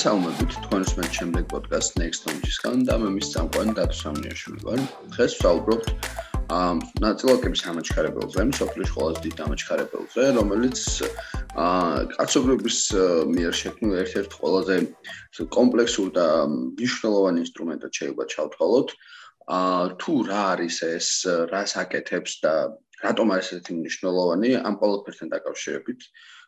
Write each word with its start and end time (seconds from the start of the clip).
მოგესალმებით 0.00 0.54
თქვენს 0.64 0.90
მე 0.96 1.06
შემდეგ 1.12 1.44
პოდკასტ 1.52 1.96
Next 2.00 2.22
Launch-ისგან 2.24 2.84
და 2.88 2.94
მე 3.02 3.08
მის 3.20 3.26
წამყვანი 3.34 3.72
დათო 3.76 3.96
სამნიაშვილი 3.98 4.60
ვარ. 4.64 4.78
დღეს 5.12 5.32
ვსაუბრობთ 5.36 5.90
ამ 6.56 6.78
ნაწილაკების 7.04 7.62
ამაჩქარებელზე, 7.72 8.44
სოფლის 8.60 8.92
ყველაზე 8.96 9.20
დიდ 9.26 9.42
ამაჩქარებელზე, 9.44 10.22
რომელიც 10.40 10.78
აა 11.64 11.98
კაცობრიობის 12.16 12.78
მიერ 13.34 13.52
შექმნილ 13.60 13.92
ერთ-ერთ 14.04 14.30
ყველაზე 14.40 14.76
კომპლექსურ 15.58 16.08
და 16.16 16.26
მნიშვნელოვან 16.48 17.36
ინსტრუმენტად 17.44 17.92
შეიძლება 18.00 18.24
ჩავთვალოთ. 18.32 18.88
აა 19.60 19.84
თუ 20.00 20.12
რა 20.32 20.42
არის 20.56 20.76
ეს, 20.96 21.08
რას 21.52 21.76
აკეთებს 21.76 22.40
და 22.40 22.54
რატომ 23.04 23.36
არის 23.36 23.52
ესეთი 23.52 23.72
მნიშვნელოვანი 23.84 24.50
ამ 24.64 24.74
ყოველფერთან 24.80 25.28
დაკავშირებით 25.36 26.00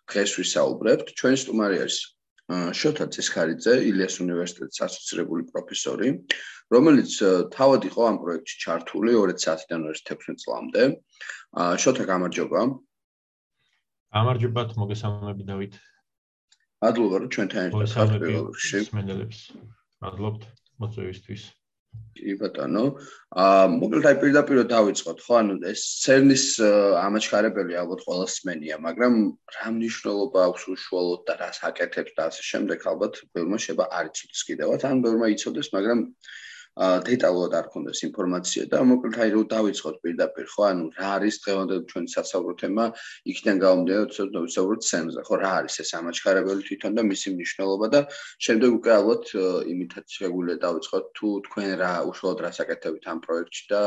დღეს 0.08 0.30
ვისაუბრებთ. 0.40 1.06
ჩვენი 1.20 1.36
სტუმარი 1.44 1.84
არის 1.84 2.00
შოთა 2.76 3.06
ცესხარიძე, 3.14 3.74
ილიას 3.88 4.16
უნივერსიტეტის 4.24 4.82
ასოცირებული 4.86 5.46
პროფესორი, 5.52 6.08
რომელიც 6.72 7.12
თავად 7.54 7.86
იყო 7.90 8.02
ამ 8.10 8.16
პროექტში 8.24 8.56
ჩართული 8.64 9.14
2010-დან 9.16 9.80
2016 9.88 10.42
წლამდე. 10.42 10.82
შოთა 11.82 12.04
გამარჯობა. 12.12 12.60
გამარჯობათ, 14.12 14.70
მოგესალმები 14.82 15.42
დავით. 15.48 15.74
მადლობა, 16.82 17.16
რომ 17.22 17.28
ჩვენთან 17.34 17.62
ერთად 17.70 17.88
ხართ 17.94 18.10
პირველ 18.22 18.46
რიგში. 18.52 18.78
მადლობთ 20.02 20.42
მოწვევისთვის. 20.82 21.42
კი 22.22 22.34
ბატონო. 22.40 22.82
აა 23.42 23.64
მოკლედ 23.72 24.06
აი 24.10 24.16
პირდაპირ 24.22 24.60
დავიწყოთ, 24.72 25.18
ხო? 25.26 25.34
ანუ 25.40 25.54
ეს 25.72 25.82
CERN-ის 26.04 26.44
ამაჩქარებელი 27.02 27.78
ალბათ 27.82 28.04
ყოველს 28.06 28.36
სმენია, 28.40 28.78
მაგრამ 28.86 29.18
რა 29.56 29.72
მნიშვნელობა 29.76 30.44
აქვს 30.48 30.68
უშუალოდ 30.74 31.24
და 31.28 31.36
რას 31.42 31.58
აკეთებს 31.70 32.16
და 32.18 32.28
ასე 32.30 32.42
შემდეგ 32.50 32.86
ალბათ 32.92 33.20
ბევრმა 33.34 33.58
შეება 33.66 33.88
არ 33.98 34.12
იცოდეს 34.12 34.42
კიდევაც, 34.52 34.86
ან 34.92 35.02
ბევრმა 35.06 35.32
იცოდეს, 35.34 35.72
მაგრამ 35.76 36.06
დეტალურად 36.80 37.52
არ 37.52 37.66
ქონდეს 37.72 38.00
ინფორმაცია 38.08 38.62
და 38.72 38.78
მოკლედ 38.88 39.16
აი 39.20 39.30
რომ 39.34 39.44
დავიწყოთ 39.52 39.96
პირდაპირ 40.04 40.46
ხო? 40.52 40.62
ანუ 40.72 40.84
რა 40.96 41.08
არის 41.16 41.36
დღევანდელ 41.44 41.80
ჩვენი 41.92 42.08
სასაუბრო 42.16 42.54
თემა? 42.62 42.84
იქიდან 43.28 43.56
გამომდინარე 43.64 44.08
ცოტა 44.16 44.38
ვისაუბროთ 44.46 44.82
სემზე 44.88 45.20
ხო? 45.28 45.34
რა 45.42 45.50
არის 45.60 45.74
ეს 45.84 45.90
ამაჩქარებელი 46.00 46.62
თვითონ 46.68 46.92
და 46.96 47.02
მისი 47.12 47.28
მნიშვნელობა 47.36 47.86
და 47.92 48.00
შემდეგ 48.46 48.70
უკვე 48.80 48.90
ალბათ 48.96 49.24
იმითაც 49.72 50.06
შეგვიძლია 50.16 50.56
დავიწყოთ 50.64 51.04
თუ 51.12 51.28
თქვენ 51.52 51.68
რა 51.82 51.92
უშუალოდ 52.08 52.40
რას 52.40 52.58
აკეთებით 52.64 53.04
ამ 53.12 53.18
პროექტში 53.20 53.64
და 53.68 53.82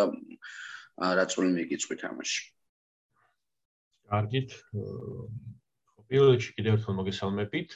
რა 1.18 1.26
წვლილი 1.26 1.54
მიგიწვით 1.58 2.02
ამაში. 2.06 2.42
კარგით. 4.14 4.50
პირველ 6.06 6.38
რიგში 6.38 6.52
კიდევ 6.54 6.78
ერთხელ 6.78 6.96
მოგესალმებით 7.02 7.70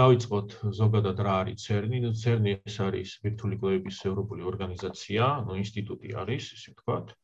დავიწყოთ 0.00 0.54
ზოგადად 0.76 1.20
რა 1.24 1.34
არის 1.42 1.64
CERN-ი. 1.66 1.98
ну 2.04 2.10
CERN-ი 2.22 2.52
ეს 2.68 2.76
არის 2.84 3.12
ვირტუალური 3.24 3.58
კვლევების 3.60 3.98
ევროპული 4.10 4.42
ორგანიზაცია, 4.50 5.24
ну 5.46 5.56
ინსტიტუტი 5.56 6.10
არის, 6.22 6.44
ისე 6.56 6.74
ვთქვათ. 6.74 7.14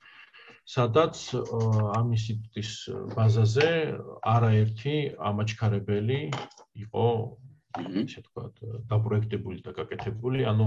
სადაც 0.67 1.17
ამ 1.98 2.06
ინსტიტუტის 2.17 2.70
ბაზაზე 3.15 3.69
არაერთი 4.34 4.95
ამაჩქარებელი 5.31 6.20
იყო, 6.84 7.06
ისე 8.03 8.25
ვთქვათ, 8.25 8.55
დაპროექტებული 8.91 9.62
და 9.62 9.77
გაკეთებული. 9.77 10.48
ანუ 10.53 10.67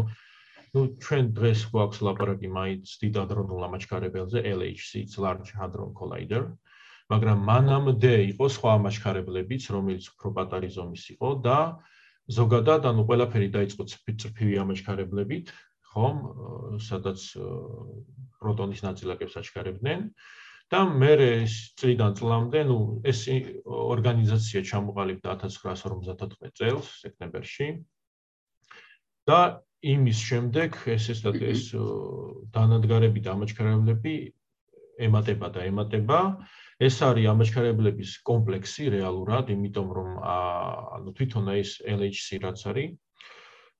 ну 0.73 0.81
ჩვენ 1.03 1.33
დღეს 1.33 1.61
გვაქვს 1.73 1.99
ლაპარაკი 2.05 2.49
მაინც 2.53 2.85
დიდადრონულ 3.01 3.65
ამაჩქარებელზე 3.67 4.45
LHC, 4.53 5.09
Large 5.17 5.57
Hadron 5.57 5.91
Collider. 5.97 6.43
მაგრამ 7.14 7.42
მანამდე 7.46 8.12
იყო 8.34 8.46
სხვა 8.50 8.70
ამაშქარებლებიც, 8.78 9.70
რომელიც 9.70 10.04
უფრო 10.14 10.28
პატარი 10.38 10.68
ზომის 10.74 11.04
იყო 11.14 11.30
და 11.46 11.58
ზოგადად 12.38 12.88
ანუ 12.90 13.02
ყველაფერი 13.06 13.48
დაიწყო 13.54 13.82
წრფივი 13.92 14.56
ამაშქარებლებით, 14.64 15.52
ხომ, 15.94 16.16
სადაც 16.82 17.20
პროტონის 18.42 18.82
ნაწილაკებს 18.82 19.38
აჩქარებდნენ 19.40 20.08
და 20.72 20.80
მე 20.90 21.14
წლიდან 21.78 22.16
წლამდე, 22.18 22.60
ну, 22.66 22.78
ეს 23.06 23.28
ორგანიზაცია 23.62 24.64
ჩამოყალიბდა 24.70 25.36
1954 25.44 26.50
წელს, 26.58 26.88
სექტემბერში. 27.04 27.68
და 29.24 29.64
იმის 29.80 30.18
შემდეგ 30.20 30.76
ეს 30.84 31.04
ეს 31.12 31.20
ეს 31.24 31.62
დანადგარები 32.52 33.20
და 33.24 33.30
ამაჩქარებლები 33.36 34.14
ემატება 35.06 35.48
და 35.54 35.64
ემატება 35.68 36.20
ეს 36.82 36.96
არის 37.06 37.28
ამაჩქარებლების 37.30 38.12
კომპლექსი 38.26 38.90
რეალურად, 38.96 39.50
იმიტომ 39.54 39.88
რომ 39.98 40.08
ანუ 40.26 41.14
თვითონ 41.14 41.50
ეს 41.54 41.78
LHC 41.86 42.42
რაც 42.42 42.60
არის 42.70 42.90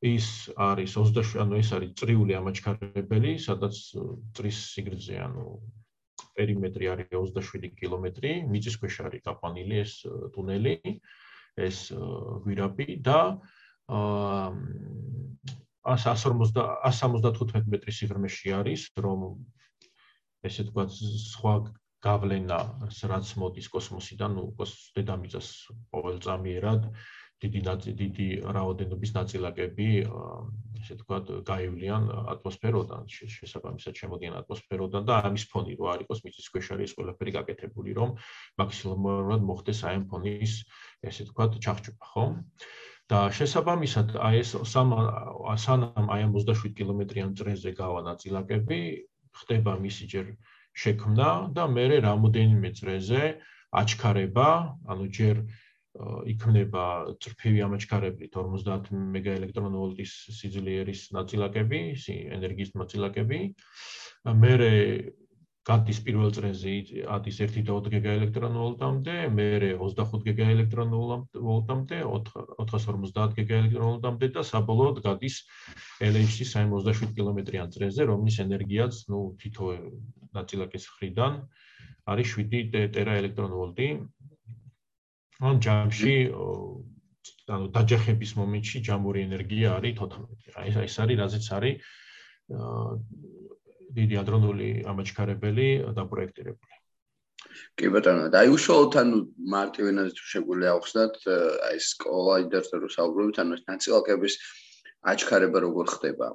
ის 0.04 0.26
არის 0.60 0.94
27 1.00 1.40
ანუ 1.42 1.58
ეს 1.58 1.70
არის 1.74 1.90
წრიული 1.98 2.36
ამაჩქარებელი, 2.36 3.32
სადაც 3.40 3.74
წრის 4.36 4.58
სიგრძე 4.74 5.16
ანუ 5.26 5.46
პერიმეტრი 6.36 6.90
არის 6.92 7.08
27 7.14 7.72
კილომეტრი, 7.78 8.32
მიწისქვეშ 8.52 8.94
არის 9.08 9.24
გაყვანილი 9.24 9.80
ეს 9.80 9.92
ტუნელი, 10.34 10.76
ეს 11.56 11.78
გვირაბი 12.44 12.88
და 13.06 13.20
აა 13.88 14.52
150 15.84 16.60
175 16.90 17.70
მეტრის 17.72 17.96
სიღრმეში 18.02 18.54
არის, 18.60 18.82
რომ 19.04 19.24
ესე 20.44 20.64
თქვა 20.68 20.84
სხვა 20.92 21.54
გავლენა 22.04 22.58
რაც 23.12 23.34
მოდის 23.40 23.68
კოსმოსიდან, 23.72 24.38
ну, 24.38 24.44
დედამიწას 24.96 25.48
ყოველწამიერად 25.94 26.90
დიდი 27.44 27.92
დიდი 27.98 28.26
რაოდენობის 28.56 29.10
ნაწილაკები, 29.14 29.88
ესე 30.80 30.94
ვთქვათ, 30.96 31.32
გაივლიან 31.48 32.06
ატმოსფეროდან, 32.34 33.08
შესაბამისად 33.10 34.00
შემოდიან 34.00 34.38
ატმოსფეროდან 34.40 35.08
და 35.08 35.18
ამის 35.28 35.44
ფონი 35.52 35.76
რო 35.80 35.90
არ 35.92 36.04
იყოს 36.06 36.22
მიწის 36.24 36.48
ქვეშ 36.54 36.70
არის 36.76 36.94
ყველაფერი 36.96 37.34
გაკეთებული, 37.36 37.96
რომ 37.98 38.16
მაქსიმალურად 38.62 39.44
მოხდეს 39.50 39.84
აი 39.88 40.00
ამ 40.00 40.04
ფონის, 40.12 40.56
ესე 41.04 41.28
ვთქვათ, 41.28 41.60
ჩახჭუპა, 41.64 42.06
ხო? 42.14 42.24
და 43.12 43.18
შესაბამისად 43.36 44.16
აი 44.16 44.40
ეს 44.40 44.56
სანამ 44.72 46.06
აი 46.14 46.20
ამ 46.24 46.32
27 46.32 46.72
კილომეტრიან 46.78 47.34
წრეზე 47.36 47.74
გავა 47.76 48.00
ნაწილაკები, 48.08 48.80
ხდება 49.40 49.76
მისი 49.84 50.04
ჯერ 50.08 50.26
შექმნა 50.74 51.28
და 51.54 51.64
მე 51.70 51.84
რამოდენიმე 52.04 52.70
წრეზე 52.78 53.22
აჩქარება, 53.74 54.48
ანუ 54.90 55.06
ჯერ 55.14 55.44
იქმნება 56.26 56.84
წრფივი 57.22 57.60
ამაჩქარებლით 57.68 58.34
50 58.34 58.90
მეგაელექტრონვოლტის 59.14 60.14
სიძლიერის 60.34 61.02
ნაწილაკები, 61.14 61.80
ენერგიის 62.38 62.74
ნაწილაკები. 62.74 63.40
მე 64.42 64.52
გადის 65.64 65.98
პირველ 66.04 66.32
წრეზე 66.36 66.72
ადის 67.08 67.38
1.4 67.40 67.92
გიგაელექტრონვოლტამდე, 67.94 69.14
მერე 69.38 69.70
25 69.80 70.26
გიგაელექტრონვოლტამდე, 70.28 72.00
450 72.04 73.36
გიგაელექტრონვოლტამდე 73.38 74.28
და 74.36 74.44
საბოლოოდ 74.50 75.00
გადის 75.08 75.38
LHC 76.04 76.48
67 76.52 77.16
კილომეტრიან 77.16 77.72
წრეზე, 77.72 78.08
რომლის 78.12 78.40
ენერგიაც, 78.44 79.00
ну, 79.08 79.22
თითო 79.40 79.72
ნაწილაკის 80.36 80.84
ხრიდან 80.98 81.40
არის 82.12 82.36
7 82.36 82.88
ტერაელექტრონვოლტი. 82.98 83.88
ამ 85.44 85.56
ჯამში 85.64 86.14
ანუ 87.54 87.66
დაჯახების 87.76 88.32
მომენტში 88.38 88.80
ჯამური 88.88 89.24
ენერგია 89.28 89.76
არის 89.76 89.96
14. 90.00 90.52
აი 90.60 90.68
ეს 90.84 90.96
არის 91.04 91.18
რაზეც 91.20 91.46
არის 91.56 91.74
დიდი 93.98 94.14
ადრონული 94.22 94.70
ამაჩქარებელი 94.90 95.68
დაპროექტირებული. 95.98 96.74
კი 97.78 97.90
ბატონო, 97.94 98.26
და 98.34 98.42
აი 98.42 98.48
უშუალოდ 98.54 98.94
ანუ 99.02 99.18
მარტივენად 99.54 100.08
თუ 100.18 100.24
შეგვიძლია 100.32 100.70
ახსნათ, 100.78 101.14
აი 101.68 101.78
სკოლა 101.86 102.34
ინტერესზე 102.44 102.76
რო 102.82 102.90
საუბრობთ, 102.94 103.36
ანუ 103.42 103.58
ეს 103.58 103.62
ნაწილაკების 103.70 104.34
აჩქარება 105.12 105.58
როგორ 105.66 105.86
ხდება? 105.94 106.28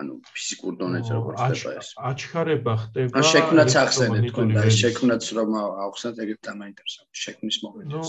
ანუ 0.00 0.12
ფიზიკურ 0.34 0.74
დონეზე 0.80 1.12
როგორ 1.14 1.34
ხდება 1.38 1.70
ეს? 1.78 1.88
აჩქარება 2.10 2.74
ხდება. 2.82 3.14
ან 3.20 3.26
შექმნაც 3.34 3.70
ახსენეთ 3.84 4.22
თქვენ 4.30 4.48
და 4.56 4.62
ეს 4.70 4.76
შექმნაც 4.82 5.22
რომ 5.38 5.50
ახსნათ 5.86 6.16
ეგეთ 6.24 6.40
დამაინტერესებს 6.48 7.18
შექმნის 7.24 7.56
მომენტი. 7.64 7.92
ნუ 7.94 8.02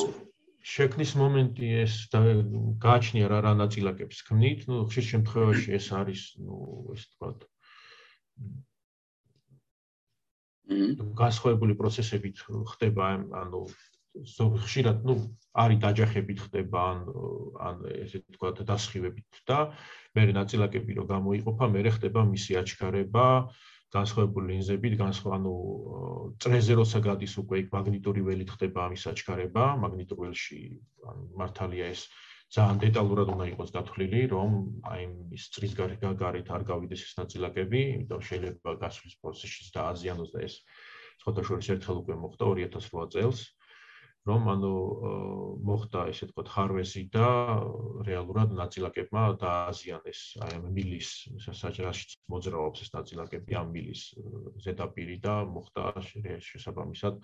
შექმნის 0.66 1.12
მომენტი 1.22 1.68
ეს 1.86 1.94
გააჩნია 2.86 3.26
რა 3.30 3.40
რა 3.46 3.54
ნაწილაკებს 3.62 4.18
ქმნით, 4.26 4.60
ნუ 4.70 4.76
ხშირ 4.90 5.06
შემთხვევაში 5.14 5.70
ეს 5.78 5.88
არის, 5.94 6.22
ნუ 6.42 6.58
ეს 6.96 7.04
თქვა 7.14 7.30
გასხვავებული 11.22 11.76
პროცესებით 11.78 12.42
ხდება 12.74 13.10
ანუ 13.42 13.62
ხშირად 14.64 15.04
ნუ 15.06 15.16
არის 15.64 15.80
დაჯახებით 15.84 16.40
ხდება 16.48 16.80
ან 16.92 17.00
ან 17.68 17.76
ესე 18.06 18.24
თქვა 18.36 18.52
დასხივებით 18.64 19.44
და 19.50 19.60
მე 20.16 20.24
ნაწილაკები 20.40 20.98
რო 21.00 21.06
გამოიყოფა 21.12 21.66
მე 21.76 21.82
ხდება 21.98 22.24
მისი 22.34 22.58
აჩქარება 22.64 23.26
განსხვავებული 23.96 24.56
ლინზებით 24.56 24.96
განსხვავ 25.00 25.34
ანუ 25.38 25.56
წრეზე 26.44 26.74
როცა 26.80 27.00
გადის 27.08 27.36
უკვე 27.42 27.60
იქ 27.64 27.68
მაგნიტური 27.76 28.22
ველით 28.28 28.50
ხდება 28.56 28.88
ამის 28.88 29.04
აჩქარება 29.12 29.64
მაგნიტურ 29.84 30.18
ველში 30.24 30.62
ან 31.12 31.18
მართალია 31.40 31.92
ეს 31.96 32.08
ძალიან 32.54 32.80
დეტალურად 32.86 33.28
უნდა 33.34 33.46
იყოს 33.52 33.70
გათვლილი, 33.76 34.22
რომ 34.36 34.50
აი 34.92 35.02
ის 35.38 35.44
წრის 35.56 35.74
გარეთ 35.76 36.50
არ 36.56 36.64
გავიდეს 36.70 37.02
ეს 37.08 37.14
ნაწილაკები, 37.22 37.82
იმიტომ 37.98 38.22
შეიძლება 38.30 38.72
გასვლის 38.86 39.16
პროცესში 39.22 39.72
დააზიანოს 39.76 40.30
და 40.36 40.40
ეს 40.46 40.56
სხვადასხვა 41.26 41.58
ერთხელ 41.76 41.98
უკვე 42.06 42.16
მოხდა 42.22 42.46
2008 42.54 43.14
წელს, 43.16 43.40
რომ 44.26 44.48
ანუ 44.50 44.74
მოხდა 45.70 46.00
ესე 46.10 46.26
თქვა 46.34 46.44
ხარვეზი 46.50 47.02
და 47.14 47.30
რეალურად 48.08 48.56
ნაწილაკებმა 48.58 49.24
დააზიანეს 49.42 50.22
აი 50.46 50.56
ამ 50.58 50.66
მილის 50.78 51.10
საჯარაშიც 51.46 52.16
მოძრაობს 52.34 52.82
ეს 52.86 52.90
ნაწილაკები 52.98 53.58
ამ 53.62 53.70
მილის 53.76 54.02
ზედაპირი 54.66 55.18
და 55.22 55.36
მოხდა 55.46 55.84
შესაბამისად 56.42 57.22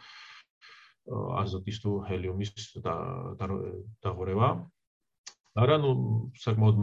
აზოტის 1.42 1.78
თუ 1.82 1.92
ჰელიუმის 2.06 2.70
და 2.86 2.96
დაღორევა. 4.06 4.50
არა 5.60 5.78
ნუ 5.84 5.92
საკმაოდ 6.40 6.78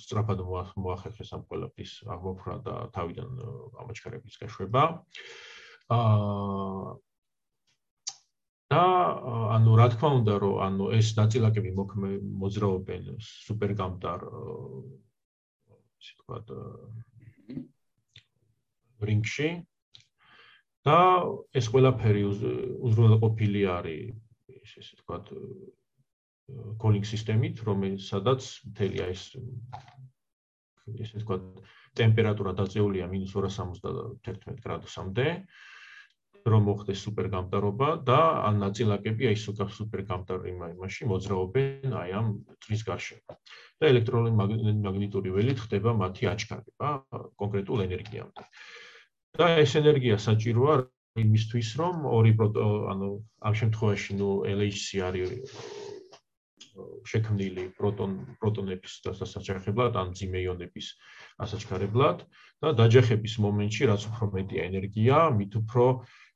სწრაფად 0.00 0.44
მოახერხეს 0.80 1.32
ამ 1.36 1.42
ყველაფრის 1.48 1.92
აღმოფხვრა 2.08 2.56
და 2.64 2.74
თავიდან 2.96 3.30
ამაჩქარების 3.84 4.38
გაშვება. 4.40 4.84
აა 5.92 6.94
და 8.74 8.84
ანუ 9.54 9.72
რა 9.76 9.86
თქმა 9.92 10.10
უნდა 10.18 10.34
რომ 10.42 10.54
ანუ 10.66 10.84
ეს 10.98 11.08
ნაწილაკები 11.20 11.70
მოძრაობენ 12.42 13.04
სუპერგამტარ 13.20 14.24
ისე 16.00 16.12
ვთქვათ 16.16 16.46
რინგში 19.10 19.50
და 20.88 20.98
ეს 21.60 21.66
ყველაფერი 21.74 22.22
უზრუნველყოფილი 22.88 23.62
არის 23.76 24.56
ესე 24.64 24.82
ვთქვათ 24.96 25.30
კოლინგ 26.82 27.06
სისტემით, 27.08 27.62
რომელსაც 27.68 28.48
მთელი 28.70 29.04
ეს 29.08 29.22
ესე 30.92 31.20
ვთქვათ, 31.20 31.44
ტემპერატურა 31.96 32.52
დაწეულია 32.58 33.06
-271 33.08 34.58
გრადუსამდე, 34.64 35.26
რომ 36.44 36.66
მოხდეს 36.68 37.02
სუპერგამტარობა 37.06 37.88
და 38.04 38.18
ან 38.44 38.58
ნაწილაკები 38.60 39.28
აი 39.30 39.36
სუპერგამტარი 39.40 40.52
იმაში 40.52 41.08
მოძრაობენ 41.08 41.94
აი 42.00 42.10
ამ 42.20 42.26
წრის 42.66 42.82
გარშემო. 42.88 43.36
და 43.80 43.84
ელექტრონული 43.92 44.32
მაგნიტური 44.84 45.30
ველი 45.36 45.54
ხდება 45.56 45.96
მათი 46.02 46.28
აჩქარება 46.34 46.88
კონკრეტულ 47.40 47.78
ენერგიამდე. 47.88 48.44
და 49.40 49.46
ეს 49.64 49.72
ენერგია 49.80 50.20
საჭიროა 50.20 50.74
იმისთვის, 51.24 51.68
რომ 51.80 51.94
ორი 52.12 52.32
ანუ 52.92 53.08
ამ 53.40 53.54
შემთხვევაში 53.60 54.12
ნუ 54.20 54.30
LHC 54.52 55.00
არის 55.08 55.30
შექმნილი 57.10 57.64
პროტონ 57.78 58.12
პროტონების 58.42 58.94
დასაჩერებლად 59.06 59.98
ან 60.00 60.12
ძიმეიონების 60.18 60.86
ასაჩქარებლად 61.46 62.24
და 62.64 62.72
დაჯახების 62.80 63.34
მომენტში 63.44 63.88
რაც 63.90 64.06
უფრო 64.10 64.30
მეტია 64.34 64.66
ენერგია, 64.70 65.16
მით 65.38 65.52
უფრო 65.62 65.86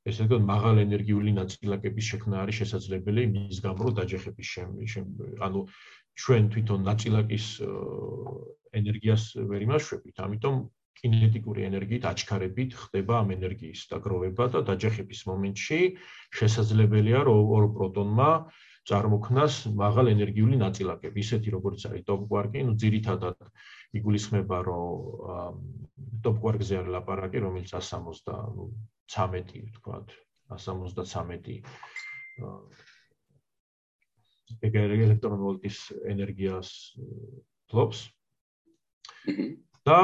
ესე 0.09 0.25
იგი 0.29 0.39
მაღალ 0.47 0.81
ენერგიული 0.85 1.31
ნაწილაკების 1.39 2.09
შექმნა 2.11 2.35
არის 2.43 2.59
შესაძლებელი 2.61 3.23
მის 3.35 3.57
გამო 3.67 3.91
დაჯახების 3.99 4.49
ანუ 5.47 5.61
ჩვენ 6.19 6.43
თვითონ 6.53 6.79
ნაწილაკის 6.91 7.45
ენერგიას 8.79 9.23
ვერ 9.49 9.61
იმაშვებით, 9.67 10.15
ამიტომ 10.23 10.55
კინეტიკური 10.99 11.63
ენერგიით 11.67 12.05
აჩქარებით 12.11 12.75
ხდება 12.79 13.19
ამ 13.23 13.29
ენერგიის 13.35 13.83
დაგროვება 13.91 14.45
და 14.55 14.59
დაჯახების 14.69 15.21
მომენტში 15.29 15.79
შესაძლებელია 16.39 17.23
რომ 17.29 17.53
ორ 17.59 17.67
პროტონმა 17.77 18.31
წარმოქმნას 18.89 19.55
მაღალ 19.79 20.09
ენერგიული 20.11 20.57
ნაწილაკები, 20.59 21.21
ისეთი 21.21 21.53
როგორც 21.55 21.85
არის 21.89 22.05
ტოპგვარკი, 22.09 22.63
ну 22.67 22.73
ძირითადად 22.83 23.37
იგულისხმება, 23.99 24.57
რომ 24.69 25.59
ტოპგვარკზე 26.25 26.73
არის 26.81 26.93
ლაპარაკი, 26.95 27.37
რომელიც 27.45 27.69
173 27.77 29.61
ვთქვათ, 29.69 30.07
173 30.57 31.61
ეგ 34.65 34.73
ელექტრონვოლტის 34.81 35.77
ენერგიას 36.09 36.69
ფლობს. 37.69 37.99
და 39.89 39.99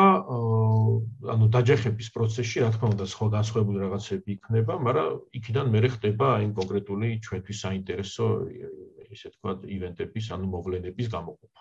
ანუ 1.36 1.46
დაჯახების 1.56 2.10
პროცესში 2.16 2.64
რა 2.64 2.70
თქმა 2.74 2.88
უნდა 2.96 3.06
სხვა 3.14 3.28
განსხვავებული 3.38 3.78
რაღაცები 3.86 4.30
იქნება, 4.38 4.74
მაგრამ 4.88 5.10
იქიდან 5.40 5.66
მე 5.76 5.80
ხდება 5.96 6.28
აი 6.40 6.50
კონკრეტული 6.60 7.10
ჩვენთვის 7.26 7.58
საინტერესო 7.66 8.26
ისე 9.16 9.28
თქვა 9.38 9.52
ივენტების 9.78 10.26
ანუ 10.34 10.46
მოვლენების 10.56 11.08
გამოყოფა. 11.16 11.60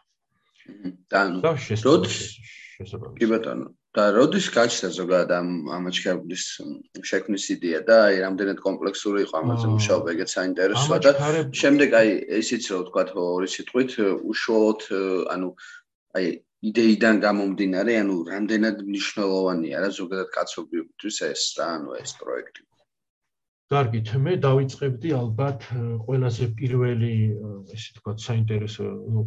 და 1.13 1.19
ანუ 1.29 1.39
როდის 1.85 2.19
კი 3.21 3.27
ბატონო 3.31 3.67
და 3.95 4.05
როდის 4.17 4.47
გაჩნდა 4.55 4.89
ზოგადად 4.97 5.31
ამ 5.37 5.49
ამაჩქარებლის 5.77 6.45
შექმნის 7.11 7.45
იდეა 7.55 7.81
და 7.89 7.99
აი 8.09 8.17
რამდენად 8.25 8.59
კომპლექსური 8.65 9.23
იყო 9.27 9.35
ამაზე 9.45 9.67
მუშაობა 9.75 10.15
ეგეც 10.15 10.31
საინტერესოა 10.35 10.99
და 11.05 11.13
შემდეგ 11.61 11.95
აი 12.01 12.09
ისიც 12.41 12.71
რო 12.73 12.81
თქვა 12.89 13.05
ორი 13.29 13.49
სიტყვით 13.55 13.93
უშუალოდ 14.33 14.81
ანუ 15.37 15.49
აი 16.19 16.27
იდეიდან 16.71 17.19
გამომდინარე, 17.25 17.97
ანუ 18.03 18.17
რამდენად 18.31 18.85
მნიშვნელოვანია 18.89 19.83
რა 19.85 19.91
ზოგადად 19.99 20.29
კაცობრიობისთვის 20.37 21.19
ეს 21.29 21.43
რა, 21.59 21.67
ანუ 21.79 21.97
ეს 22.01 22.15
პროექტი. 22.21 22.65
კარგით, 23.75 24.11
მე 24.25 24.33
დავიწყებდი 24.45 25.11
ალბათ 25.19 25.65
ყველაზე 26.07 26.47
პირველი, 26.59 27.15
ესე 27.75 27.97
თქვა, 27.99 28.13
საინტერესო, 28.27 28.85
ну, 29.15 29.25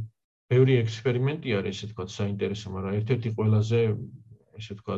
ბევრი 0.52 0.78
ექსპერიმენტი 0.84 1.56
არის, 1.60 1.82
ესე 1.82 1.90
თქვა, 1.92 2.06
საინტერესო, 2.16 2.74
მაგრამ 2.76 2.98
ერთ-ერთი 3.02 3.30
ყველაზე, 3.38 3.82
ესე 4.62 4.78
თქვა, 4.82 4.98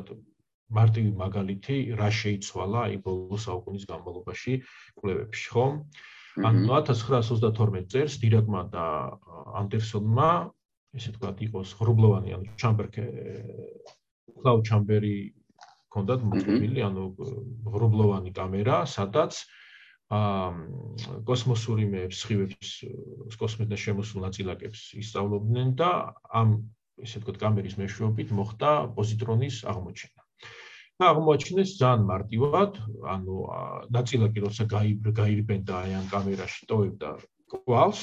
მარტივი 0.77 1.11
მაგალითი, 1.23 1.77
რა 1.97 2.09
შეიცვალა 2.13 2.79
აი 2.89 2.97
ბოლო 3.05 3.37
საუკუნის 3.41 3.85
განმავლობაში 3.89 4.53
კვლევებში, 5.01 5.47
ხო? 5.55 5.65
ანუ 6.45 6.59
1932 6.69 7.87
წელს 7.89 8.19
დირაკმა 8.21 8.61
და 8.75 8.85
ანდერსონმა 9.63 10.29
ესე 10.97 11.13
ვთქვათ, 11.13 11.43
იყოს 11.49 11.75
ღრუბლოვანი, 11.79 12.35
ანუ 12.37 12.55
ჩამბერკე 12.61 13.05
cloud 14.41 14.65
chamber-ი 14.69 15.15
კონდათ 15.93 16.25
მოწყობილი, 16.31 16.83
ანუ 16.85 17.03
ღრუბლოვანი 17.73 18.33
კამერა, 18.33 18.83
სადაც 18.89 19.43
აა 20.09 21.19
კოსმოსური 21.29 21.85
მე 21.89 22.07
სხივებს 22.17 22.69
კოსმოსთან 23.37 23.77
შემოსულ 23.77 24.25
ნაწილაკებს 24.25 24.85
ისწავლობდნენ 25.03 25.75
და 25.77 25.89
ამ 26.33 26.55
ესე 27.05 27.21
ვთქვათ 27.21 27.37
კამერის 27.43 27.77
მეშვეობით 27.81 28.33
მოხდა 28.39 28.71
პოზიტრონის 28.97 29.61
აღმოჩენა. 29.69 30.21
და 30.99 31.09
აღმოაჩინეს 31.13 31.69
ძალიან 31.79 32.01
მარტივად, 32.09 32.71
ანუ 33.13 33.35
ნაწილაკი 33.95 34.39
როცა 34.45 34.63
გაირბენდა 35.19 35.73
აი 35.83 35.93
ამ 35.99 36.07
კამერაში 36.11 36.65
ტოვებდა 36.67 37.09
კვალს, 37.53 38.01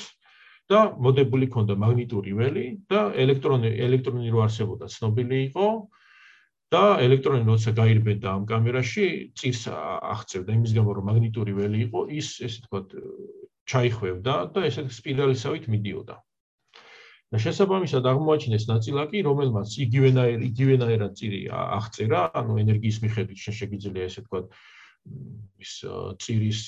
და 0.73 0.81
მოდებული 1.07 1.47
ქონდა 1.55 1.77
მაგნიტური 1.83 2.33
ველი 2.39 2.67
და 2.91 3.03
ელექტრონი 3.25 3.71
ელექტრონი 3.87 4.33
რო 4.35 4.43
არსებობდა 4.47 4.91
ცნობილი 4.95 5.39
იყო 5.49 5.69
და 6.75 6.85
ელექტრონი 7.07 7.47
როცა 7.47 7.73
გაირბენდა 7.79 8.29
ამ 8.37 8.47
კამერაში 8.51 9.07
წირს 9.39 9.63
აღწევდა. 9.73 10.51
იმის 10.59 10.73
გამო 10.79 10.97
რომ 10.99 11.05
მაგნიტური 11.11 11.53
ველი 11.59 11.83
იყო 11.87 12.01
ის 12.21 12.29
ესე 12.49 12.65
თქვა 12.67 12.81
ჩაიხვევდა 13.71 14.35
და 14.55 14.67
ესე 14.71 14.87
სპირალისავით 14.99 15.71
მიდიოდა. 15.71 16.17
და 17.35 17.39
შესაბამისად 17.43 18.07
აღმოაჩინეს 18.07 18.65
ნაწილაკი 18.71 19.23
რომელმაც 19.27 19.71
იგივენაირ 19.83 20.43
იგივენაირად 20.47 21.15
წირი 21.19 21.41
აღწერა 21.55 22.21
ანუ 22.41 22.59
ენერგიის 22.63 22.99
მიხედვით 23.03 23.39
შეიძლება 23.47 24.05
ესე 24.07 24.23
თქვა 24.27 24.41
ის 25.63 25.73
წირის 26.23 26.61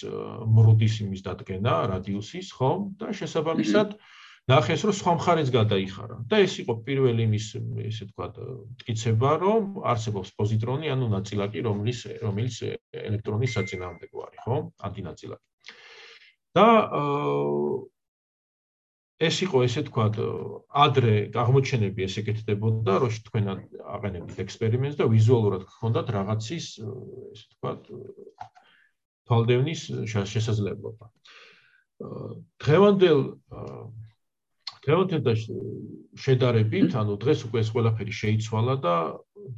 მრუდის 0.57 0.95
იმის 1.04 1.25
დადგენა 1.26 1.75
რადიუსის, 1.92 2.52
ხო? 2.57 2.71
და 3.00 3.12
შესაბამისად 3.21 3.99
ნახეს, 4.49 4.85
რომ 4.88 4.95
სხვა 4.97 5.12
მხარეს 5.18 5.50
გადაიხარა. 5.52 6.16
და 6.30 6.40
ეს 6.47 6.54
იყო 6.64 6.73
პირველი 6.87 7.23
იმის, 7.28 7.47
ესე 7.85 8.09
თქვა, 8.11 8.26
მტკიცება, 8.78 9.30
რომ 9.45 9.62
არსებობს 9.92 10.33
პოზიტრონი, 10.40 10.88
ანუ 10.95 11.07
ნაწილაკი, 11.12 11.59
რომელიც 11.68 11.99
რომელიც 12.25 12.57
ელექტრონის 12.97 13.54
საწინააღმდეგო 13.59 14.18
არის, 14.28 14.40
ხო? 14.47 14.57
ანტინაწილაკი. 14.88 15.47
და 16.57 16.66
ეს 19.18 19.40
იყო 19.42 19.64
ესე 19.66 19.82
თქვა 19.88 20.04
ადრე 20.84 21.14
აღმოჩენები 21.42 22.04
ესე 22.06 22.22
კეთდებოდა 22.28 22.94
რომ 23.02 23.16
თქვენ 23.28 23.48
აყენებთ 23.96 24.38
ექსპერიმენტს 24.44 24.98
და 25.00 25.08
ვიზუალურად 25.10 25.64
გქონდათ 25.70 26.12
რაღაცის 26.16 26.66
ესე 27.34 27.46
თქვა 27.56 27.72
თვალდევნის 29.26 29.82
შესაძლებლობა. 30.06 31.10
დღევანდელ 32.62 33.20
დღევანდელ 34.87 35.34
შედარებით, 36.25 36.94
ანუ 36.96 37.18
დღეს 37.20 37.40
უკვე 37.44 37.60
ეს 37.60 37.70
ყველაფერი 37.75 38.14
შეიცვალა 38.22 38.75
და 38.87 38.94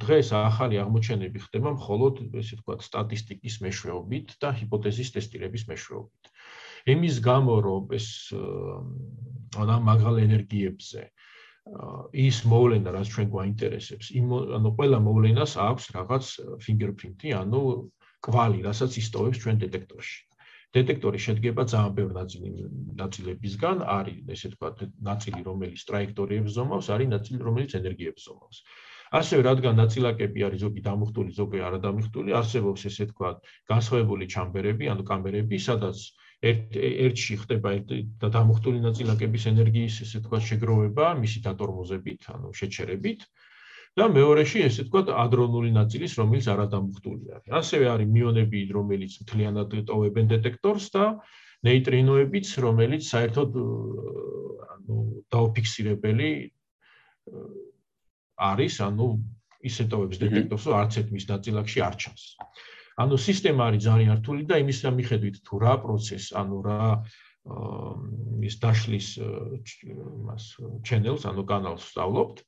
დღეს 0.01 0.33
ახალი 0.35 0.81
აღმოჩენები 0.81 1.39
ხდება 1.45 1.71
მხოლოდ 1.77 2.19
ესე 2.41 2.57
თქვა 2.59 2.81
სტატისტიკის 2.83 3.55
მეშვეობით 3.63 4.35
და 4.41 4.51
ჰიპოთეზის 4.57 5.13
ტესტირების 5.15 5.63
მეშვეობით. 5.71 6.33
იმის 6.89 7.15
გამო 7.29 7.55
რომ 7.67 7.93
ეს 7.97 8.07
ანა 9.61 9.75
მაგალ 9.85 10.21
ენერგიებზე 10.25 11.01
ის 12.25 12.37
მოვლენა 12.51 12.91
რაც 12.97 13.09
ჩვენ 13.13 13.27
გვაინტერესებს 13.33 14.07
იმ 14.19 14.31
ანუ 14.57 14.69
ყველა 14.77 14.99
მოვლენას 15.07 15.51
აქვს 15.69 15.85
რაღაც 15.97 16.25
fingerprint-ი 16.65 17.33
ანუ 17.41 17.61
კვალი 18.25 18.59
რასაც 18.65 18.97
ისტოვებს 19.01 19.41
ჩვენ 19.43 19.57
დეტექტორში. 19.65 20.19
დეტექტორი 20.77 21.19
შედგება 21.25 21.63
ძალიან 21.71 21.93
ბევრი 21.99 22.13
ნაწილი 22.17 22.49
ნაწილებისგან 23.01 23.81
არის 23.97 24.19
ესე 24.35 24.51
ვთქვათ 24.51 24.83
ნაწილი 25.09 25.41
რომელიც 25.49 25.81
ტრაექტორიებს 25.89 26.55
ზომავს 26.57 26.87
არის 26.95 27.11
ნაწილი 27.13 27.39
რომელიც 27.47 27.71
ენერგიებს 27.81 28.25
ზომავს. 28.29 28.57
ასევე 29.19 29.41
რადგან 29.49 29.75
ნაწილაკები 29.83 30.45
არის 30.47 30.59
ზოგი 30.63 30.81
დამუხტული 30.87 31.31
ზოგი 31.39 31.63
არადამუხტული 31.67 32.35
არსებობს 32.39 32.85
ესე 32.89 33.07
ვთქვათ 33.09 33.49
განსხვავებული 33.71 34.27
ჩამბერები 34.35 34.91
ანუ 34.93 35.03
კამერები 35.11 35.59
სადაც 35.67 36.05
ერთ 36.41 36.77
ერთში 36.81 37.35
ხდება 37.43 37.71
და 38.21 38.27
დამუხტული 38.33 38.79
ნაწილაკების 38.81 39.43
ენერგიის 39.51 39.97
ესე 40.05 40.21
თქვა 40.25 40.39
შეგროვება 40.41 41.13
მისი 41.21 41.39
დატორმოზებით, 41.45 42.21
ანუ 42.33 42.49
შეჩერებით 42.57 43.25
და 43.99 44.07
მეორეში 44.09 44.63
ესე 44.65 44.87
თქვა 44.87 45.03
ადრონული 45.21 45.69
ნაწილის, 45.75 46.17
რომელიც 46.17 46.45
არადამუხტული 46.53 47.25
არის. 47.35 47.49
ასევე 47.61 47.85
არის 47.93 48.09
მიონები, 48.17 48.59
რომელიც 48.73 49.11
მთლიანად 49.21 49.69
ტოვებენ 49.91 50.25
დეტექტორს 50.33 50.85
და 50.95 51.05
ნეიტრინოებიც, 51.61 52.47
რომელიც 52.65 53.03
საერთოდ 53.05 53.49
ანუ 54.73 54.97
დაუფიქსირებელი 55.29 56.31
არის, 58.41 58.75
ანუ 58.81 59.07
ისე 59.61 59.83
ტოვებს 59.93 60.17
დეტექტორს, 60.25 60.65
რომ 60.65 60.77
არც 60.81 60.93
ერთ 61.01 61.09
მის 61.13 61.25
ნაწილაკში 61.29 61.79
არ 61.85 61.95
ჩანს. 62.01 62.23
ანუ 62.99 63.15
სისტემა 63.15 63.71
არის 63.71 63.83
ძალიან 63.87 64.13
რთული 64.19 64.43
და 64.47 64.59
იმის 64.59 64.79
მიხედვით 64.99 65.35
თუ 65.47 65.59
რა 65.63 65.73
პროცეს, 65.83 66.31
ანუ 66.35 66.57
რა 66.67 66.81
ის 68.45 68.55
დაშლის 68.61 69.07
მას 70.27 70.43
channels, 70.83 71.25
ანუ 71.25 71.45
კანალს 71.47 71.87
ვსწავლობთ. 71.87 72.43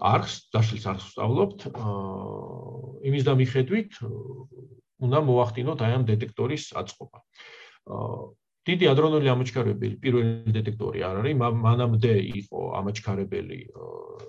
არხს, 0.00 0.34
დაშლის 0.52 0.84
არხს 0.92 1.06
ვსწავლობთ. 1.08 1.58
აა 1.72 3.08
იმის 3.10 3.24
და 3.24 3.32
მიხედვით 3.40 3.92
უნდა 5.00 5.18
მოახდინოთ 5.24 5.78
აი 5.80 5.92
ამ 5.96 6.04
დეტექტორის 6.12 6.64
აწყობა. 6.76 7.18
აა 7.90 8.20
დიდი 8.68 8.86
ადრონული 8.92 9.26
ამოჩქარებელი 9.32 9.96
პირველი 10.04 10.52
დეტექტორი 10.52 11.00
არ 11.00 11.16
არის, 11.24 11.36
მანამდე 11.40 12.12
იყო 12.44 12.60
ამოჩქარებელი 12.76 13.60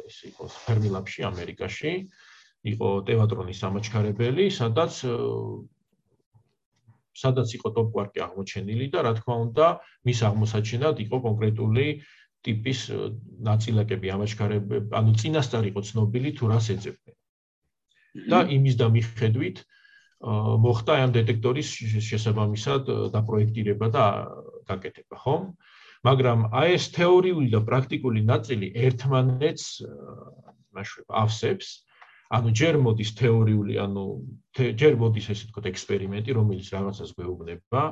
ეს 0.07 0.17
იყო 0.31 0.43
ფერმილაპში 0.65 1.21
ამერიკაში. 1.27 1.91
აა 1.91 2.30
იყო 2.69 2.89
ტევატრონის 3.09 3.61
სამაჩქარებელი, 3.63 4.45
სადაც 4.53 5.01
სადაც 7.21 7.49
იყო 7.57 7.69
ტოპკვარკი 7.75 8.21
აღმოჩენილი 8.23 8.85
და 8.93 8.99
რა 9.07 9.13
თქმა 9.19 9.35
უნდა, 9.45 9.65
მის 10.07 10.19
აღმოსაჩენად 10.29 11.01
იყო 11.05 11.17
კონკრეტული 11.25 11.85
ტიპის 12.45 12.79
ნაწილაკები 13.49 14.07
ამაჩქარებელი, 14.15 14.85
ანუ 14.99 15.11
წინასწარ 15.21 15.65
იყო 15.71 15.81
ცნობილი 15.89 16.29
თუ 16.37 16.43
რას 16.53 16.69
ეძებდნენ. 16.75 17.15
და 18.31 18.39
იმის 18.51 18.75
და 18.75 18.87
მიხედვით 18.91 19.57
მოხდა 20.63 20.93
ამ 21.03 21.11
დეტექტორის 21.15 21.67
შესაბამისად 22.07 22.89
დაპროექტირება 23.15 23.87
და 23.95 24.05
გაკეთება, 24.67 25.15
ხო? 25.23 25.35
მაგრამ 26.05 26.39
აი 26.51 26.75
ეს 26.77 26.85
თეორიული 26.97 27.47
და 27.55 27.61
პრაქტიკული 27.69 28.21
ნაწილი 28.25 28.67
ერთმანეთს 28.85 29.65
მაშვება 30.75 31.13
ავსებს 31.23 31.67
ანუ 32.31 32.49
ჯერ 32.55 32.79
მოდის 32.79 33.11
თეორიული, 33.19 33.75
ანუ 33.83 34.03
ჯერ 34.55 34.95
მოდის 35.01 35.27
ესე 35.33 35.49
ვთქვათ 35.49 35.67
ექსპერიმენტი, 35.71 36.31
რომელიც 36.37 36.67
რაღაცას 36.71 37.11
გვეუბნება. 37.17 37.83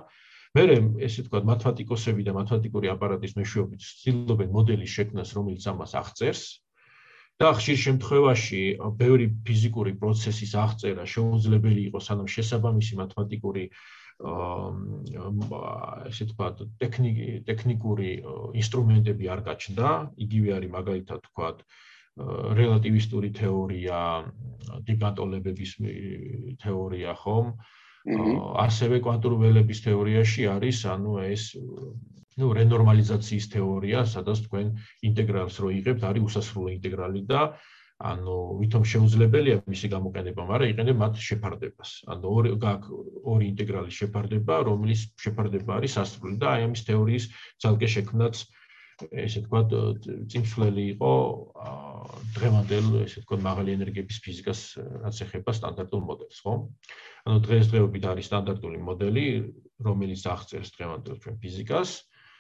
მე 0.55 0.63
ესე 1.05 1.25
ვთქვათ 1.25 1.43
მათემატიკოსები 1.49 2.23
და 2.25 2.33
მათემატიკური 2.39 2.87
აპარატის 2.93 3.35
მეშვეობით 3.37 3.83
ცდილობენ 3.83 4.49
მოდელის 4.55 4.95
შექმნას, 4.95 5.35
რომელიც 5.37 5.63
ამას 5.73 5.93
აღწერს. 6.01 6.43
და 7.39 7.55
ხშირ 7.55 7.77
შემთხვევაში 7.79 8.61
ბევრი 8.99 9.25
ფიზიკური 9.47 9.93
პროცესის 9.95 10.51
აღწერა 10.59 11.05
შეუძლებელი 11.07 11.81
იყოს, 11.87 12.03
სანამ 12.11 12.27
შესაბამისი 12.27 12.99
მათემატიკური 12.99 13.63
აა 14.19 16.09
ესე 16.11 16.27
ვთქვათ 16.27 16.63
ტექნიკური 17.47 18.09
ინსტრუმენტები 18.59 19.31
არ 19.31 19.41
გაჩნდა, 19.47 19.87
იგივე 20.25 20.49
არის 20.57 20.73
მაგალითად 20.75 21.19
ვთქვათ 21.23 21.63
რელატივისტური 22.59 23.31
თეორია, 23.35 23.99
გიგანტოლებების 24.87 25.71
თეორია, 26.63 27.15
ხომ? 27.23 27.53
ასევე 28.63 28.99
კვანტურველების 29.05 29.79
თეორიაში 29.85 30.47
არის, 30.55 30.77
ანუ 30.93 31.13
ეს 31.29 31.43
ну 32.39 32.51
რენორმალიზაციის 32.55 33.45
თეორია, 33.55 34.05
სადაც 34.07 34.45
თქვენ 34.47 34.71
ინტეგრალს 35.09 35.59
რო 35.59 35.69
იღებთ, 35.79 36.03
არის 36.07 36.23
უსასრულო 36.29 36.69
ინტეგრალი 36.79 37.23
და 37.27 37.41
ანუ 37.99 38.35
ვითომ 38.63 38.83
შეუძლებელია 38.87 39.55
მისი 39.67 39.87
გამოყენება, 39.91 40.41
მაგრამ 40.47 40.71
იყენებ 40.71 40.95
მათ 41.03 41.19
შეფარდებას. 41.19 41.89
ანუ 42.07 42.25
ორი 42.31 42.53
გაქვს 42.63 42.93
ორი 43.27 43.45
ინტეგრალის 43.51 43.99
შეფარდება, 43.99 44.55
რომლის 44.69 45.01
შეფარდება 45.19 45.71
არის 45.79 45.99
სასრული 45.99 46.39
და 46.39 46.47
აი 46.55 46.61
ამის 46.69 46.85
თეორიის 46.87 47.25
ძალკე 47.59 47.87
შექმნაც 47.99 48.35
აა 48.39 48.58
ესე 49.07 49.41
თქვა 49.45 49.61
წინსვლელი 50.29 50.83
იყო 50.95 51.11
დღევანდელ 52.35 52.87
ესე 53.03 53.23
თქვა 53.23 53.39
მაღალი 53.45 53.75
ენერგიების 53.77 54.19
ფიზიკას 54.25 54.61
რაც 55.05 55.21
ეხება 55.25 55.55
სტანდარტულ 55.55 56.01
მოდელს, 56.09 56.39
ხო? 56.43 56.53
ანუ 57.25 57.37
დღესდღეობით 57.47 58.07
არის 58.11 58.29
სტანდარტული 58.29 58.79
მოდელი, 58.89 59.25
რომელიც 59.87 60.25
აღწერს 60.33 60.73
დღევანდელ 60.75 61.17
ჩვენ 61.23 61.39
ფიზიკას. 61.43 61.89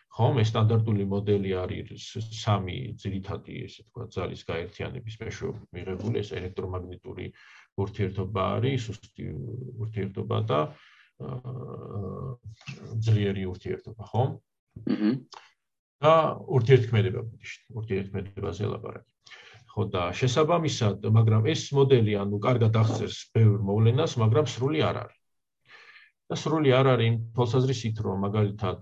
ხო, 0.09 0.27
მე 0.35 0.43
სტანდარტული 0.49 1.05
მოდელი 1.05 1.51
არის 1.63 2.05
სამი 2.33 2.77
ძირითადი 2.97 3.55
ესე 3.69 3.85
თქვა 3.87 4.07
ძალის 4.09 4.41
გაერთიანების 4.49 5.15
მეშვეობით 5.21 5.67
მიღებული, 5.77 6.15
ეს 6.23 6.31
ელექტრომაგნიტური 6.33 7.25
ურთიერთობა 7.79 8.41
არის, 8.57 8.87
სუსტი 8.89 9.27
ურთიერთობა 9.85 10.37
და 10.49 10.59
ძლიერი 13.05 13.45
ურთიერთობა, 13.53 14.03
ხო? 14.09 14.23
აჰა 14.89 15.13
და 16.03 16.13
ურთიერთქმედება 16.57 17.21
ბუდიშტ, 17.27 17.61
ურთიერთქმედებაზე 17.75 18.69
ლაპარაკი. 18.71 19.09
ხო 19.69 19.83
და 19.93 20.03
შესაბამისად, 20.19 21.05
მაგრამ 21.13 21.47
ეს 21.53 21.69
მოდელი 21.75 22.13
ანუ 22.23 22.37
კარგად 22.41 22.73
აღწერს 22.81 23.19
ბევრ 23.35 23.59
მოვლენას, 23.69 24.15
მაგრამ 24.23 24.45
სრული 24.49 24.81
არ 24.81 25.03
არის. 25.03 25.19
და 26.29 26.35
სრული 26.37 26.69
არ 26.77 26.87
არის 26.93 27.07
იმ 27.09 27.15
თვალსაზრისით, 27.35 28.01
რომ 28.05 28.17
მაგალითად 28.25 28.79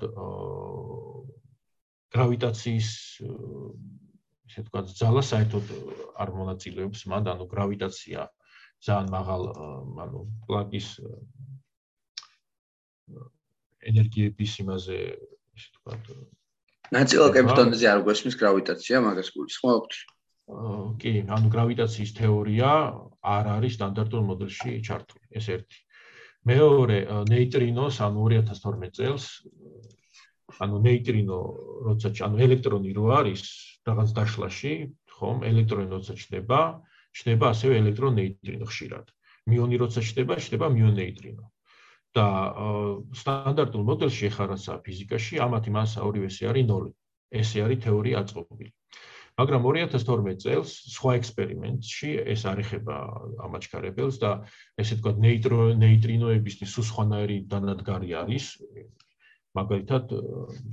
გრავიტაციის 2.15 2.89
ესე 4.47 4.61
თქვა 4.67 4.81
ძალა 4.87 5.21
საერთოდ 5.27 5.65
არ 6.23 6.29
მონაწილეობს 6.39 7.01
მან, 7.11 7.23
ანუ 7.33 7.45
გრავიტაცია 7.51 8.27
ძალიან 8.85 9.09
მაღალ 9.11 9.43
ანუ 10.05 10.19
პლანკის 10.47 10.87
ენერგიების 13.91 14.51
იმაზე 14.63 14.97
ესე 15.57 15.69
თქვა 15.77 15.99
ნაწილაკების 16.95 17.53
დონეზე 17.57 17.87
არ 17.91 17.99
გვესმის 18.07 18.35
გრავიტაცია, 18.39 19.01
მაგას 19.07 19.29
გულისხმობთ? 19.35 19.97
კი, 21.01 21.11
ანუ 21.27 21.47
გრავიტაციის 21.51 22.11
თეორია 22.15 22.69
არ 23.19 23.45
არის 23.57 23.73
სტანდარტულ 23.77 24.21
მოდელში 24.29 24.79
ჩართული, 24.87 25.25
ეს 25.35 25.49
ერთი. 25.51 25.79
მეორე, 26.47 26.97
ნეიტრინოს, 27.27 27.99
ანუ 28.07 28.21
2012 28.31 28.95
წელს, 28.95 29.25
ანუ 30.63 30.77
ნეიტრინო, 30.87 31.39
როცა 31.91 32.13
ანუ 32.23 32.37
ელექტრონი 32.47 32.91
რო 32.95 33.05
არის 33.19 33.43
რაღაც 33.83 34.09
დაშლაში, 34.15 34.73
ხომ, 35.17 35.43
ელექტრონი 35.51 35.91
როცა 35.91 36.13
ჩნდება, 36.21 36.61
ჩნდება 37.11 37.45
ასევე 37.51 37.73
ელექტრონეიტრინო 37.83 38.65
ხშირად. 38.71 39.05
მიონი 39.51 39.75
როცა 39.83 39.99
ჩნდება, 40.07 40.39
ჩნდება 40.39 40.67
მიონეიტრინო. 40.77 41.43
და 42.17 42.27
სტანდარტულ 43.21 43.83
მოდელში 43.91 44.33
ხარასა 44.37 44.79
ფიზიკაში 44.87 45.43
ამათი 45.45 45.73
მასა 45.77 46.05
ორივე 46.09 46.29
არის 46.51 46.65
0. 46.73 46.91
ესე 47.41 47.63
არის 47.65 47.83
თეორია 47.85 48.23
აწყობილი. 48.23 48.71
მაგრამ 49.37 49.65
2012 49.69 50.39
წელს 50.41 50.69
სხვა 50.97 51.11
ექსპერიმენტში 51.19 52.11
ეს 52.33 52.41
არიხება 52.51 52.95
ამაჩქარებელს 53.47 54.15
და 54.23 54.31
ესე 54.81 54.97
თქვა 54.97 55.11
ნეიტრო 55.25 55.59
ნეიტრინოების 55.81 56.55
სულ 56.73 56.85
სხვანაირი 56.89 57.37
დანადგარი 57.51 58.09
არის. 58.21 58.45
მაგალითად 59.57 60.15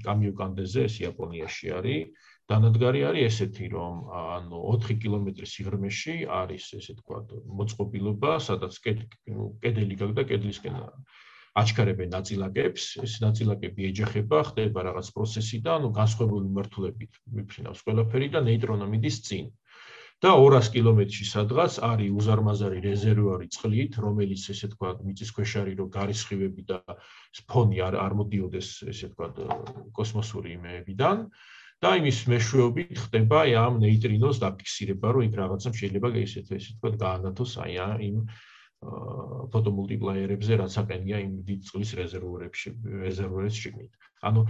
კამიოკანდეზე 0.07 0.81
ეს 0.89 0.95
იაპონიაში 1.05 1.67
არის. 1.81 2.09
დანადგარი 2.53 3.01
არის 3.09 3.25
ესეთი, 3.29 3.67
რომ 3.73 4.01
ანუ 4.23 4.59
4 4.73 4.97
კილომეტრის 5.03 5.53
სიღრმეში 5.57 6.17
არის 6.41 6.65
ესე 6.81 6.97
თქვა 7.01 7.21
მოწყობილობა, 7.61 8.33
სადაც 8.49 8.81
კედელი 8.85 9.95
გაგდა 10.03 10.23
კედლისკენ 10.33 10.77
აჩქარებენ 11.55 12.09
ნაწილაკებს, 12.17 12.85
ეს 13.07 13.13
ნაწილაკები 13.23 13.87
ეჯახება, 13.91 14.39
ხდება 14.51 14.81
რაღაც 14.91 15.11
პროცესი 15.15 15.59
და 15.67 15.77
ანუ 15.79 15.91
განსხვავებული 15.99 16.49
მიმართულებით 16.51 17.19
მიფრინავს 17.39 17.83
ყველაფერი 17.87 18.29
და 18.35 18.41
ნეიტრონო 18.49 18.89
მიდის 18.95 19.19
წინ. 19.29 19.47
და 20.25 20.31
200 20.41 20.69
კილომეტრში 20.75 21.25
სადღაც 21.29 21.75
არის 21.85 22.15
უზარმაზარი 22.19 22.79
რეზერვუარი 22.85 23.49
წყლით, 23.55 23.99
რომელიც 24.05 24.43
ესე 24.55 24.71
თქვა 24.73 24.91
მიწისქვეშ 25.07 25.53
არის 25.63 25.75
რომ 25.81 25.89
გარისხივები 25.97 26.63
და 26.71 26.79
ფონი 27.51 27.83
არ 27.87 27.95
არ 28.05 28.15
მოდიოდეს 28.21 28.69
ესე 28.93 29.11
თქვა 29.13 29.27
კოსმოსური 29.99 30.55
იმეებიდან 30.55 31.27
და 31.83 31.91
იმის 32.01 32.19
მეშვეობით 32.33 32.97
ხდება 33.05 33.39
ამ 33.67 33.75
ნეიტრინოს 33.85 34.41
დაფიქსირება, 34.47 35.13
რომ 35.13 35.27
იქ 35.29 35.35
რაღაცა 35.43 35.71
შეიძლება 35.83 36.09
ისეთ 36.25 36.47
ესე 36.57 36.71
თქვა 36.79 36.91
გაანათოს 37.05 37.53
აი 37.67 37.77
იმ 38.09 38.17
ფოტომულტიპლაიერებზე, 39.55 40.59
რაც 40.63 40.75
აყენია 40.83 41.21
იმ 41.27 41.35
დიდ 41.49 41.61
წყლის 41.69 41.91
რეზერვუარებში, 42.01 42.75
რეზერვუარებს 43.05 43.61
შიგნით. 43.65 43.93
ანუ 44.31 44.41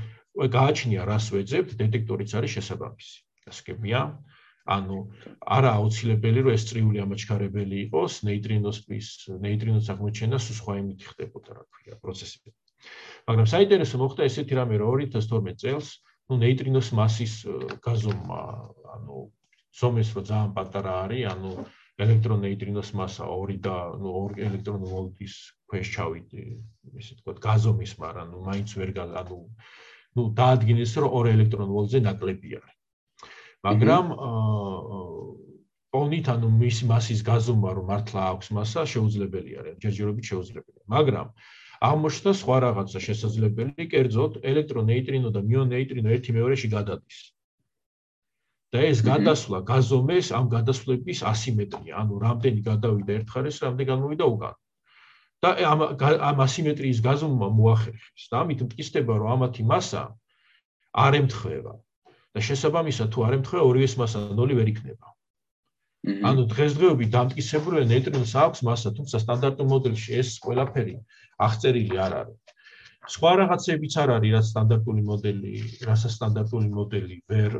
გააჩნია 0.58 1.02
რას 1.10 1.26
ვეძებთ, 1.34 1.76
დეტექტორიც 1.82 2.30
არის 2.38 2.56
შესაბამისი. 2.58 3.18
გასაგებია? 3.48 4.00
ანუ 4.64 4.98
არა 5.44 5.70
აუცილებელი 5.78 6.42
რომ 6.44 6.54
ეს 6.56 6.64
წრიული 6.70 7.00
ამაჩქარებელი 7.04 7.80
იყოს 7.84 8.14
ნეიტრინოსთვის 8.28 9.08
ნეიტრინოს 9.44 9.90
აღმოჩენა 9.92 10.40
სულ 10.40 10.56
სხვა 10.60 10.76
იმით 10.80 11.04
ხდებოდა 11.08 11.56
რა 11.56 11.64
ქვია 11.76 11.98
პროცესები 12.00 12.54
მაგრამ 13.28 13.48
საინტერესო 13.52 14.00
მოხდა 14.00 14.28
ესეთი 14.30 14.56
რამე 14.60 14.80
რომ 14.80 15.04
2012 15.04 15.60
წელს 15.64 15.90
ნუ 16.32 16.40
ნეიტრინოს 16.44 16.88
მასის 16.96 17.34
გაზომა 17.84 18.40
ანუ 18.96 19.20
ზომის 19.80 20.08
რო 20.16 20.22
ძალიან 20.32 20.56
პატარა 20.56 20.92
არის 21.04 21.28
ანუ 21.34 21.52
ელექტრონეიტრინოს 22.02 22.90
მასა 22.98 23.24
2 23.30 23.58
და 23.66 23.76
ნუ 24.02 24.12
2 24.34 24.46
ელექტრონვოლტის 24.48 25.34
ქვეშ 25.70 25.86
ჩავიდი 25.94 26.44
ესე 26.98 27.14
თქვა 27.22 27.34
გაზომის 27.46 27.92
მაგრამ 28.02 28.26
ნუ 28.34 28.38
მაინც 28.48 28.76
ვერ 28.80 28.90
ანუ 29.04 29.38
ნუ 30.18 30.22
დაადგინეს 30.40 30.92
რომ 31.04 31.10
2 31.18 31.34
ელექტრონვოლტზე 31.36 31.98
ნაკლები 32.08 32.58
არის 32.58 32.78
მაგრამ 33.68 34.06
პონით 35.94 36.28
ანუ 36.32 36.48
მის 36.60 36.78
მასის 36.90 37.20
გაზომა 37.26 37.72
რომ 37.78 37.84
მართლა 37.90 38.22
აქვს 38.34 38.48
მასა 38.56 38.82
შეუძლებელია 38.92 39.60
რა 39.66 39.72
ჯერჯერობით 39.84 40.30
შეუძლებელია. 40.30 40.82
მაგრამ 40.94 41.28
აღმოჩნდა 41.88 42.32
სხვა 42.40 42.56
რაღაცა 42.64 43.02
შესაძლებელი 43.06 43.86
კერძოდ 43.92 44.32
ელექტრონეიტრინო 44.52 45.30
და 45.36 45.40
მიონეიტრინო 45.50 46.14
ერთი 46.16 46.34
მეორეში 46.38 46.68
გადადის 46.74 47.18
და 48.74 48.82
ეს 48.90 49.00
გადასვლა 49.06 49.62
გაზომეს 49.70 50.32
ამ 50.38 50.50
გადასვლების 50.56 51.22
ასიმეტრია 51.32 51.94
ანუ 52.02 52.20
რამდენი 52.26 52.60
გადავიდა 52.70 53.16
ერთ 53.20 53.32
ხარეს 53.34 53.62
რამდენი 53.64 53.88
გამოვიდა 53.92 54.28
უკან 54.34 54.60
და 55.44 55.50
ამ 55.70 55.80
ამ 56.30 56.44
ასიმეტრიის 56.48 57.00
გაზომა 57.08 57.48
მოახერხეს 57.60 58.28
და 58.32 58.42
ამით 58.42 58.66
მტკიცდება 58.66 59.18
რომ 59.22 59.34
ამათი 59.36 59.66
მასა 59.72 60.04
არ 61.06 61.18
ემთხვევა 61.20 61.74
და 62.34 62.42
შესაბამისად 62.48 63.10
თუ 63.14 63.24
არ 63.26 63.36
ემთხვევა 63.38 63.66
ორივეს 63.70 63.94
მასა 64.00 64.20
ნოლი 64.38 64.56
ვერ 64.58 64.70
იქნება. 64.74 65.06
ანუ 66.28 66.42
დღესდღეობით 66.52 67.10
დამტკიცებული 67.14 67.84
ნეიტრინოს 67.90 68.32
აქვს 68.44 68.60
მასა, 68.68 68.90
თუმცა 68.98 69.20
სტანდარტულ 69.24 69.68
მოდელში 69.72 70.18
ეს 70.20 70.32
ყველაფერი 70.44 70.96
აღწერილი 71.46 72.00
არ 72.06 72.16
არის. 72.20 72.38
სხვა 73.14 73.30
რაღაცებიც 73.40 73.94
არ 74.02 74.10
არის, 74.16 74.34
რაც 74.36 74.46
სტანდარტული 74.50 75.02
მოდელი, 75.10 75.52
რასაც 75.88 76.12
სტანდარტული 76.18 76.68
მოდელი 76.74 77.16
ვერ 77.30 77.52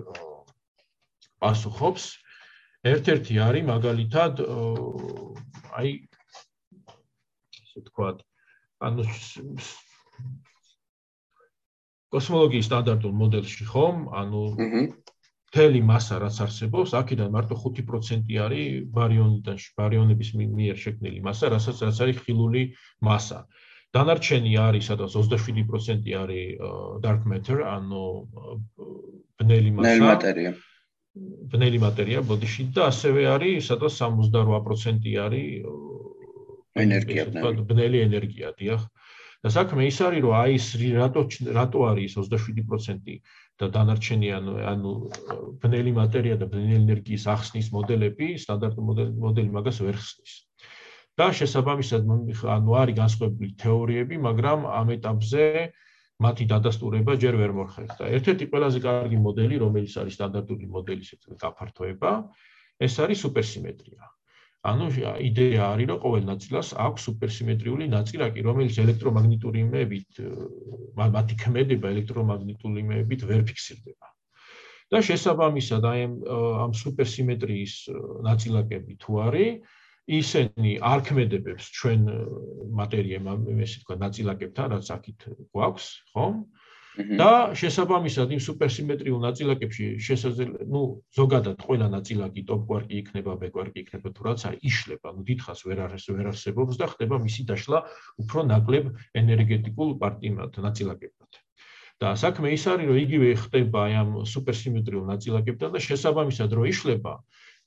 პასუხობს. 1.45 2.05
ერთ-ერთი 2.85 3.35
არის 3.49 3.65
მაგალითად 3.69 4.41
აი 5.81 5.91
ესე 7.65 7.81
ვთქვათ, 7.81 8.19
ანუ 8.85 9.03
კოსმოლოგიის 12.15 12.69
სტანდარტულ 12.69 13.15
მოდელში 13.21 13.65
ხომ? 13.71 13.97
ანუ 14.21 14.43
თელი 15.55 15.81
მასა 15.87 16.19
რაც 16.23 16.37
არსებობს, 16.45 16.93
აქედან 16.99 17.31
მარტო 17.35 17.57
5% 17.63 18.39
არის 18.45 18.87
ბარიონიდან, 18.95 19.57
ბარიონების 19.79 20.31
მიერ 20.35 20.77
შექმნილი 20.85 21.21
მასა, 21.27 21.51
რასაც 21.55 21.83
რაც 21.87 21.97
არის 22.05 22.17
ხილული 22.27 22.63
მასა. 23.07 23.39
დანარჩენი 23.95 24.53
არის 24.59 24.85
სადაც 24.91 25.11
27% 25.15 26.15
არის 26.19 26.59
dark 27.05 27.23
matter, 27.31 27.63
ანუ 27.63 28.05
ბნელი 29.39 29.71
მასა. 29.79 29.87
ბნელი 29.87 30.03
მატერია. 30.11 30.53
ბნელი 31.53 31.79
მატერია 31.83 32.21
ბოდიში 32.27 32.65
და 32.77 32.89
ასევე 32.91 33.27
არის 33.33 33.69
სადაც 33.71 33.99
68% 34.03 35.13
არის 35.25 35.49
ენერგია 36.85 37.25
ბნელი. 37.31 37.63
ბნელი 37.71 37.99
ენერგია, 38.09 38.51
დიახ. 38.59 38.83
და 39.45 39.51
საქმე 39.53 39.87
ის 39.87 39.99
არის 40.01 40.23
რომ 40.25 40.35
აი 40.41 40.55
ეს 40.59 40.67
რატო 40.99 41.23
რატო 41.59 41.81
არის 41.91 42.17
27% 42.19 43.21
და 43.61 43.67
დანარჩენი 43.77 44.29
ანუ 44.39 44.53
ანუ 44.73 44.93
ბნელი 45.63 45.93
მატერია 46.01 46.37
და 46.41 46.49
ბნელი 46.51 46.75
ენერგიის 46.81 47.25
ახსნის 47.35 47.69
მოდელები 47.77 48.29
სტანდარტული 48.45 49.07
მოდელი 49.27 49.51
მაგას 49.55 49.79
ვერ 49.87 49.97
ხსნის. 50.01 50.35
და 51.15 51.27
შესაბამისად 51.39 52.03
ანუ 52.57 52.71
არის 52.83 52.99
განსხვავებული 52.99 53.51
თეორიები, 53.63 54.17
მაგრამ 54.19 54.67
ამ 54.67 54.89
ეტაპზე 54.99 55.45
მათი 56.23 56.45
დადასტურება 56.51 57.13
ჯერ 57.19 57.35
ვერ 57.43 57.53
მოხერხდა. 57.59 58.05
ერთ-ერთი 58.17 58.45
ყველაზე 58.51 58.79
კარგი 58.87 59.19
მოდელი, 59.27 59.57
რომელიც 59.65 59.95
არის 59.99 60.15
სტანდარტული 60.19 60.67
მოდელის 60.75 61.09
ერთ-ერთი 61.15 61.39
გაფართოება, 61.43 62.13
ეს 62.87 62.95
არის 63.03 63.19
სუპერსიმეტრია. 63.27 64.03
ანუ 64.65 64.87
იდეა 65.29 65.65
არის 65.77 65.89
რომ 65.93 65.99
ყოველ 66.01 66.25
ნაწილას 66.25 66.69
აქვს 66.81 67.05
სუპერსიმეტრიული 67.09 67.85
ნაწილაკი 67.95 68.45
რომელიც 68.49 68.79
ელექტრომაგნიტური 68.81 69.61
იმებით 69.61 70.21
მათი 71.17 71.35
ქმედება 71.43 71.91
ელექტრომაგნიტური 71.95 72.81
იმებით 72.85 73.27
ვერ 73.29 73.45
ფიქსირდება 73.51 74.09
და 74.95 75.03
შესაბამისად 75.09 75.85
აი 75.91 76.07
ამ 76.65 76.73
სუპერსიმეტრიის 76.81 77.75
ნაწილაკები 78.29 78.97
თუ 79.05 79.21
არის 79.27 79.77
ისინი 80.07 80.73
არ 80.85 81.01
ქმედებებს 81.09 81.65
ჩვენ 81.81 82.01
მატერიამ 82.77 83.49
ესე 83.65 83.81
თქვა 83.85 83.97
ნაწილაკებთან 84.05 84.77
რაც 84.77 84.91
აქეთ 84.97 85.29
გვაქვს 85.55 85.87
ხომ? 86.13 86.35
და 86.95 87.31
შესაბამისად 87.59 88.33
იმ 88.37 88.41
სუპერსიმეტრიულ 88.47 89.21
ნაწილაკებში 89.27 89.87
შესაძლებელი 89.99 90.67
ნუ 90.71 90.83
ზოგადად 91.19 91.65
ყველა 91.67 91.89
ნაწილაკი 91.91 92.45
ტოპ 92.51 92.69
კვარკი 92.69 92.95
იქნება 93.03 93.35
ბეკ 93.41 93.53
კვარკი 93.57 93.83
იქნება 93.83 94.13
თუ 94.15 94.27
რაცა 94.29 94.51
იშლება 94.71 95.09
ნუ 95.17 95.25
დიდხანს 95.31 95.61
ვერ 95.67 95.79
არის 95.89 96.05
ვერ 96.15 96.29
არსებობს 96.31 96.79
და 96.79 96.87
ხდება 96.95 97.19
მისი 97.25 97.43
დაშლა 97.51 97.79
უფრო 98.23 98.47
ნაკლებ 98.53 98.85
ენერგეტიკულ 99.23 99.91
პარტიმად 100.05 100.61
ნაწილაკებად 100.69 101.43
და 101.99 102.15
საქმე 102.15 102.55
ის 102.55 102.65
არის 102.71 102.87
რომ 102.91 102.99
იგივე 103.03 103.29
ხდება 103.43 103.79
აი 103.91 103.95
ამ 104.05 104.11
სუპერსიმეტრიულ 104.31 105.05
ნაწილაკებთან 105.11 105.75
და 105.75 105.83
შესაბამისად 105.83 106.51
რომ 106.55 106.71
იშლება 106.71 107.13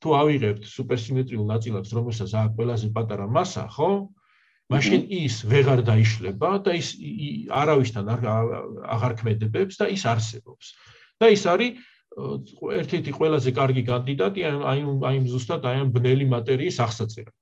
თუ 0.03 0.13
ავიღებთ 0.21 0.63
სუპერსიმეტრიულ 0.69 1.45
ნაწილაკს 1.53 1.91
რომელსაც 1.97 2.31
აქვს 2.41 2.55
ყველაზე 2.57 2.87
პატარა 2.97 3.25
მასა 3.37 3.65
ხო 3.75 3.91
მაშინ 4.73 5.05
ის 5.15 5.35
ვეღარ 5.47 5.81
დაიშლება 5.87 6.49
და 6.63 6.75
ის 6.77 6.89
არავისთან 7.61 8.09
არ 8.13 8.25
აღარ 8.95 9.13
ქმედებებს 9.21 9.79
და 9.79 9.87
ის 9.95 10.03
არსებობს. 10.11 10.65
და 11.17 11.31
ის 11.33 11.43
არის 11.47 11.71
ერთ-ერთი 12.81 13.11
ყველაზე 13.17 13.49
კარგი 13.59 13.83
კანდიდატი 13.87 14.41
აი 14.47 14.79
აი 15.09 15.17
ზუსტად 15.33 15.65
აი 15.71 15.77
ამ 15.85 15.89
ბნელი 15.95 16.25
მატერიის 16.33 16.77
აღსაწერად. 16.83 17.35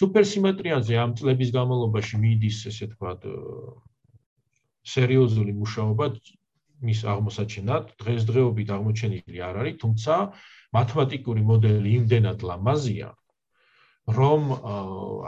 სუპერსიმეტრიაზე 0.00 0.94
ამ 1.04 1.14
წლების 1.18 1.50
განმავლობაში 1.54 2.18
მიდის 2.24 2.58
ესე 2.70 2.86
თქვათ 2.92 3.26
სერიოზული 4.94 5.52
მუშაობა 5.62 6.06
მის 6.80 7.00
აღმოსაჩენად 7.12 7.84
დღესდღეობით 8.00 8.68
აღმოჩენილი 8.74 9.38
არ 9.44 9.56
არის, 9.60 9.76
თუმცა 9.82 10.14
მათემატიკური 10.76 11.42
მოდელი 11.52 11.94
იმდენად 12.00 12.44
ლამაზია, 12.50 13.08
რომ 14.08 14.42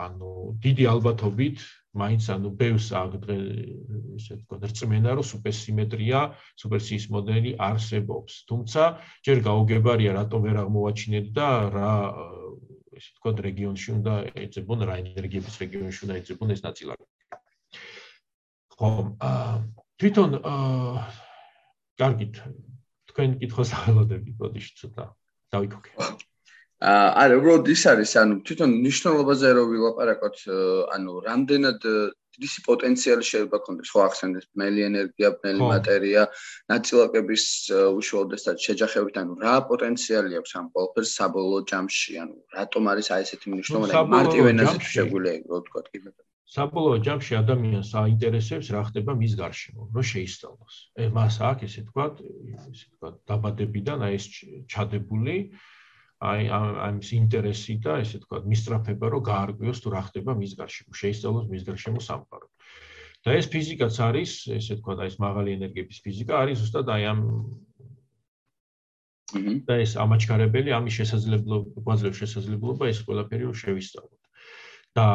ანუ 0.03 0.31
დიდი 0.63 0.85
ალბათობით 0.91 1.63
მაინც 1.93 2.25
ანუ 2.35 2.51
ბევრს 2.57 2.89
აგდრე 2.97 3.37
ესე 4.17 4.39
ვთქვათ 4.39 4.63
რწმენა 4.71 5.13
რომ 5.19 5.27
სუპერსიმეტრია 5.29 6.21
სუპერსიის 6.63 7.05
მოდელი 7.13 7.53
არსებობს 7.69 8.39
თუმცა 8.49 8.83
ჯერ 9.29 9.39
გაუგებარია 9.45 10.17
რატომ 10.17 10.49
ვერ 10.49 10.57
აღმოვაჩინეთ 10.65 11.27
და 11.37 11.49
რა 11.77 11.93
ესე 12.97 13.11
ვთქვათ 13.13 13.45
რეგიონში 13.49 13.89
უნდა 13.99 14.15
ეძებონ 14.47 14.87
რა 14.89 14.95
ენერგიების 15.05 15.55
რეგიონში 15.63 16.01
უნდა 16.09 16.15
ეძებონ 16.23 16.49
ეს 16.57 16.61
ნაწილაკი. 16.67 17.07
ხო 18.73 18.91
თვითონ 20.01 20.31
კარგით 22.01 22.35
თქვენ 23.13 23.31
კითხოს 23.41 23.71
აღელოდებით 23.79 24.35
ბოდიში 24.41 24.73
ცოტა 24.81 25.05
დავიქოქე 25.55 25.91
არა, 27.23 27.37
უბრალოდ 27.38 27.69
ის 27.71 27.83
არის, 27.87 28.12
ანუ 28.19 28.41
თვითონ 28.47 28.73
ნიშნულობაზე 28.83 29.51
რო 29.55 29.62
ვილაპარაკოთ, 29.71 30.38
ანუ 30.97 31.12
რამდენად 31.29 31.87
ისი 32.43 32.65
პოტენციალი 32.67 33.27
შეიძლება 33.29 33.59
კონდეს, 33.67 33.93
ხო 33.93 34.03
ახსენეთ, 34.09 34.47
მელი 34.59 34.85
ენერგია, 34.88 35.31
მელი 35.45 35.62
მატერია, 35.62 36.23
ნაწილაკების 36.73 37.45
უშუალოდესაც 38.01 38.67
შეჯახებით, 38.67 39.21
ანუ 39.23 39.38
რა 39.45 39.55
პოტენციალი 39.69 40.41
აქვს 40.41 40.53
ამ 40.59 40.67
ყველაფერს? 40.75 41.15
საბოლოო 41.21 41.62
ჯამში, 41.71 42.12
ანუ 42.25 42.37
რატომ 42.57 42.83
არის 42.93 43.12
აი 43.15 43.27
ესეთი 43.29 43.47
მნიშვნელობა, 43.53 44.05
მარტივ 44.17 44.51
ენაზე 44.53 44.77
შეგვიძლია 44.97 45.35
რო 45.53 45.62
ვთქვა 45.62 45.83
კიდე. 45.93 46.11
საბოლოო 46.53 46.97
ჯამში 47.07 47.37
ადამიანს 47.38 47.91
აინტერესებს 47.97 48.69
რა 48.75 48.83
ხდება 48.88 49.12
მის 49.17 49.37
გარშემო, 49.41 49.87
რომ 49.95 50.05
შეისწავლოს. 50.12 50.75
ე 51.01 51.05
მას 51.17 51.38
აქვს 51.49 51.65
ესე 51.69 51.83
თქვა, 51.88 52.07
ესე 52.73 52.88
თქვა 52.93 53.09
დაბადებიდან 53.31 54.05
აი 54.09 54.19
ეს 54.19 54.27
ჩადებული 54.69 55.37
აი 56.23 56.43
ამ 56.53 57.01
ის 57.03 57.11
ინტერესი 57.17 57.75
და 57.83 57.97
ესე 58.05 58.21
თქვა 58.23 58.43
მისტრაფება 58.53 59.07
რომ 59.15 59.23
გაარკვიოს 59.33 59.81
თუ 59.83 59.88
რა 59.97 60.03
ხდება 60.12 60.37
მის 60.38 60.53
გარშემო, 60.61 60.93
შეისწავლოს 61.03 61.47
მის 61.53 61.62
გარშემო 61.69 62.01
სამყარო. 62.09 62.47
და 63.25 63.31
ეს 63.38 63.47
ფიზიკაც 63.51 63.95
არის, 64.03 64.31
ესე 64.59 64.75
თქვა 64.79 64.95
და 64.99 65.03
ეს 65.09 65.17
მაღალი 65.25 65.55
ენერგიების 65.57 65.99
ფიზიკა 66.05 66.35
არის 66.43 66.59
ზუსტად 66.62 66.88
აი 66.95 67.03
ამ 67.12 67.21
და 69.69 69.75
ეს 69.83 69.93
ამაჩქარებელი 70.05 70.75
ამის 70.77 70.95
შესაძლებლობა, 71.01 71.83
გვაძლევს 71.87 72.19
შესაძლებლობა 72.23 72.91
ეს 72.93 72.99
ყველაფერი 73.07 73.45
რომ 73.49 73.57
შევისწავლოთ. 73.62 74.22
და 74.93 75.07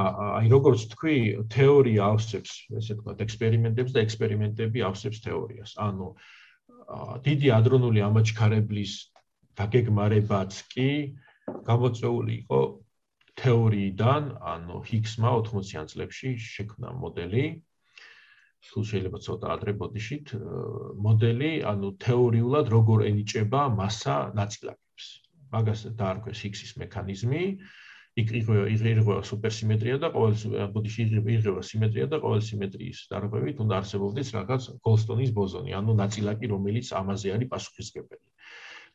აი 0.42 0.48
როგორც 0.50 0.88
თქვი, 0.94 1.18
თეორია 1.54 2.10
ავსებს, 2.14 2.54
ესე 2.80 2.98
თქვა, 2.98 3.14
ექსპერიმენტებს 3.26 3.94
და 3.94 4.02
ექსპერიმენტები 4.08 4.84
ავსებს 4.90 5.22
თეორიას. 5.22 5.78
ანუ 5.78 6.08
დიდი 7.28 7.48
ადრონული 7.54 8.02
ამაჩქარებლის 8.08 8.94
დაგეგმარებაც 9.60 10.52
კი 10.74 10.90
გამოწეული 11.70 12.34
იყო 12.42 12.62
თეორიიდან, 13.38 14.24
ანუ 14.42 14.76
ჰიგსმა 14.90 15.30
80-იან 15.46 15.86
წლებში 15.94 16.30
შექმნა 16.42 16.90
მოდელი. 16.98 17.46
სულ 18.68 18.84
შეიძლება 18.90 19.20
ცოტა 19.22 19.48
ადრე 19.56 19.72
ბოდიშით 19.78 20.34
მოდელი, 21.06 21.52
ანუ 21.72 21.88
თეორიულად 22.02 22.66
როგორ 22.74 23.06
ენიჭება 23.14 23.62
massa 23.78 24.34
ნაწილაკებს. 24.34 25.06
მაგას 25.54 25.80
დაარქვეს 26.00 26.40
ჰიგსის 26.44 26.72
მექანიზმი. 26.82 27.44
იქ 28.18 28.32
იღება 28.34 29.16
სუპერსიმეტრია 29.30 29.98
და 30.02 30.10
ყოველ 30.14 30.70
ბოდიში 30.74 31.04
იღება 31.06 31.62
სიმეტრია 31.70 32.08
და 32.14 32.18
ყოველ 32.24 32.42
სიმეტრიის 32.48 33.02
დარღვევით 33.12 33.62
უნდა 33.62 33.78
არსებობდეს 33.78 34.32
რაღაც 34.38 34.64
გოლსტონის 34.88 35.32
ბოზონი, 35.38 35.76
ანუ 35.78 35.94
ნაწილაკი, 36.02 36.50
რომელიც 36.54 36.90
ამაზე 36.98 37.34
არის 37.38 37.52
პასუხისგებელი. 37.54 38.26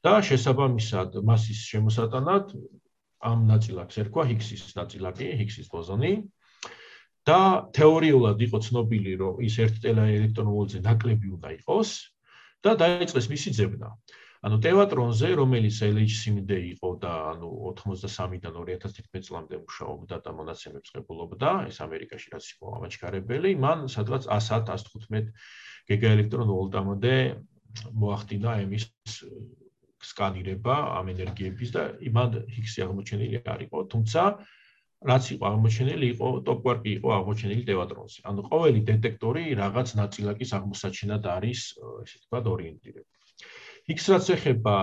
და 0.03 0.13
შესაბამისად, 0.27 1.23
მასის 1.23 1.59
შემოსატანად 1.71 2.47
ამ 3.23 3.47
ნაწილაკს 3.47 3.99
ერქვა 4.03 4.23
ჰიგსის 4.31 4.75
ნაწილაკი, 4.75 5.27
ჰიგსის 5.39 5.71
ბოზონი. 5.71 6.13
და 7.23 7.71
თეორიულად 7.79 8.39
იყო 8.43 8.59
ცნობილი, 8.67 9.13
რომ 9.23 9.35
ის 9.47 9.55
ერთ 9.63 9.85
ელექტრონულზე 9.87 10.83
ნაკლები 10.83 11.29
უნდა 11.39 11.49
იყოს 11.63 11.91
და 12.67 12.75
დაიწყეს 12.83 13.27
მისი 13.31 13.51
ძებნა. 13.55 13.95
ანუ 14.43 14.57
ტევატრონზე, 14.59 15.29
რომელიც 15.39 15.77
LHC-მდე 15.87 16.57
იყო 16.75 16.89
და 17.03 17.11
ანუ 17.31 17.49
83-დან 17.79 18.57
2011 18.59 19.27
წლამდე 19.29 19.61
მუშაობდა 19.63 20.17
და 20.25 20.31
მონაცემებს 20.39 20.95
ღებულობდა, 20.97 21.51
ეს 21.71 21.79
ამერიკაში 21.87 22.33
რაც 22.35 22.49
იყო 22.55 22.73
ამაჩქარებელი, 22.79 23.53
მან 23.63 23.87
სადღაც 23.95 24.27
100-115 24.27 25.31
გიგაელექტრონ 25.93 26.51
ვოლტამდე 26.57 27.15
მოახდინა 28.03 28.57
ემის 28.65 28.89
სკანირება 30.11 30.75
ამ 30.99 31.15
ენერგიების 31.15 31.71
და 31.79 31.83
იმან 32.11 32.37
ჰიგსი 32.57 32.85
აღმოჩენილი 32.87 33.43
არისო, 33.47 33.87
თუმცა 33.95 34.23
რაც 35.13 35.25
იყო 35.35 35.45
აღმოჩენილი, 35.53 36.07
იყო 36.15 36.29
ტოპკვარკი 36.51 36.91
იყო 36.99 37.09
აღმოჩენილი 37.19 37.63
ტევატრონზე. 37.71 38.19
ანუ 38.31 38.41
ყოველი 38.51 38.81
დეტექტორი 38.91 39.45
რაღაც 39.63 39.95
ნაწილაკის 40.03 40.51
აღმოსაჩენად 40.59 41.27
არის, 41.39 41.61
ესე 42.03 42.17
ვთქვათ, 42.23 42.51
ორიენტირებული. 42.55 43.22
X 43.91 44.05
რაც 44.13 44.29
ეხება 44.31 44.75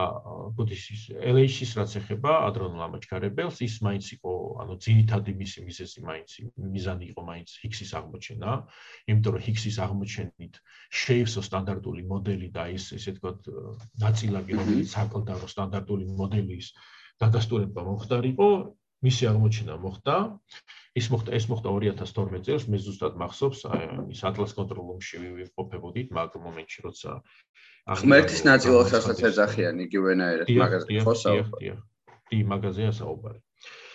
ბუდისტის 0.57 1.03
LH-ის 1.15 1.71
რაც 1.79 1.93
ეხება 2.01 2.33
ადრონულ 2.49 2.81
ამაჩქარებელს, 2.83 3.61
ის 3.63 3.77
მაინც 3.85 4.09
იყო, 4.19 4.33
ანუ 4.59 4.75
ძირითადი 4.85 5.35
მისი 5.39 5.63
მიზეზი 5.67 6.03
მაინც 6.03 6.29
მიზანი 6.73 7.07
იყო 7.15 7.21
მაინც 7.29 7.53
X-ის 7.69 7.93
აღმოჩენა, 7.95 8.55
იმიტომ 9.07 9.37
რომ 9.39 9.47
X-ის 9.55 9.77
აღმოჩენით 9.85 10.59
შეივსო 11.03 11.45
სტანდარტული 11.47 12.03
მოდელი 12.11 12.49
და 12.59 12.67
ის 12.75 12.91
ესე 12.99 13.15
ვთქვათ 13.15 13.47
ნაწილაკი, 14.03 14.59
რომელიც 14.59 14.91
საკლდარო 14.99 15.47
სტანდარტული 15.47 16.05
მოდელის 16.19 16.67
დადასტურება 17.23 17.87
მომხდარიყო, 17.87 18.49
მისი 19.05 19.27
აღმოჩენა 19.31 19.75
მოხდა. 19.79 20.15
ის 20.99 21.05
მოხდა 21.13 21.35
ეს 21.37 21.45
მოხდა 21.51 21.69
2012 21.75 22.43
წელს, 22.47 22.63
მე 22.71 22.77
ზუსტად 22.83 23.13
მახსოვს, 23.21 23.59
ის 24.11 24.21
ატლას 24.29 24.51
კონტროლ-რუმში 24.57 25.15
ვიყოფებოდით 25.39 26.11
მაგ 26.17 26.35
მომენტში, 26.45 26.79
როცა 26.87 27.11
ღმერთის 28.01 28.41
ნაწილოსაც 28.49 29.21
ეძახიან 29.29 29.79
იგივენაირად 29.87 30.51
მაგაზე 30.63 31.05
ხო 31.05 31.15
საუბარი. 31.23 31.77
დი 32.29 32.39
მაგაზეა 32.53 32.91
საუბარი. 32.99 33.39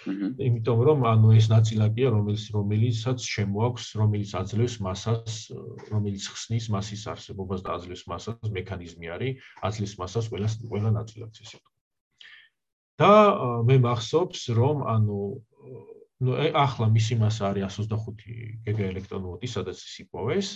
იმიტომ 0.05 0.81
რომ 0.87 1.05
ანუ 1.09 1.29
ეს 1.41 1.47
ნაწილაკია 1.53 2.09
რომელიც 2.13 2.45
რომელიცაც 2.57 3.25
შემოაქვს 3.35 3.87
რომელიც 4.01 4.31
აძლევს 4.41 4.75
მასას 4.87 5.37
რომელიც 5.93 6.27
ხსნის 6.35 6.67
მასის 6.75 7.05
არსებობას 7.13 7.65
და 7.65 7.77
აძლევს 7.77 8.05
მასას 8.13 8.53
მექანიზმი 8.59 9.07
არის 9.17 9.49
აძლევს 9.69 9.95
მასას 10.03 10.29
ყველა 10.33 10.49
ყველა 10.73 10.91
ნაწილაკს 10.99 11.41
ესე 11.45 11.57
ვთქვი. 11.57 11.74
და 13.01 13.13
მე 13.69 13.77
მახსოვს 13.83 14.43
რომ 14.59 14.87
ანუ 14.95 15.21
ну 16.25 16.37
ახლა 16.55 16.87
მისი 16.95 17.19
მასა 17.21 17.51
არის 17.51 17.79
125 17.83 18.23
გიგა 18.67 18.85
ელექტრონვოლტი 18.93 19.49
სადაც 19.51 19.79
ის 19.83 19.95
იპოვეს. 20.07 20.49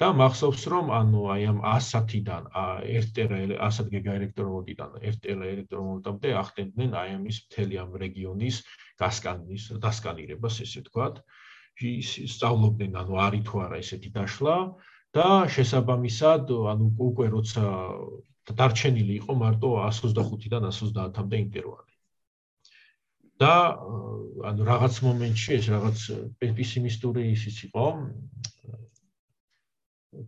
და 0.00 0.08
მახსოვს 0.16 0.62
რომ 0.72 0.86
ანუ 0.96 1.22
აი 1.32 1.42
ამ 1.52 1.58
100-დან 1.60 2.44
1 2.88 3.08
ტერა 3.16 3.38
100 3.68 3.84
გიგა 3.92 4.12
ელექტრონვოლტიდან 4.20 4.96
1 5.10 5.18
ტერა 5.24 5.44
ელექტრონვოლტამდე 5.54 6.30
ახდენდნენ 6.42 6.96
აი 7.00 7.10
ამის 7.16 7.38
მთელი 7.44 7.80
ამ 7.84 7.90
რეგიონის 8.04 8.62
გასკანის 9.02 9.64
დასკანირებას 9.84 10.56
ესე 10.64 10.80
ვთქვათ. 10.80 11.20
ის 11.80 12.08
სწავლობდნენ 12.34 12.96
ანუ 13.02 13.14
არის 13.26 13.44
თუ 13.48 13.60
არა 13.64 13.76
ესეთი 13.84 14.10
დაშლა 14.16 14.56
და 15.16 15.28
შესაბამისად 15.54 16.50
ანუ 16.72 16.86
უკვე 17.08 17.26
როცა 17.36 17.64
დარჩენილი 18.58 19.14
იყო 19.20 19.32
მარტო 19.42 19.68
125-დან 19.86 20.68
130-მდე 20.70 21.36
ინტერვალი. 21.46 21.90
და 23.40 23.52
ანუ 24.48 24.62
რაღაც 24.68 24.94
მომენტში 25.00 25.50
ეს 25.56 25.66
რაღაც 25.72 25.98
პესიმისტური 26.40 27.22
ისიც 27.32 27.56
იყო 27.70 27.86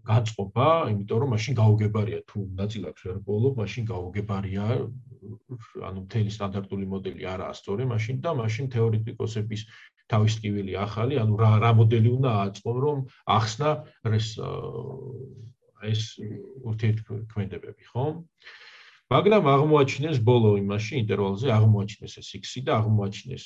გაწყობა, 0.09 0.69
იმიტომ 0.93 1.19
რომ 1.23 1.33
მაშინ 1.35 1.57
გაუგებარია 1.61 2.21
თუ 2.31 2.39
ნაწილაკს 2.61 3.03
ვერ 3.09 3.19
ბოლო, 3.29 3.51
მაშინ 3.59 3.85
გაუგებარია 3.93 4.67
ანუ 5.89 5.99
მთელი 6.07 6.31
სტანდარტული 6.37 6.87
მოდელი 6.93 7.29
არაა 7.35 7.57
სწორი, 7.61 7.89
მაშინ 7.93 8.23
და 8.25 8.33
მაშინ 8.41 8.71
თეორეტიკოსების 8.75 9.67
თავის 10.13 10.33
ტკივილი 10.39 10.79
ახალი, 10.87 11.19
ანუ 11.23 11.35
რა 11.43 11.53
რა 11.65 11.71
მოდელი 11.83 12.09
უნდა 12.17 12.31
აწყო, 12.47 12.73
რომ 12.87 12.99
ახსნა 13.37 13.71
ეს 14.19 14.29
ეს 15.91 16.03
ურთიერთქმედებები, 16.71 17.85
ხო? 17.91 18.07
მაგრამ 19.13 19.45
აღმოაჩინეს 19.53 20.19
ბოლო 20.25 20.51
იმაში 20.63 20.93
ინტერვალზე 21.03 21.49
აღმოაჩინეს 21.53 22.15
ეს 22.23 22.29
X 22.39 22.45
და 22.67 22.79
აღმოაჩინეს 22.81 23.45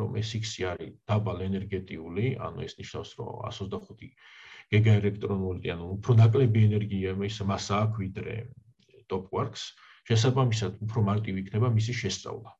რომ 0.00 0.16
ეს 0.22 0.30
X 0.40 0.44
არის 0.72 0.90
დაბალ 1.10 1.44
ენერგეტიული, 1.46 2.24
ანუ 2.46 2.64
ეს 2.66 2.74
ნიშნავს 2.80 3.10
რომ 3.20 3.28
125 3.50 4.10
გიგა 4.74 4.92
ელექტრონვოლტი, 5.00 5.68
ანუ 5.74 5.84
უფრო 5.98 6.16
ნაკლები 6.22 6.60
ენერგია 6.70 7.14
ის 7.28 7.38
მასა 7.50 7.76
აქვს 7.84 8.00
ვიდრე 8.02 8.34
top 9.10 9.30
quarks, 9.30 9.62
შესაბამისად 10.10 10.82
უფრო 10.86 11.00
მარტივი 11.10 11.38
იქნება 11.44 11.70
მისი 11.78 11.94
შესწავლა. 12.02 12.50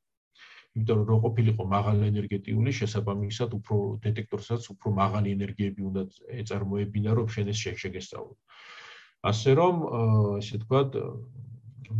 იმიტომ 0.78 0.98
რომ 0.98 1.06
რო 1.10 1.16
ყოფილიყო 1.26 1.64
მაღალი 1.74 2.02
ენერგეტიული, 2.12 2.70
შესაბამისად 2.80 3.54
უფრო 3.58 3.76
დეტექტორსაც 4.06 4.66
უფრო 4.74 4.88
მაღალი 5.02 5.34
ენერგიები 5.36 5.82
უნდა 5.90 6.02
ეწარმოებინა, 6.42 7.10
რომ 7.18 7.26
შენ 7.34 7.50
ეს 7.54 7.58
შეგესწავლო. 7.82 8.34
ასე 9.20 9.54
რომ 9.58 9.82
ესე 10.40 10.58
ვთქვათ 10.60 10.96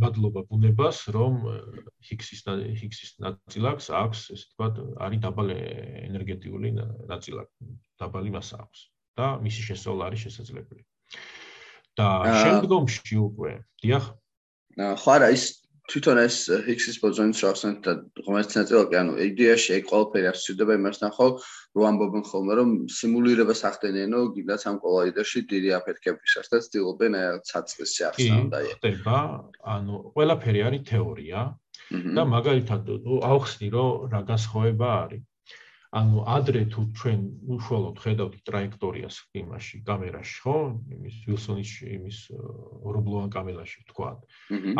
მადლობა 0.01 0.41
ბუნებას 0.49 1.03
რომ 1.13 1.35
ჰიგსის 2.07 2.41
ჰიგსის 2.81 3.11
ნაწილაკს 3.21 3.91
აქვს 3.93 4.21
ესე 4.35 4.45
ვთქვათ 4.47 4.79
არის 5.05 5.19
დაბალი 5.25 5.57
ენერგეტიული 6.09 6.73
ნაწილაკი 7.11 7.69
დაბალი 8.01 8.33
მასა 8.37 8.57
აქვს 8.65 8.79
და 9.19 9.27
მისი 9.45 9.61
შესწავლა 9.69 10.09
არის 10.09 10.19
შესაძლებელი. 10.25 10.83
და 11.99 12.07
შემდგომში 12.41 13.15
უკვე 13.19 13.51
დიახ. 13.83 14.03
ხო 14.79 15.09
არა 15.11 15.27
ის 15.35 15.60
თვითონ 15.89 16.19
ეს 16.21 16.35
ჰიგსის 16.65 16.97
ბოზონის 17.01 17.41
რახსნით 17.41 17.79
და 17.85 17.93
ღმერთის 18.25 18.57
ნაწილაკი, 18.59 18.95
ანუ 19.01 19.13
იდეაში 19.25 19.73
ეგ 19.77 19.89
ყველაფერი 19.91 20.27
ასწრდება 20.31 20.77
იმას 20.77 21.01
ნახო, 21.01 21.27
რომ 21.75 21.87
ამბობენ 21.89 22.23
ხოლმე, 22.29 22.53
რომ 22.59 22.69
სიმულირებას 22.97 23.61
ახდენენო 23.71 24.19
გინდაც 24.35 24.61
ამ 24.71 24.77
კოლაიდერში 24.85 25.39
დიდი 25.51 25.73
აფეთქებისას 25.79 26.47
და 26.53 26.61
ცდილობენ 26.67 27.17
აი 27.21 27.41
ცაცხლის 27.49 27.91
შეახსნა 27.97 28.37
და 28.53 28.61
აი. 28.61 28.71
ხდება, 28.77 29.17
ანუ 29.73 29.95
ყველაფერი 30.15 30.61
არის 30.69 30.85
თეორია 30.91 31.39
და 31.91 32.23
მაგალითად 32.35 32.81
აუხსნი, 33.31 33.67
რომ 33.75 33.89
რა 34.13 34.21
გასხოვება 34.31 34.89
არის. 35.01 35.23
ანუ 35.99 36.21
ადრე 36.35 36.61
თუ 36.71 36.81
ჩვენ 36.99 37.21
უშუალოდ 37.55 37.97
ხედავთ 38.03 38.35
ტრაექტორიას 38.47 39.15
იმაში 39.41 39.79
კამერაში 39.87 40.37
ხო 40.43 40.55
იმის 40.97 41.15
ვილსონის 41.27 41.71
იმის 41.97 42.19
ორობლოვან 42.91 43.33
კამერაში 43.35 43.83
თქვა 43.91 44.11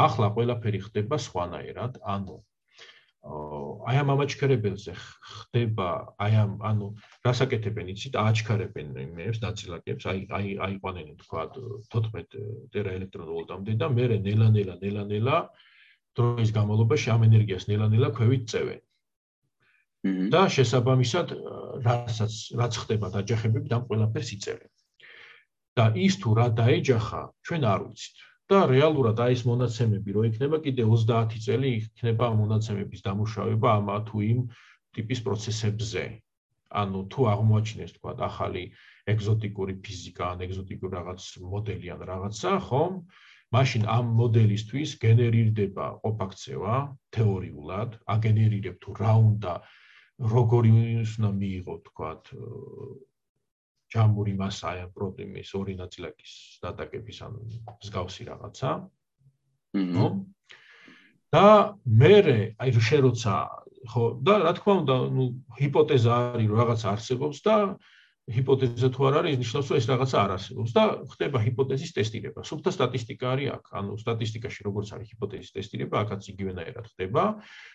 ახლა 0.06 0.28
ყველაფერი 0.38 0.80
ხდება 0.88 1.20
სხვანაირად 1.28 2.00
ანუ 2.16 2.38
აი 3.92 3.98
ამ 4.02 4.10
ამაჩქარებელზე 4.14 4.94
ხდება 5.32 5.90
აი 6.26 6.38
ამ 6.44 6.54
ანუ 6.70 6.88
რასაკეთებენ 7.28 7.92
იცით 7.94 8.16
აჩქარებენ 8.22 8.96
იმებს 9.04 9.44
ნაწილაკებს 9.46 10.08
აი 10.14 10.24
აი 10.38 10.56
აიყვანენ 10.68 11.12
თქვა 11.26 11.44
14 11.98 12.40
ტერა 12.74 12.96
ელექტრონვოლტამდე 12.98 13.76
და 13.84 13.92
მე 13.98 14.06
ნელა 14.30 14.48
ნელა 14.56 14.80
ნელა 14.86 15.04
ნელა 15.12 15.38
დროის 16.18 16.50
განმავლობაში 16.56 17.12
ამ 17.14 17.22
ენერგიას 17.28 17.68
ნელა-ნელა 17.72 18.10
ქვევით 18.16 18.48
წევენ. 18.52 18.82
და 20.04 20.42
შესაბამისად, 20.50 21.32
რასაც 21.86 22.34
რაც 22.58 22.74
ხდება 22.84 23.08
დაჯახებები, 23.14 23.70
ამ 23.78 23.84
ყველაფერს 23.90 24.32
იწერენ. 24.38 24.72
და 25.78 25.86
ის 25.96 26.18
თუ 26.20 26.30
რა 26.36 26.48
დაეჯახა, 26.58 27.22
ჩვენ 27.48 27.64
არ 27.74 27.82
ვიცით. 27.88 28.18
და 28.52 28.58
რეალურად 28.68 29.18
აი 29.24 29.32
ეს 29.38 29.44
მონაცემები 29.48 30.10
რო 30.12 30.22
იქნება 30.28 30.58
კიდე 30.66 30.84
30 30.84 31.38
წელი 31.46 31.70
იქნება 31.80 32.28
მონაცემების 32.36 33.04
დამუშავება 33.08 33.70
ამა 33.80 33.96
თუ 34.10 34.18
იმ 34.32 34.40
ტიპის 34.98 35.20
პროცესებზე. 35.26 36.04
ანუ 36.82 37.00
თუ 37.12 37.22
აღმოაჩინეს 37.34 37.92
თქვა 37.96 38.12
ახალი 38.28 38.64
ეგზოტიკური 39.14 39.74
ფიზიკა 39.86 40.26
ან 40.34 40.40
ეგზოტიკური 40.48 40.92
რაღაც 41.00 41.24
მოდელი 41.52 41.88
ან 41.96 42.02
რაღაცა, 42.12 42.52
ხომ? 42.68 42.94
მაშინ 43.56 43.84
ამ 43.98 44.06
მოდელისთვის 44.20 44.90
გენერირდება 45.04 45.86
ყოფაქცევა 46.04 46.76
თეორიულად, 47.16 47.90
აგენერირებ 48.16 48.76
თუ 48.84 48.92
რა 49.00 49.14
უნდა 49.30 49.54
როგორი 50.22 50.72
უნდა 51.02 51.30
მიიღო 51.34 51.76
თქვა 51.88 52.10
ჯამური 53.92 54.34
მასა 54.40 54.68
აი 54.72 54.84
პროტეინის 54.96 55.52
ორი 55.60 55.74
ნაწილაკის 55.82 56.34
დატაკების 56.64 57.18
ან 57.26 57.34
მსგავსი 57.82 58.24
რაღაცა. 58.30 58.70
ნო 59.96 60.06
და 61.32 61.46
მე 61.86 62.14
აი 62.62 62.70
შეროცა 62.88 63.36
ხო 63.92 64.04
და 64.22 64.34
რა 64.46 64.54
თქმა 64.58 64.74
უნდა 64.84 64.96
ნუ 65.16 65.26
ჰიპოთეზა 65.58 66.14
არის 66.38 66.48
რომ 66.52 66.58
რაღაცა 66.62 66.88
არსებობს 66.92 67.38
და 67.42 67.56
ჰიპოთეზა 68.36 68.90
თუ 68.96 69.02
არ 69.08 69.16
არის 69.22 69.36
ნიშნავს 69.42 69.68
რომ 69.72 69.78
ეს 69.82 69.86
რაღაცა 69.92 70.18
არ 70.22 70.32
არსებობს 70.36 70.72
და 70.78 70.84
ხდება 71.12 71.38
ჰიპოთეზის 71.46 71.92
ტესტირება. 71.98 72.42
სუფთა 72.50 72.72
სტატისტიკა 72.78 73.26
არის 73.34 73.50
აქ. 73.56 73.66
ანუ 73.80 73.92
სტატისტიკაში 74.04 74.62
როგორც 74.68 74.88
არის 74.96 75.08
ჰიპოთეზის 75.12 75.52
ტესტირება, 75.56 75.96
აქაც 76.04 76.22
იგივენაირად 76.32 76.86
ხდება 76.92 77.24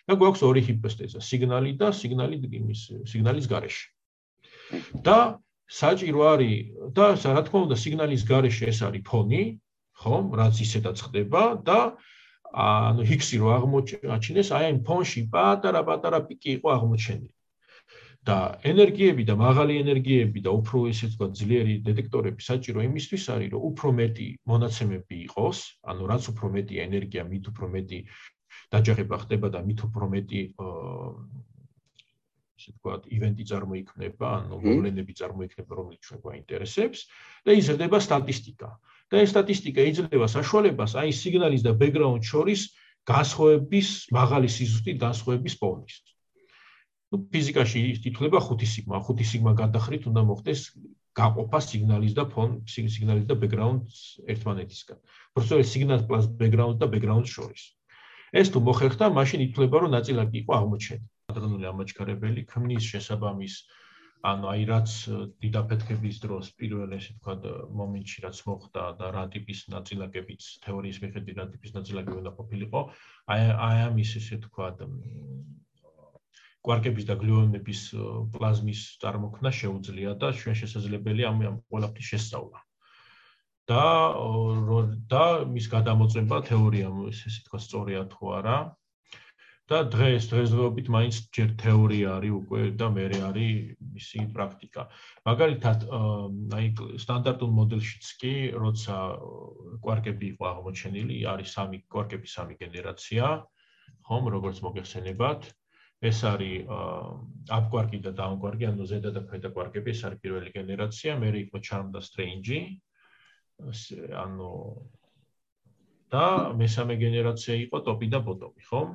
და 0.06 0.12
გვაქვს 0.20 0.42
ორი 0.48 0.62
ჰიპოთეზა, 0.68 1.18
სიგნალი 1.20 1.72
და 1.80 1.88
სიგნალი 2.00 2.36
იმის 2.60 2.80
სიგნალის 3.10 3.46
გარეშე. 3.52 3.86
და 5.06 5.18
საჭირო 5.66 6.20
არის 6.32 6.54
და 6.96 7.06
რა 7.14 7.42
თქმა 7.46 7.58
უნდა 7.66 7.76
სიგნალის 7.82 8.22
გარეშე 8.30 8.64
ეს 8.72 8.78
არის 8.86 9.02
ფონი, 9.06 9.42
ხო, 9.98 10.16
რაც 10.38 10.54
ისედაც 10.62 10.96
ხდება 11.06 11.42
და 11.66 11.78
ანუ 12.56 13.02
ჰიქსი 13.04 13.36
რო 13.42 13.48
აღმოჩინეს, 13.58 14.48
აი 14.56 14.64
ამ 14.70 14.78
ფონში 14.86 15.20
პატარა-პატარა 15.32 16.20
პიკი 16.28 16.50
იყო 16.56 16.68
აღმოჩენილი. 16.76 17.35
და 18.26 18.36
ენერგიები 18.66 19.22
და 19.28 19.34
მაღალი 19.38 19.74
ენერგიები 19.82 20.40
და 20.46 20.50
უფრო 20.58 20.86
ესე 20.90 21.08
თქვა 21.14 21.26
ძლიერი 21.40 21.74
დეტექტორები 21.86 22.42
საჭირო 22.42 22.82
იმისთვის 22.86 23.24
არის, 23.34 23.50
რომ 23.54 23.66
უფრო 23.70 23.92
მეტი 24.00 24.28
მონაცემები 24.50 25.16
იყოს, 25.26 25.58
ანუ 25.92 26.02
რაც 26.10 26.24
უფრო 26.32 26.46
მეტი 26.56 26.80
ენერგია, 26.86 27.22
მით 27.30 27.44
უფრო 27.52 27.66
მეტი 27.76 28.00
დაჯახება 28.74 29.16
ხდება 29.22 29.48
და 29.54 29.62
მით 29.68 29.80
უფრო 29.86 30.04
მეტი 30.16 30.40
ისე 32.56 32.72
ვთქვათ, 32.72 33.02
ივენტი 33.14 33.44
წარმოიქმნება, 33.52 34.26
ანუ 34.42 34.58
მოვლენები 34.64 35.12
წარმოიქმნება, 35.20 35.72
რომელიც 35.78 36.00
ჩვენ 36.08 36.20
გვაინტერესებს 36.26 37.00
და 37.46 37.50
იზრდება 37.60 37.98
სტატისტიკა. 38.00 38.70
და 39.06 39.22
ეს 39.22 39.30
სტატისტიკა 39.30 39.82
იძლევა 39.86 40.26
საშუალებას 40.26 40.92
აი 40.98 41.14
სიგნალის 41.14 41.62
და 41.62 41.72
ბექგრაუნდ 41.78 42.24
შორის 42.26 42.60
განსხვავების 43.06 43.88
მაღალი 44.10 44.48
სიზუსტით 44.50 44.98
განსხვავების 44.98 45.54
პოვნის. 45.62 45.94
Ну 47.12 47.22
ფიზიკაში 47.32 47.80
ითვლება 48.10 48.40
ხუთი 48.46 48.66
სიგმა, 48.72 48.98
ხუთი 49.06 49.24
სიგმა 49.30 49.52
გადახრით 49.62 50.08
უნდა 50.10 50.22
მოხდეს 50.30 50.60
გაყოფა 51.16 51.60
სიგნალის 51.68 52.14
და 52.18 52.24
ფონ 52.32 52.50
სიგნალის 52.68 53.26
და 53.30 53.34
ბექგრაუნდს 53.42 54.00
ერთმანეთისგან. 54.34 54.98
პროცესორი 55.32 55.64
სიგნალს 55.72 56.04
პლუს 56.10 56.26
ბექგრაუნდ 56.40 56.78
და 56.82 56.86
ბექგრაუნდ 56.92 57.28
შორის. 57.36 57.62
ეს 58.40 58.50
თუ 58.52 58.58
მოხერხდა, 58.68 59.06
მაშინ 59.18 59.40
ითვლება 59.46 59.76
რომ 59.86 59.94
ნაწილაკი 59.96 60.36
იყო 60.42 60.52
აღმოჩენილი. 60.58 61.08
ადრენული 61.32 61.66
ამაჩქარებელი 61.70 62.42
ქმნის 62.50 62.84
შესაბამის 62.92 63.54
ანუ 64.30 64.48
აი 64.52 64.62
რაც 64.70 64.92
დიდაფეთქების 65.44 66.20
დროს 66.24 66.50
პირველ 66.60 66.94
ესე 66.98 67.14
თქვა 67.16 67.34
მომენტში 67.80 68.24
რაც 68.26 68.38
მოხდა 68.48 68.84
და 69.00 69.10
რა 69.16 69.24
ტიპის 69.34 69.60
ნაწილაკებიც 69.74 70.46
თეორიის 70.66 71.00
მიხედვით 71.04 71.40
რა 71.40 71.46
ტიპის 71.54 71.74
ნაწილაკები 71.78 72.20
უნდა 72.22 72.32
ყოფილიყო 72.38 72.82
აი 73.36 73.48
აი 73.68 73.82
ამის 73.88 74.14
ესე 74.22 74.40
თქვა 74.46 74.70
კვარკების 76.66 77.08
და 77.08 77.16
გლიონების 77.22 77.82
პლაზმის 78.36 78.80
წარმოქმნა 79.02 79.52
შეუძლია 79.60 80.14
და 80.22 80.32
ჩვენ 80.40 80.56
შესაძლებელია 80.62 81.32
ამ 81.32 81.60
ყველაფრის 81.70 82.10
შესწავლა 82.12 82.64
და 83.70 83.84
და 85.12 85.26
მის 85.54 85.70
გადამოწმება 85.76 86.42
თეორიამ 86.50 86.98
ესე 87.12 87.30
თქვა 87.46 87.62
სწორია 87.66 88.02
თუ 88.14 88.34
არა 88.40 88.58
და 89.66 89.78
დღეს 89.90 90.28
დღესდღეობით 90.30 90.88
მაინც 90.94 91.16
ჯერ 91.34 91.48
თეორია 91.58 92.10
არის 92.16 92.34
უკვე 92.38 92.60
და 92.78 92.86
მე 92.94 93.06
არის 93.28 93.54
მისი 93.94 94.20
პრაქტიკა. 94.36 94.82
მაგალითად, 95.26 95.78
აი 96.58 96.66
სტანდარტულ 97.02 97.50
მოდელშიც 97.58 98.06
კი, 98.20 98.34
როცა 98.62 98.96
კვარკები 99.82 100.26
იყო 100.38 100.44
აღმოჩენილი, 100.52 101.16
არის 101.34 101.54
სამი 101.58 101.82
კვარკების 101.90 102.30
სამი 102.38 102.54
გენერაცია, 102.62 103.24
ხომ, 104.06 104.24
როგორც 104.36 104.62
მოგეხსენებათ. 104.62 105.50
ეს 106.02 106.18
არის 106.28 106.66
up 106.68 107.70
კვარკი 107.72 107.98
და 108.04 108.12
down 108.12 108.36
კვარკი, 108.40 108.66
ანუ 108.68 108.84
ზედა 108.90 109.10
და 109.16 109.22
ქვედა 109.28 109.48
კვარკები, 109.54 109.90
ეს 109.94 110.04
არის 110.04 110.20
პირველი 110.20 110.50
გენერაცია, 110.52 111.16
მე 111.20 111.28
იყო 111.46 111.58
charm 111.62 111.92
და 111.94 112.00
strange. 112.04 112.58
ანუ 114.24 114.50
და 116.12 116.26
მესამე 116.54 116.94
გენერაცია 117.00 117.54
იყო 117.66 117.78
topი 117.86 118.06
და 118.12 118.20
bottom-ი, 118.20 118.62
ხომ? 118.68 118.90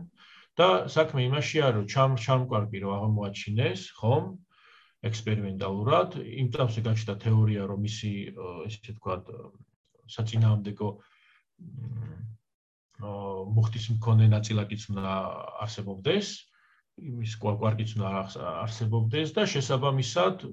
და 0.59 0.67
საქმე 0.91 1.25
იმაშია 1.31 1.67
რომ 1.75 1.85
ჩამ 1.87 2.15
ჩამკვარკი 2.19 2.79
რომ 2.83 2.91
აღმოაჩინეს 2.97 3.83
ხომ 3.99 4.25
ექსპერიმენტალურად 5.09 6.17
იმ 6.19 6.47
წამსე 6.55 6.81
გაჩნდა 6.87 7.15
თეორია 7.23 7.67
რომ 7.71 7.87
ისი 7.87 8.11
ესე 8.67 8.79
ვთქვათ 8.91 9.31
საწინააღმდეგო 10.15 10.89
მუხტის 13.55 13.85
მქონე 13.95 14.27
ნაწილაკიც 14.35 14.83
უნდა 14.91 15.15
არსებობდეს 15.65 16.27
იმის 17.09 17.33
კვარკიც 17.41 17.95
უნდა 17.97 18.09
არსებობდეს 18.65 19.33
და 19.37 19.45
შესაბამისად 19.53 20.45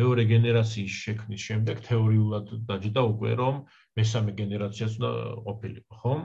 მეორე 0.00 0.22
გენერაციის 0.34 0.94
შექმნის 1.06 1.42
შემდეგ 1.48 1.82
თეორიულად 1.88 2.54
დაჯდა 2.70 3.02
უკვე 3.14 3.32
რომ 3.40 3.60
მესამე 4.00 4.34
გენერაციაც 4.42 4.96
უნდა 4.98 5.12
ყოფილიყო 5.46 6.00
ხომ? 6.02 6.22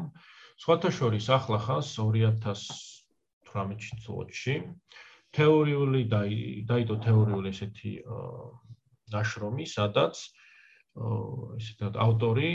სხვათა 0.63 0.89
შორის 0.99 1.29
ახლა 1.37 1.59
ხანს 1.65 1.91
2000 2.01 2.99
18-ში 3.49 3.97
წლებში 4.05 4.55
თეორიული 5.37 6.01
დაიდო 6.69 6.95
თეორიული 7.05 7.51
ესეთი 7.53 7.93
ნაშრომი, 9.13 9.65
სადაც 9.69 10.21
ესე 11.57 11.73
თქვა 11.79 11.89
ავტორი 12.05 12.51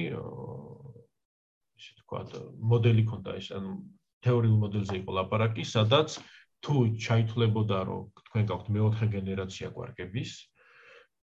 ესე 1.79 1.92
თქვა 2.03 2.22
მოდელი 2.72 3.05
ქონდა 3.11 3.37
ეს 3.40 3.50
ანუ 3.59 3.74
თეორიულ 4.27 4.59
მოდელზე 4.64 4.96
იყო 5.03 5.18
ლაპარაკი, 5.18 5.64
სადაც 5.68 6.18
თუ 6.64 6.74
ჩაითვლებოდა 7.05 7.79
რომ 7.88 8.03
თქვენ 8.29 8.44
გაქვთ 8.50 8.68
მეოთხე 8.77 9.07
გენერაცია 9.14 9.68
კვარკების 9.77 10.31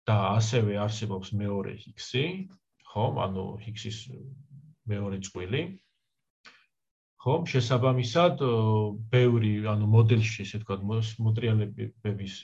და 0.10 0.18
ასევე 0.38 0.78
არსებობს 0.86 1.34
მეორე 1.42 1.74
ჰიქსი, 1.84 2.26
ხომ? 2.92 3.20
ანუ 3.26 3.46
ჰიქსის 3.66 3.98
მეორე 4.92 5.18
წყვილი, 5.26 5.62
ხომ? 7.26 7.42
შესაბამისად 7.54 8.42
ბევრი 9.14 9.54
ანუ 9.74 9.86
მოდელში 9.96 10.46
ესე 10.46 10.62
თქვა 10.64 10.78
მოტრიალებების 11.28 12.36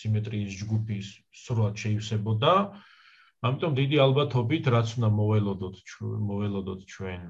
სიმეტრიის 0.00 0.52
ჯგუფის 0.62 1.06
სრულად 1.42 1.74
შეივსებოდა. 1.82 2.54
ამიტომ 3.40 3.72
დიდი 3.78 3.96
ალბათობით 4.04 4.64
რაც 4.74 4.90
უნდა 5.00 5.08
მოველოდოთ 5.16 5.76
მოველოდოთ 6.30 6.80
ჩვენ 6.94 7.22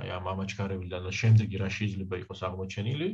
აი 0.00 0.08
ამ 0.18 0.24
ამაჩქარებიდან 0.34 1.04
და 1.06 1.12
შემდეგი 1.14 1.60
რა 1.62 1.68
შეიძლება 1.78 2.18
იყოს 2.26 2.40
აღმოჩენილი 2.48 3.08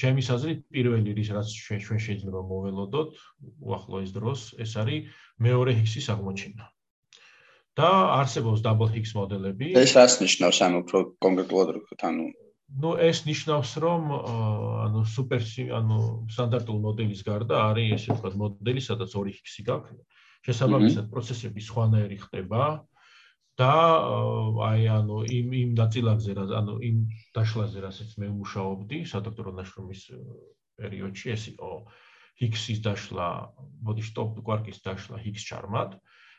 ჩემი 0.00 0.22
აზრით 0.34 0.60
პირველი 0.74 1.14
რის 1.18 1.30
რაც 1.36 1.48
ჩვენ 1.66 2.00
შეიძლება 2.06 2.40
მოველოდოთ 2.50 3.20
უახლოეს 3.68 4.10
დროს 4.16 4.40
ეს 4.64 4.72
არის 4.82 5.14
მეორე 5.46 5.72
ჰიქსის 5.78 6.10
აღმოჩენა 6.14 6.66
და 7.78 7.88
არსებობს 8.18 8.60
double 8.66 8.90
higgs 8.90 9.14
მოდელები. 9.14 9.72
ეს 9.78 9.94
რას 9.98 10.18
ნიშნავს 10.24 10.58
ანუ 10.66 10.76
უფრო 10.82 10.98
კონკრეტულად 11.24 11.68
ვთქვით, 11.76 12.02
ანუ 12.10 12.24
ну 12.82 12.90
ეს 13.00 13.18
ნიშნავს 13.24 13.70
რომ 13.84 14.02
ანუ 14.84 15.00
super 15.14 15.40
ანუ 15.78 15.98
სტანდარტულ 16.34 16.78
მოდელის 16.86 17.22
გარდა 17.28 17.56
არის 17.70 17.94
ესე 17.96 18.08
ვთქვათ 18.12 18.34
მოდელი 18.42 18.82
სადაც 18.88 19.14
ორი 19.20 19.32
higgs-ი 19.38 19.62
გაქვს. 19.70 20.02
შესაბამისად 20.48 21.06
პროცესები 21.12 21.60
სხვანაირი 21.68 22.18
ხდება 22.24 22.62
და 23.58 23.72
აი 24.68 24.84
ანუ 24.98 25.16
იმ 25.38 25.48
იმ 25.62 25.70
ნაწილაკზე 25.82 26.34
რა 26.38 26.44
ანუ 26.60 26.74
იმ 26.88 26.98
დაშლაზე 27.38 27.78
რასაც 27.86 28.10
მე 28.22 28.26
ვმუშაობდი 28.30 28.98
სადოქტორო 29.12 29.52
ნაშრომის 29.58 30.02
პერიოდში 30.78 31.34
ეს 31.34 31.44
იყო 31.52 31.72
higgs-ის 32.38 32.78
დაშლა, 32.86 33.28
მოდი 33.82 34.02
stop 34.06 34.38
quark-ის 34.46 34.78
დაშლა 34.86 35.18
higgs 35.24 35.42
charmat. 35.50 35.98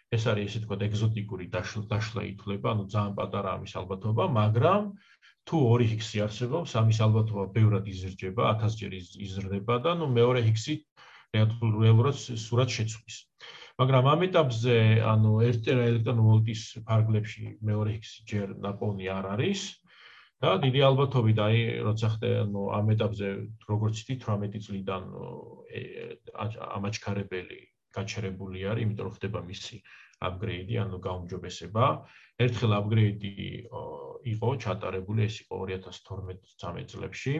ეს 0.09 0.23
არის 0.25 0.45
ესე 0.49 0.59
თქვა 0.63 0.75
ეგზოტიკური 0.89 1.45
დაშლა 1.53 2.21
ითვლება, 2.33 2.71
ანუ 2.73 2.83
ძალიან 2.93 3.13
პატარა 3.19 3.49
ამის 3.59 3.73
ალბათობა, 3.77 4.25
მაგრამ 4.39 4.87
თუ 5.45 5.57
ორი 5.73 5.85
ჰიქსი 5.91 6.23
არსებობს, 6.25 6.73
ამის 6.81 6.99
ალბათობა 7.05 7.45
ბევრად 7.53 7.85
იზრდება, 7.93 8.41
1000 8.57 8.79
ჯერ 8.79 8.91
იზრდება 8.97 9.75
და 9.85 9.91
ნუ 9.99 10.07
მეორე 10.17 10.41
ჰიქსი 10.49 10.73
რეალურად 11.37 12.17
სურათ 12.17 12.69
შეცვლის. 12.73 13.17
მაგრამ 13.79 14.05
ამ 14.11 14.23
ეტაპზე, 14.27 14.75
ანუ 15.07 15.33
1 15.49 15.61
ტერა 15.65 15.83
ელექტრონვოლტის 15.91 16.63
ფარგლებში 16.87 17.43
მეორე 17.63 17.95
ჰიქსი 17.95 18.25
ჯერ 18.31 18.47
ნაპოვნი 18.65 19.07
არ 19.15 19.25
არის 19.39 19.61
და 20.43 20.51
დიდი 20.63 20.81
ალბათობით 20.89 21.39
აი 21.47 21.57
როცა 21.87 22.07
ხდე 22.15 22.29
ანუ 22.43 22.63
ამ 22.75 22.91
ეტაპზე 22.95 23.27
როგორც 23.71 24.03
იცით 24.03 24.21
18 24.27 24.63
წლიდან 24.67 25.03
ამაჩქარებელი 26.79 27.59
გაჩერებული 27.95 28.63
არის, 28.69 28.83
იმიტომ 28.85 29.05
რომ 29.07 29.15
ხდება 29.17 29.39
მისი 29.49 29.77
upgrade-ი, 30.27 30.75
ანუ 30.83 30.97
გაუმჯობესება. 31.05 31.85
ერთხელ 32.39 32.71
upgrade-ი 32.79 33.33
იყო 34.33 34.49
ჩატარებული, 34.63 35.25
ეს 35.27 35.35
იყო 35.43 35.55
2012-13 35.71 36.91
წლებში. 36.91 37.33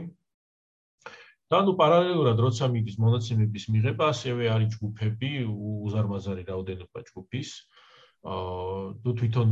და 1.50 1.60
ნუ 1.66 1.74
პარალელურად 1.82 2.38
როცა 2.46 2.70
მიდის 2.70 2.98
მონაცემების 3.02 3.64
მიღება, 3.74 4.10
ასევე 4.14 4.50
არის 4.54 4.74
ჯგუფები, 4.78 5.32
უზარმაზარი 5.90 6.44
რაოდენობა 6.50 7.00
ჯგუფის. 7.10 7.50
აა 8.20 9.00
თუ 9.02 9.10
თვითონ 9.20 9.50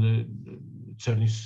CERN-ის 1.01 1.37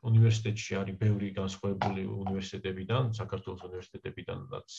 უნივერსიტეტში 0.00 0.76
არის 0.80 0.96
ბევრი 0.96 1.28
განსხვავებული 1.36 2.02
უნივერსიტეტებიდან, 2.08 3.12
საქართველოს 3.20 3.64
უნივერსიტეტებიდანაც 3.68 4.76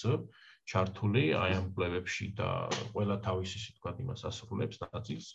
ჩართული 0.72 1.24
აი 1.38 1.52
ამ 1.62 1.67
კვლევებში 1.78 2.26
და 2.39 2.50
ყველა 2.94 3.17
თავისი 3.28 3.56
ისე 3.62 3.72
თქვა 3.78 3.91
იმას 4.02 4.22
ასრულებს 4.32 4.82
ნაწილს. 4.82 5.28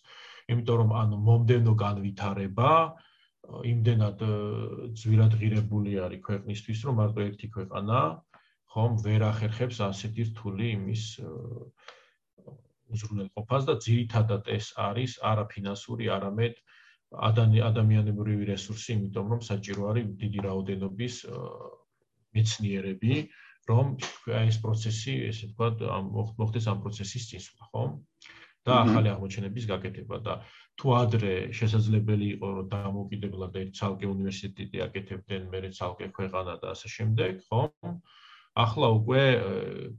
იმიტომ 0.50 0.76
რომ 0.82 0.90
ანუ 1.02 1.16
მომდენო 1.28 1.74
განვითარება 1.86 2.72
იმდენად 3.46 4.18
ძვირად 4.98 5.32
ღირებული 5.38 5.92
არის 6.02 6.20
ქვეყნისთვის, 6.26 6.78
რომ 6.86 6.94
მარტო 6.98 7.20
ერთი 7.30 7.46
ქვეყანა 7.54 7.98
ხომ 8.74 8.98
ვერ 9.06 9.24
ახერხებს 9.30 9.78
ასეთი 9.88 10.28
რთული 10.30 10.70
იმის 10.76 11.04
უზრუნველყოფას 12.94 13.66
და 13.68 13.74
ძირითადად 13.86 14.50
ეს 14.56 14.72
არის 14.88 15.16
არაფინანსური, 15.30 16.10
არამედ 16.16 16.60
ადამიანებრივი 17.70 18.48
რესურსი, 18.52 18.94
იმიტომ 18.98 19.26
რომ 19.34 19.42
საჭირო 19.48 19.90
არის 19.90 20.06
დიდი 20.22 20.44
რაოდენობის 20.46 21.14
მეცნიერები, 22.36 23.14
რომ 23.70 23.94
ეს 24.46 24.58
პროცესი, 24.64 25.14
ესე 25.30 25.50
ვთქვათ, 25.50 25.86
მოხდეს 26.38 26.66
ამ 26.72 26.82
პროცესის 26.84 27.30
წინსვლა, 27.30 27.70
ხო? 27.70 27.84
და 28.66 28.76
ახალი 28.82 29.08
აღმოჩენების 29.14 29.64
გაკეთება 29.70 30.16
და 30.26 30.34
თუ 30.80 30.94
ადრე 30.98 31.34
შესაძლებელი 31.54 32.26
იყო 32.34 32.48
რომ 32.56 32.70
დამოუკიდებლად 32.72 33.58
ერთ 33.62 33.70
ცალკე 33.78 34.06
უნივერსიტეტი 34.10 34.82
აკეთებდნენ, 34.86 35.42
მერე 35.54 35.70
ცალკე 35.78 36.10
ქვეყანა 36.16 36.54
და 36.62 36.74
ასე 36.74 36.90
შემდეგ, 36.96 37.32
ხო? 37.46 37.62
ახლა 38.56 38.88
უკვე 38.98 39.22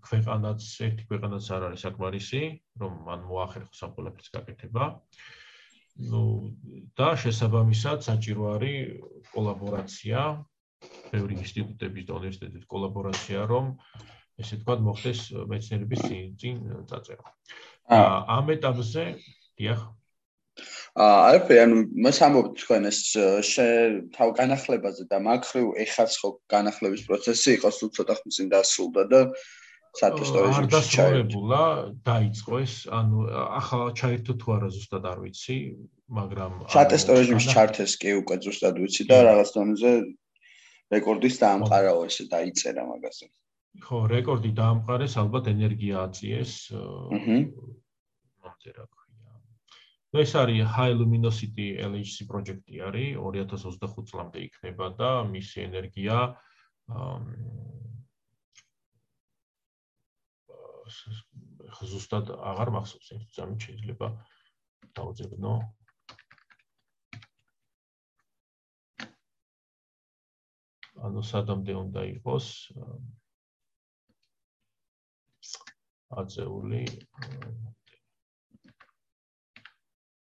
ქვეყანაც 0.02 0.62
ერთი 0.88 1.04
ქვეყანაც 1.10 1.46
არ 1.54 1.66
არის 1.70 1.84
საკმარისი, 1.86 2.42
რომ 2.82 2.94
მან 3.08 3.26
მოახერხოს 3.30 3.84
ამ 3.86 3.92
ყველაფრის 3.98 4.30
გაკეთება. 4.34 4.86
ну 5.98 6.22
და 6.98 7.10
შესაბამისად 7.22 8.06
საჭირო 8.06 8.44
არის 8.54 9.02
კოლაბორაცია 9.34 10.20
ბევრი 11.14 11.34
ინსტიტუტების 11.42 12.06
და 12.06 12.14
უნივერსიტეტების 12.20 12.66
კოლაბორაცია 12.74 13.40
რომ 13.50 13.66
ესე 14.42 14.60
თქვა 14.62 14.76
მოხდეს 14.88 15.22
მეცნიერების 15.54 16.02
წინ 16.42 16.58
წაწევა. 16.90 17.28
ამ 18.38 18.46
ეტაპზე 18.58 19.04
დიახ 19.58 19.80
აა 20.98 21.38
ანუ 21.62 21.78
მას 22.06 22.20
ამბობთ 22.26 22.54
თქვენ 22.58 22.90
ეს 22.90 23.00
თავ 24.18 24.30
განახლებაზე 24.40 25.04
და 25.12 25.18
მაგხრივ 25.28 25.68
ეხაც 25.86 26.12
ხო 26.22 26.30
განახლების 26.50 27.04
პროცესი 27.06 27.54
იყოს 27.58 27.76
თუ 27.82 27.88
ცოტა 27.98 28.14
ხნის 28.18 28.38
წინ 28.38 28.48
დასრულდა 28.54 29.04
და 29.12 29.20
სატესტო 30.02 30.40
რეჟიმში 30.46 30.82
ჩაერთულა 30.98 31.64
დაიწყო 32.10 32.54
ეს 32.66 32.76
ანუ 33.00 33.18
ახლა 33.62 33.86
ჩაერთო 34.02 34.34
თუ 34.42 34.48
არა 34.58 34.70
ზუსტად 34.74 35.06
არ 35.12 35.20
ვიცი 35.22 35.58
მაგრამ 36.18 36.52
სატესტო 36.74 37.12
რეჟიმში 37.22 37.48
ჩართეს 37.54 37.94
კი 38.02 38.10
უკვე 38.22 38.36
ზუსტად 38.48 38.76
ვიცი 38.82 39.04
და 39.14 39.18
რაღაც 39.30 39.50
დონეზე 39.54 39.92
რეკორდის 40.98 41.36
დაამყარაო 41.46 42.02
ესე 42.10 42.26
დაიწერა 42.34 42.90
მაგაზე 42.90 43.30
ხო, 43.86 43.98
რეკორდი 44.10 44.52
დაამყარეს, 44.58 45.18
ალბათ 45.22 45.50
ენერგია 45.54 46.06
აწიეს. 46.08 46.54
აჰა. 46.74 47.36
მომწე 48.42 48.72
ნუ 50.18 50.24
ეს 50.26 50.32
არის 50.34 50.70
High 50.74 50.96
Luminosity 50.98 51.66
LHC 51.78 52.26
პროექტი 52.30 52.80
არის, 52.88 53.10
2025 53.22 54.06
წლამდე 54.10 54.40
იქნება 54.48 54.88
და 54.98 55.10
მისი 55.30 55.62
ენერგია 55.62 56.16
აა 56.90 57.18
ზუსტად 61.92 62.32
აღარ 62.34 62.72
მახსოვს, 62.78 63.12
ერთ 63.14 63.36
წამით 63.38 63.68
შეიძლება 63.68 64.10
დავძებნო. 64.98 65.54
ანუ 71.06 71.22
სადამდე 71.30 71.78
უნდა 71.84 72.02
იყოს? 72.18 72.50
აწეული 76.18 76.82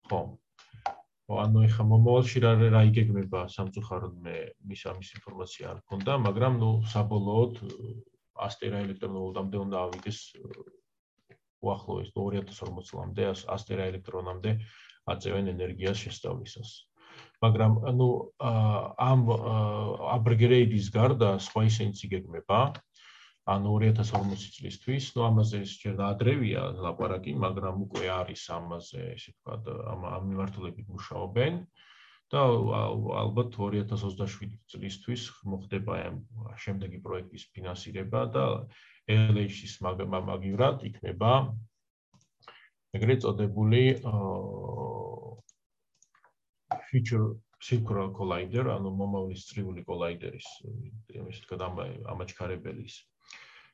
ხო. 0.10 0.22
ანუ 1.30 1.62
ეხა 1.68 1.84
მომავალში 1.86 2.42
რა 2.42 2.52
რა 2.74 2.82
იგეგმება 2.90 3.46
სამწუხაროდ 3.54 4.16
მე 4.26 4.36
მის 4.70 4.82
ამის 4.92 5.10
ინფორმაცია 5.20 5.66
არ 5.74 5.80
ქონდა 5.92 6.16
მაგრამ 6.26 6.58
ნუ 6.64 6.70
საბოლოოდ 6.94 7.60
ასტერა 8.48 8.82
ელექტრონულამდე 8.88 9.58
უნდა 9.66 9.78
ავიდეს 9.86 10.20
უახლოეს 11.62 12.10
2040 12.18 12.90
წლამდე 12.90 13.30
ასტერა 13.56 13.88
ელექტრონამდე 13.92 14.54
აწევენ 15.14 15.52
ენერგიას 15.54 16.04
შესწავლისას. 16.06 16.72
მაგრამ 17.44 17.74
ანუ 17.92 18.08
ამ 19.10 19.22
აპგრეიდის 20.16 20.88
გარდა 20.96 21.30
სხვა 21.46 21.62
ისენიც 21.70 22.04
იგეგმება 22.08 22.60
ან 23.50 23.66
2040 23.66 24.56
წლისთვის, 24.56 25.06
ну 25.16 25.26
ამაზე 25.26 25.60
ჯერ 25.84 26.02
ადრევია 26.06 26.64
ლაპარაკი, 26.86 27.34
მაგრამ 27.46 27.86
უკვე 27.88 28.10
არის 28.16 28.44
ამაზე, 28.58 29.06
ესე 29.16 29.34
ვთქვათ, 29.34 29.70
ამ 29.94 30.02
ამ 30.16 30.24
მიმართულებით 30.32 30.88
მუშაობენ. 30.96 31.64
და 32.30 32.42
ალბათ 32.46 33.56
2027 33.58 34.52
წლისთვის 34.70 35.22
მოხდება 35.50 35.94
ამ 36.10 36.18
შემდეგი 36.62 37.00
პროექტის 37.02 37.46
ფინანსირება 37.56 38.22
და 38.36 38.44
LH-ის 39.10 39.74
მაგივრად 39.82 40.86
იქნება 40.90 41.32
ეგრეთ 43.00 43.26
წოდებული 43.26 43.82
future 46.90 47.26
synchronous 47.60 48.14
collider, 48.16 48.70
ანუ 48.78 48.90
მომავლის 49.00 49.50
წრიული 49.50 49.82
კოლაიდერის, 49.90 50.48
ესე 51.10 51.42
ვთქვათ, 51.42 51.82
ამაჩქარებელის 52.14 52.96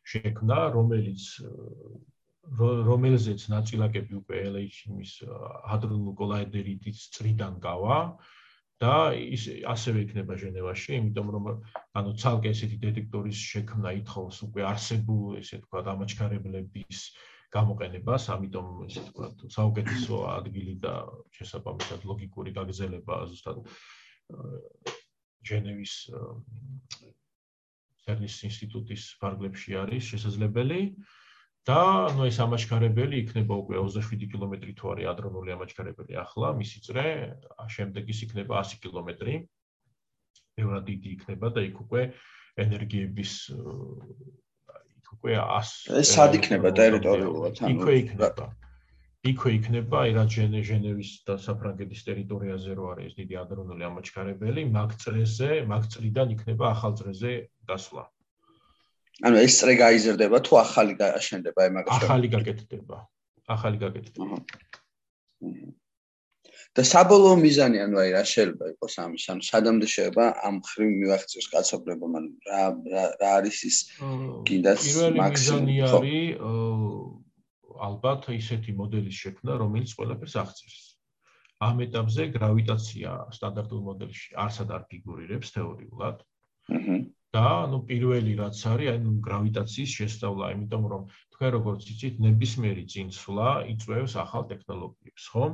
შექმნა, 0.06 0.58
რომელიც 0.78 1.24
რომელზეც 2.90 3.50
ნაწილაკები 3.50 4.18
უკვე 4.22 4.42
LH-ის 4.54 5.14
ჰადრონულ 5.70 6.14
კოლაიდერით 6.20 6.90
წრიდან 7.16 7.58
გავა 7.64 8.00
და 8.84 9.16
ის 9.16 9.48
ასევე 9.66 10.04
იქნება 10.06 10.36
ჟენევაში, 10.38 10.92
იმიტომ 11.00 11.28
რომ 11.36 11.46
ანუ 11.96 12.12
ცალკე 12.22 12.52
ესეთი 12.54 12.78
დეტექტორის 12.86 13.40
შექმნა 13.52 13.94
ითხოვს 14.04 14.42
უკვე 14.46 14.62
არსებულ, 14.68 15.40
ესე 15.42 15.58
თქვა, 15.64 15.82
დამაჩქარებლების 15.90 17.00
გამოყენებას, 17.56 18.24
ამიტომ 18.36 18.68
ესე 18.86 19.04
თქვა, 19.10 19.32
საუკეთესო 19.58 20.16
ადგილი 20.36 20.76
და 20.86 20.94
შესაბამისად 21.40 22.06
ლოგიკური 22.12 22.52
გაგზელება 22.60 23.22
ზუსტად 23.32 23.64
ჟენევის 25.50 25.94
წერნის 28.06 28.36
ინსტიტუტის 28.48 29.04
ფარგლებში 29.22 29.78
არის 29.82 30.10
შესაძლებელი 30.14 30.82
და 31.66 31.78
ნუ 32.14 32.28
ეს 32.30 32.38
ამაჩქარებელი 32.46 33.22
იქნება 33.24 33.56
უკვე 33.64 33.80
27 33.82 34.30
კილომეტრი 34.34 34.74
თუ 34.78 34.92
არის 34.94 35.10
ადრონული 35.12 35.54
ამაჩქარებელი 35.56 36.20
ახლა 36.22 36.52
მისი 36.62 36.82
წრე 36.86 37.06
შემდეგ 37.76 38.12
ის 38.14 38.20
იქნება 38.28 38.62
100 38.62 38.82
კილომეტრი 38.86 39.38
ბევრად 40.60 40.86
დიდი 40.92 41.10
იქნება 41.18 41.50
და 41.58 41.66
იქ 41.70 41.82
უკვე 41.86 42.04
ენერგიების 42.66 43.34
იქ 43.50 45.10
უკვე 45.18 45.34
100 45.42 45.98
ეს 46.04 46.14
სად 46.14 46.38
იქნება 46.40 46.70
ტერიტორიულად 46.82 47.64
ანუ 47.66 47.90
იქ 47.90 48.14
იქნება 48.14 48.46
იქვე 49.26 49.52
იქნება 49.58 50.02
აი 50.06 50.12
რა 50.16 50.24
ჟენევის 50.30 51.12
და 51.28 51.36
საფრანგეთის 51.42 52.02
ტერიტორიაზე 52.08 52.76
რო 52.78 52.86
არის 52.94 53.14
დიდი 53.20 53.36
ადრონული 53.42 53.88
ამაჩქარებელი, 53.90 54.66
მაგწრეზე, 54.76 55.50
მაგწრიდან 55.72 56.36
იქნება 56.36 56.66
ახალ 56.76 56.94
წრეზე 57.00 57.32
გასვლა. 57.72 58.04
ანუ 59.26 59.38
ეს 59.48 59.54
წრე 59.62 59.74
გაიზრდება 59.82 60.38
თუ 60.46 60.54
ახალი 60.62 60.94
გაშენდება 61.02 61.60
აი 61.66 61.72
მაგას? 61.80 62.06
ახალი 62.06 62.28
გაკეთდება. 62.36 62.98
ახალი 63.56 63.78
გაკეთდება. 63.82 64.38
და 66.76 66.84
საბოლოო 66.84 67.36
მიზანი 67.40 67.80
ანუ 67.86 68.00
აი 68.04 68.10
რა 68.16 68.24
შეიძლება 68.28 68.66
იყოს 68.76 68.96
ამის 69.00 69.26
ანუ 69.32 69.44
სადამდე 69.48 69.88
შეიძლება 69.96 70.26
ამ 70.48 70.56
ხრივ 70.70 70.90
მივახციოს 71.02 71.48
კაცობრიობა 71.54 72.08
მან 72.16 72.26
რა 72.52 72.64
რა 72.92 73.30
არის 73.40 73.60
ის 73.70 73.78
კიდაც 74.50 74.82
მაქსიმუმი 75.16 75.78
არის 75.88 77.24
ალბათ 77.90 78.30
ისეთი 78.36 78.76
მოდელის 78.82 79.22
შექმნა 79.26 79.58
რომელიც 79.62 79.96
ყველაფერს 80.00 80.36
აღწევს 80.44 80.84
ამ 81.64 81.82
ეტაპზე 81.86 82.24
გრავიტაცია 82.36 83.12
სტანდარტულ 83.36 83.82
მოდელში 83.90 84.36
არსად 84.46 84.72
არ 84.78 84.84
ფიგურირებს 84.92 85.54
თეორიულად. 85.56 86.24
და 87.36 87.48
ანუ 87.68 87.78
პირველი 87.88 88.34
რაც 88.40 88.60
არის 88.72 88.90
ანუ 88.96 89.12
გრავიტაციის 89.28 89.96
შესწავლა, 90.00 90.52
იმიტომ 90.56 90.84
რომ 90.92 91.02
თქვენ 91.36 91.50
როგორც 91.56 91.88
იცით, 91.94 92.22
ნებისმიერი 92.26 92.84
წინსვლა 92.94 93.50
იწვევს 93.76 94.14
ახალ 94.24 94.44
ტექნოლოგიებს, 94.52 95.26
ხომ? 95.34 95.54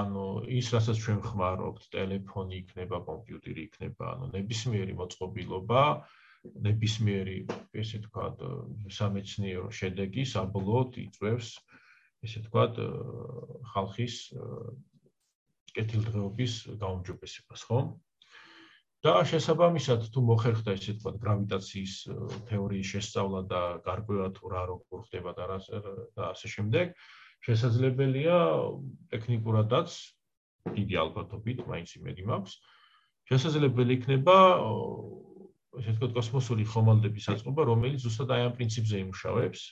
ანუ 0.00 0.26
ის 0.58 0.70
რასაც 0.74 0.96
ჩვენ 1.06 1.20
ხმარობთ, 1.26 1.82
ტელეფონი 1.94 2.54
იქნება, 2.62 3.02
კომპიუტერი 3.10 3.62
იქნება, 3.66 4.04
ანუ 4.14 4.30
ნებისმიერი 4.36 4.94
მოწყობილობა, 5.00 5.82
ნებისმიერი, 6.66 7.38
ესე 7.82 8.00
ვთქვათ, 8.02 8.42
სამეცნიერო 8.98 9.70
შედეგი 9.80 10.24
საბოლოოდ 10.32 10.98
იწვევს, 11.06 11.52
ესე 12.26 12.42
ვთქვათ, 12.44 12.80
ხალხის 13.74 14.16
კეთილდღეობის 15.76 16.58
გაუმჯობესებას, 16.80 17.68
ხომ? 17.70 17.94
და 19.06 19.20
შესაბამისად 19.28 20.08
თუ 20.10 20.22
მოხერხდა 20.26 20.74
ესე 20.74 20.96
თქვა 20.98 21.12
გრავიტაციის 21.22 21.94
თეორიის 22.48 22.88
შესწავლა 22.94 23.40
და 23.50 23.60
გარკვევა 23.86 24.28
თუ 24.34 24.50
რა 24.50 24.62
როგორ 24.72 25.04
ხდება 25.06 25.34
და 25.36 25.44
რა 25.50 25.58
და 26.16 26.22
ასე 26.32 26.50
შემდეგ 26.54 26.94
შესაძლებელია 27.46 28.38
ტექნიკურადაც 29.12 29.98
დიდი 30.78 30.98
ალბათობით 31.04 31.62
მაინც 31.70 31.92
იმედი 32.00 32.26
მაქვს 32.30 32.56
შესაძლებელი 33.30 33.98
იქნება 34.00 34.36
ესე 35.80 35.94
ვთქვათ, 35.94 36.12
კოსმოსური 36.16 36.64
ხომალდების 36.72 37.26
აწყობა, 37.36 37.66
რომელიც 37.70 38.06
უბრალოდ 38.08 38.36
აი 38.36 38.46
ამ 38.48 38.54
პრინციპზე 38.60 39.02
იმუშავებს. 39.06 39.62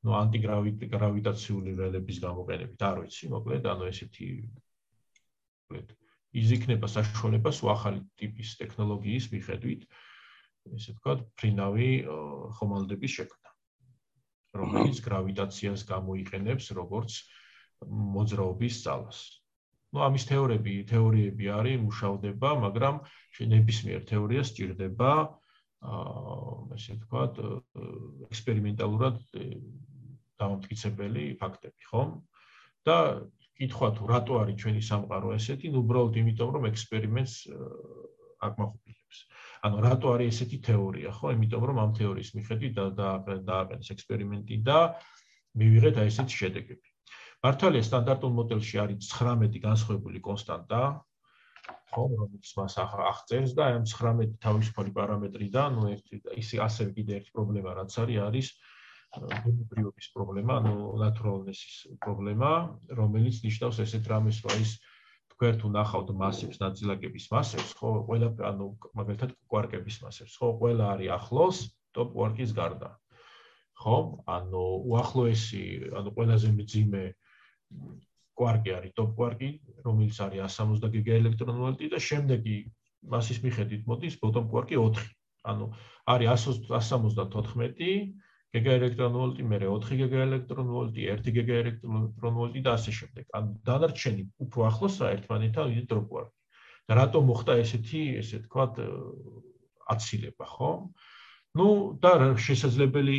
ну 0.00 0.14
антигравитაციული 0.16 1.76
ველების 1.76 2.18
გამოყენებით, 2.24 2.80
არ 2.88 3.00
ვიცი, 3.04 3.24
მოკლედ, 3.36 3.66
ანუ 3.68 3.84
ესეთი 3.92 4.28
მოკლედ 4.48 5.88
ის 6.36 6.52
იქნება 6.54 6.86
საშუალება 6.90 7.50
სულ 7.54 7.72
ახალი 7.74 8.00
ტიპის 8.20 8.54
ტექნოლოგიის 8.60 9.26
მიხედვით, 9.34 9.86
ესე 10.76 10.94
ვთქვათ, 10.94 11.24
ფრინავი 11.40 11.88
ხომალდების 12.58 13.16
შექმნა, 13.18 13.54
რომელიც 14.60 15.00
გრავიტაციას 15.06 15.84
გამოიყენებს 15.90 16.70
როგორც 16.78 17.18
მოძრაობის 18.14 18.82
ძალას. 18.86 19.18
Ну 19.90 20.02
ამის 20.06 20.24
თეორიები, 20.30 20.74
თეორიები 20.90 21.46
არის 21.58 21.82
მუშავდება, 21.84 22.50
მაგრამ 22.64 23.00
ნებისმიერ 23.54 24.06
თეორიას 24.10 24.52
სჭირდება 24.52 25.12
აა 25.80 26.76
ესე 26.76 26.94
ვთქვათ 26.98 27.38
ექსპერიმენტალურად 28.28 29.16
დამამტკიცებელი 30.40 31.24
ფაქტები, 31.40 31.88
ხომ? 31.90 32.10
და 32.88 32.96
კითხვა 33.60 33.88
თუ 33.96 34.08
რატო 34.08 34.34
არის 34.40 34.56
ჩვენი 34.60 34.82
სამყარო 34.84 35.32
ესეთი, 35.36 35.72
ნუ 35.72 35.80
უბრალოდ 35.84 36.14
იმიტომ 36.20 36.52
რომ 36.56 36.68
ექსპერიმენტს 36.70 37.34
აკმაყოფილებს. 38.46 39.18
ანუ 39.68 39.82
რატო 39.84 40.14
არის 40.16 40.28
ესეთი 40.36 40.58
თეორია, 40.68 41.10
ხო? 41.16 41.32
იმიტომ 41.36 41.66
რომ 41.70 41.80
ამ 41.84 41.90
თეორიის 42.00 42.30
მიხედვით 42.36 42.72
და 42.78 43.08
დააყენეს 43.48 43.92
ექსპერიმენტი 43.96 44.56
და 44.68 44.78
მივიღეთ 45.60 46.00
აი 46.00 46.12
ესეთი 46.12 46.40
შედეგები. 46.40 46.89
მართალია 47.44 47.84
სტანდარტულ 47.86 48.32
მოდელში 48.36 48.80
არის 48.82 49.06
19 49.12 49.62
განსხვავებული 49.64 50.20
კონსტანტა, 50.24 50.80
ხო, 51.92 52.02
რომელიც 52.12 52.50
მას 52.58 52.74
აღწერს 52.84 53.54
და 53.56 53.68
ამ 53.76 53.86
19 53.88 54.34
თავისუფალი 54.44 54.92
პარამეტრიდან, 54.98 55.78
ნუ 55.78 55.86
ერთი 55.94 56.20
ის 56.42 56.52
ასევე 56.66 56.90
კიდე 56.98 57.16
ერთი 57.20 57.32
პრობლემა 57.38 57.72
რაც 57.80 57.96
არის, 58.04 58.20
არის 58.28 58.50
ბიობრიობის 59.18 60.06
პრობლემა, 60.14 60.58
ანუ 60.60 60.74
ნატურალნესის 61.02 61.76
პრობლემა, 62.04 62.50
რომელიც 63.00 63.40
ნიშნავს 63.46 63.80
ესეთ 63.84 64.04
რამეს, 64.12 64.38
რომ 64.44 64.60
ის 64.62 64.76
თქვენ 65.34 65.58
თუ 65.62 65.70
ნახავთ 65.74 66.12
მასებს, 66.20 66.60
ნაწილაკების 66.60 67.26
მასებს, 67.32 67.72
ხო, 67.80 67.90
ყველა 68.06 68.28
ანუ 68.52 68.66
მაგალითად 69.00 69.34
კვარკების 69.50 69.96
მასებს, 70.04 70.36
ხო, 70.36 70.52
ყველა 70.60 70.84
არის 70.94 71.10
ახლოს 71.16 71.58
ტოპ 71.96 72.12
კვარკის 72.14 72.52
გარდა. 72.54 72.90
ხო? 73.80 73.96
ანუ 74.28 74.64
უახლოესი, 74.92 75.64
ანუ 75.96 76.08
ყველაზე 76.14 76.52
მძიმე 76.54 77.04
კვარკი 78.40 78.72
არის 78.78 78.92
ტოპ 78.96 79.10
კვარკი, 79.18 79.48
რომელიც 79.86 80.18
არის 80.24 80.56
160 80.56 80.92
გიგა 80.96 81.16
ელექტრონვოლტი 81.20 81.90
და 81.92 81.98
შემდეგი 82.08 82.56
მასის 83.14 83.38
მიხედვით 83.44 83.86
მოდის 83.90 84.16
ბოტომ 84.22 84.48
კვარკი 84.52 84.80
4. 84.80 85.04
ანუ 85.52 85.66
არის 86.14 86.46
174 86.70 87.94
გიგა 88.54 88.72
ელექტრონვოლტი, 88.80 89.44
მე 89.50 89.58
4 89.62 89.98
გიგა 90.00 90.22
ელექტრონვოლტი, 90.26 91.06
1 91.14 91.34
გიგა 91.36 91.58
ელექტრონვოლტი 91.64 92.60
და 92.66 92.72
ასე 92.78 92.94
შემდეგ. 92.98 93.24
ან 93.38 93.52
დანარჩენი 93.68 94.24
უფრო 94.46 94.66
ახლოსა 94.70 95.12
ერთმანეთთან 95.16 95.70
ვიდრე 95.70 95.86
დროპვარი. 95.92 96.30
და 96.90 96.96
რატომ 96.98 97.22
მოხდა 97.30 97.54
ესეთი, 97.62 98.00
ესე 98.18 98.38
თქვათ, 98.50 98.80
აცილება, 99.94 100.46
ხო? 100.54 100.70
ну 101.58 101.66
და 102.02 102.10
შესაძლებელი 102.46 103.18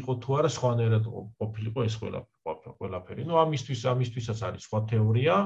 იყო 0.00 0.12
თუ 0.22 0.30
არა 0.38 0.50
სხვანაირად 0.54 1.04
ყოფილიყო 1.10 1.80
ეს 1.86 1.94
ყველაფერი 2.02 2.39
ყველაფერი. 2.78 3.22
ну 3.28 3.34
ამისთვის 3.40 3.80
ამისთვისაც 3.92 4.38
არის 4.48 4.66
სხვა 4.68 4.80
თეორია 4.92 5.36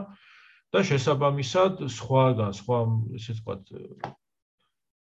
და 0.75 0.81
შესაბამისად 0.91 1.85
სხვაგან 1.97 2.53
სხვა 2.61 2.79
ესე 3.19 3.35
თქვათ 3.41 3.63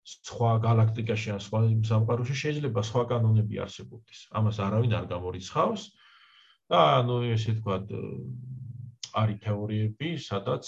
სხვა 0.08 0.50
galaktikაში 0.64 1.32
ან 1.36 1.40
სხვა 1.44 1.58
სამყაროში 1.90 2.34
შეიძლება 2.42 2.80
სხვა 2.90 3.02
კანონები 3.12 3.60
არსებობდეს. 3.64 4.20
ამას 4.38 4.56
არავინ 4.66 4.92
არ 5.00 5.06
გამორიცხავს. 5.14 5.82
და 6.68 6.78
ანუ 7.00 7.16
ესე 7.32 7.52
ვთქვათ 7.56 7.92
არის 9.16 9.38
თეორიები, 9.44 10.08
სადაც 10.20 10.64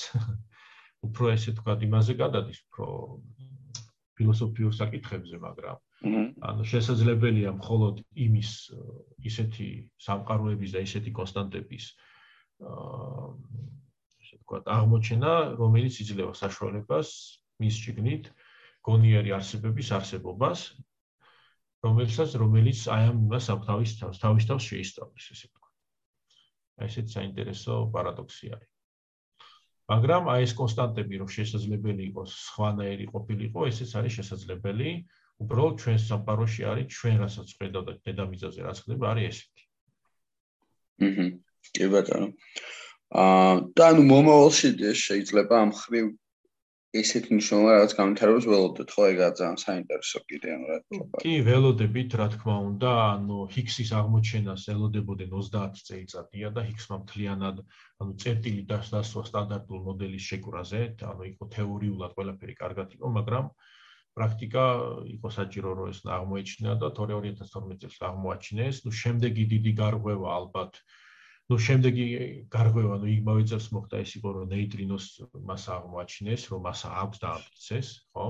უფრო 1.06 1.32
ესე 1.36 1.52
ვთქვათ 1.52 1.84
იმაზე 1.88 2.14
გადადის, 2.16 2.58
უფრო 2.68 2.86
ფილოსოფიურ 4.16 4.72
საკითხებზე, 4.80 5.36
მაგრამ 5.44 5.76
ანუ 6.00 6.64
შესაძლებელია 6.72 7.50
მხოლოდ 7.58 8.00
იმის 8.26 8.50
ისეთი 9.30 9.68
სამყაროების 10.00 10.76
და 10.76 10.84
ისეთი 10.88 11.10
კონსტანტების 11.18 11.90
აა 12.60 13.26
ესე 14.20 14.36
ვთქვათ 14.40 14.70
აღმოჩენა, 14.76 15.32
რომელიც 15.60 16.00
იძლევა 16.04 16.32
საშუალებას 16.40 17.08
მის 17.60 17.74
შიგნით 17.84 18.32
აა 18.32 18.48
გონიერი 18.86 19.34
არსებების 19.36 19.92
არსებობას, 19.96 20.60
რომელსაც 21.84 22.36
რომელიც 22.40 22.84
აი 22.94 23.08
ამ 23.12 23.18
იმას 23.28 23.48
თავის 23.68 23.92
თავს 24.00 24.20
თავის 24.22 24.44
თავს 24.48 24.68
შეისწავლის, 24.70 25.26
ესე 25.34 25.48
ვთქვა. 25.48 25.68
აი 26.80 26.88
ესეც 26.88 27.16
საინტერესო 27.16 27.76
პარადოქსი 27.94 28.52
არის. 28.56 28.70
მაგრამ 29.92 30.30
აი 30.32 30.46
ეს 30.48 30.52
კონსტანტები 30.56 31.20
რომ 31.20 31.30
შესაძლებელი 31.36 32.02
იყოს 32.10 32.36
სხვანაირი 32.48 33.06
ყოფილიყო, 33.12 33.68
ესეც 33.68 33.90
არის 34.00 34.16
შესაძლებელი. 34.20 34.90
უბრალოდ 35.44 35.74
ჩვენ 35.82 35.98
სამყაროში 36.06 36.62
არის 36.72 36.96
ჩვენ 37.00 37.16
რასაც 37.24 37.48
ხედავთ 37.58 38.00
დედამიწაზე 38.06 38.60
რაც 38.68 38.78
ხდება 38.84 39.06
არის 39.12 39.26
ესეთი. 39.30 39.64
აჰა. 41.06 41.26
კი 41.74 41.86
ბატონო. 41.92 42.28
აა 43.20 43.54
და 43.78 43.86
ნუ 43.96 44.02
მომავალში 44.10 44.68
შეიძლება 45.04 45.54
ამ 45.64 45.70
ხრივ 45.80 46.06
ესეთ 47.00 47.26
ნიშნულმა 47.30 47.74
რაღაც 47.74 47.92
განვითარებას 47.94 48.46
ველოდოთ, 48.50 48.88
ხო, 48.94 49.02
ეგაა 49.14 49.32
ძალიან 49.38 49.58
საინტერესო 49.62 50.20
კიდე 50.30 50.48
ანუ 50.54 50.66
რა 50.70 50.78
თქმა 50.82 51.20
კი, 51.22 51.34
ველოდებით, 51.46 52.16
რა 52.18 52.26
თქმა 52.34 52.56
უნდა, 52.70 52.90
ანუ 53.14 53.36
ჰიქსის 53.54 53.90
აღმოჩენას 53.98 54.64
ელოდებოდნენ 54.74 55.30
30 55.34 55.84
წელიწადია 55.90 56.48
და 56.56 56.64
ჰიქსმა 56.66 56.96
მთლიანად 57.02 57.62
ანუ 58.02 58.12
წერტილი 58.24 58.62
დასასვა 58.72 59.22
სტანდარტულ 59.30 59.80
მოდელის 59.86 60.26
შეკრაზე, 60.30 60.82
ანუ 61.12 61.22
იყო 61.30 61.44
თეორიულად 61.54 62.10
ყველაფერი 62.18 62.54
კარგად 62.62 62.98
იყო, 62.98 63.06
მაგრამ 63.18 63.46
პრაქტიკა 64.15 64.65
იყო 65.15 65.29
საჭირო 65.37 65.71
რომ 65.77 65.87
ეს 65.93 65.99
აღმოეჩინა 66.17 66.75
და 66.83 66.87
2012 66.99 67.81
წელს 67.81 67.97
აღმოაჩინეს. 68.09 68.75
ნუ 68.85 68.91
შემდეგი 69.01 69.43
დიდი 69.53 69.71
გარღვევა 69.81 70.27
ალბათ 70.39 70.79
ну 71.51 71.57
შემდეგი 71.61 72.05
გარღვევა 72.53 72.95
ну 73.01 73.09
იმავე 73.15 73.43
წელს 73.49 73.67
მოხდა 73.75 74.01
ეს 74.05 74.11
იყო 74.19 74.29
რომ 74.37 74.45
ნეიტრინოს 74.53 75.05
მას 75.49 75.63
აღმოაჩინეს 75.77 76.47
რომ 76.53 76.63
მას 76.67 76.81
აქვს 76.89 77.21
დაამტკიცეს 77.25 77.89
ხო 78.15 78.25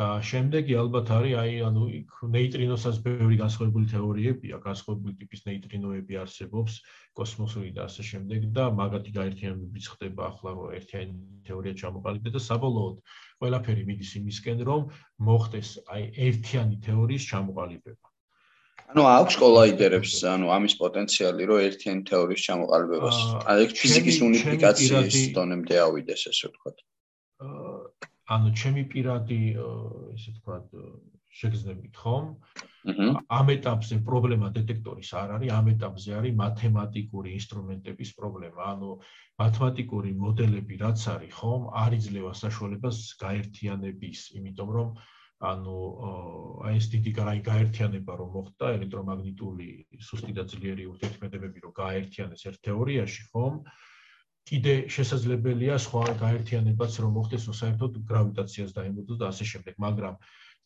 და 0.00 0.06
შემდეგი 0.28 0.74
ალბათ 0.76 1.10
არის 1.16 1.34
აი 1.42 1.52
ანუ 1.66 1.84
იქ 1.98 2.16
ნეიტრინოსაც 2.34 2.96
ბევრი 3.04 3.36
განსხვავებული 3.40 3.86
თეორიებია 3.92 4.58
განსხვავებული 4.64 5.14
ტიპის 5.20 5.44
ნეიტრინოები 5.48 6.18
არსებობს 6.22 6.74
კოსმოსური 7.20 7.70
და 7.76 7.86
ასე 7.88 8.04
შემდეგ 8.10 8.44
და 8.58 8.66
მაგათი 8.80 9.14
გაერთიანებებიც 9.16 9.88
ხდება 9.94 10.26
ახლა 10.30 10.52
რომ 10.58 10.74
ერთიანი 10.80 11.16
თეორია 11.48 11.78
ჩამოყალიბდა 11.82 12.34
და 12.36 12.42
საბოლოოდ 12.48 12.98
ყველაფერი 13.44 13.86
მიდის 13.92 14.12
იმისკენ 14.20 14.66
რომ 14.68 14.90
მოხდეს 15.30 15.70
აი 15.96 16.04
ერთიანი 16.28 16.76
თეორიის 16.88 17.30
ჩამოყალიბება 17.32 18.12
ანუ 18.86 19.02
აქვს 19.10 19.36
კოლაიდერებს, 19.42 20.12
ანუ 20.30 20.50
ამის 20.56 20.74
პოტენციალი, 20.78 21.46
რომ 21.50 21.62
ერთიანი 21.68 22.02
თეორიის 22.10 22.44
ჩამოყალიბებას, 22.48 23.16
აი 23.50 23.66
ფიზიკის 23.80 24.18
უნიფიკაციის 24.28 25.16
დონემდე 25.38 25.80
ავიდეს, 25.86 26.22
ესე 26.30 26.52
ვთქვათ. 26.52 26.84
ანუ 28.34 28.48
ჩემი 28.58 28.82
პირადი, 28.92 29.40
ესე 30.14 30.30
ვთქვათ, 30.34 30.72
შეგრძნებით, 31.36 31.98
ხომ? 32.02 32.30
ამ 33.38 33.50
ეტაპზე 33.54 33.98
პრობლემა 34.06 34.48
დეტექტორის 34.56 35.10
არ 35.20 35.34
არის, 35.36 35.52
ამ 35.58 35.66
ეტაპზე 35.74 36.14
არის 36.20 36.38
მათემატიკური 36.40 37.34
ინსტრუმენტების 37.38 38.10
პრობლემა. 38.18 38.60
ანუ 38.72 38.90
მათემატიკური 39.42 40.10
მოდელები 40.22 40.80
რაც 40.82 41.06
არის, 41.14 41.36
ხომ, 41.38 41.68
არ 41.82 41.98
იძლევა 41.98 42.32
საშუალებას 42.42 42.98
გაერთიანების, 43.22 44.20
იმიტომ 44.40 44.70
რომ 44.78 44.88
ანუ 45.44 45.78
აი 46.64 46.76
ეს 46.80 46.86
დიდი 46.92 47.10
გარაი 47.18 47.40
გაერთიანება 47.44 48.12
რომ 48.20 48.28
მოხდა 48.36 48.70
ელექტრომაგნიტური 48.76 49.68
სუსტი 50.08 50.32
და 50.38 50.44
ძლიერი 50.48 50.86
ურთიერთქმედებები 50.92 51.64
რომ 51.64 51.74
გაერთიანეს 51.76 52.46
ერთ 52.50 52.62
თეორიაში 52.68 53.26
ხომ 53.32 53.58
კიდე 54.46 54.74
შესაძლებელია 54.94 55.76
სხვა 55.82 56.02
გაერთიანებაც 56.22 56.98
რომ 57.02 57.16
მოხდეს 57.18 57.46
საერთოდ 57.60 57.98
გრავიტაციას 58.10 58.74
დაემოწოს 58.76 59.18
და 59.22 59.30
ასე 59.32 59.44
შემდეგ 59.52 59.80
მაგრამ 59.86 60.14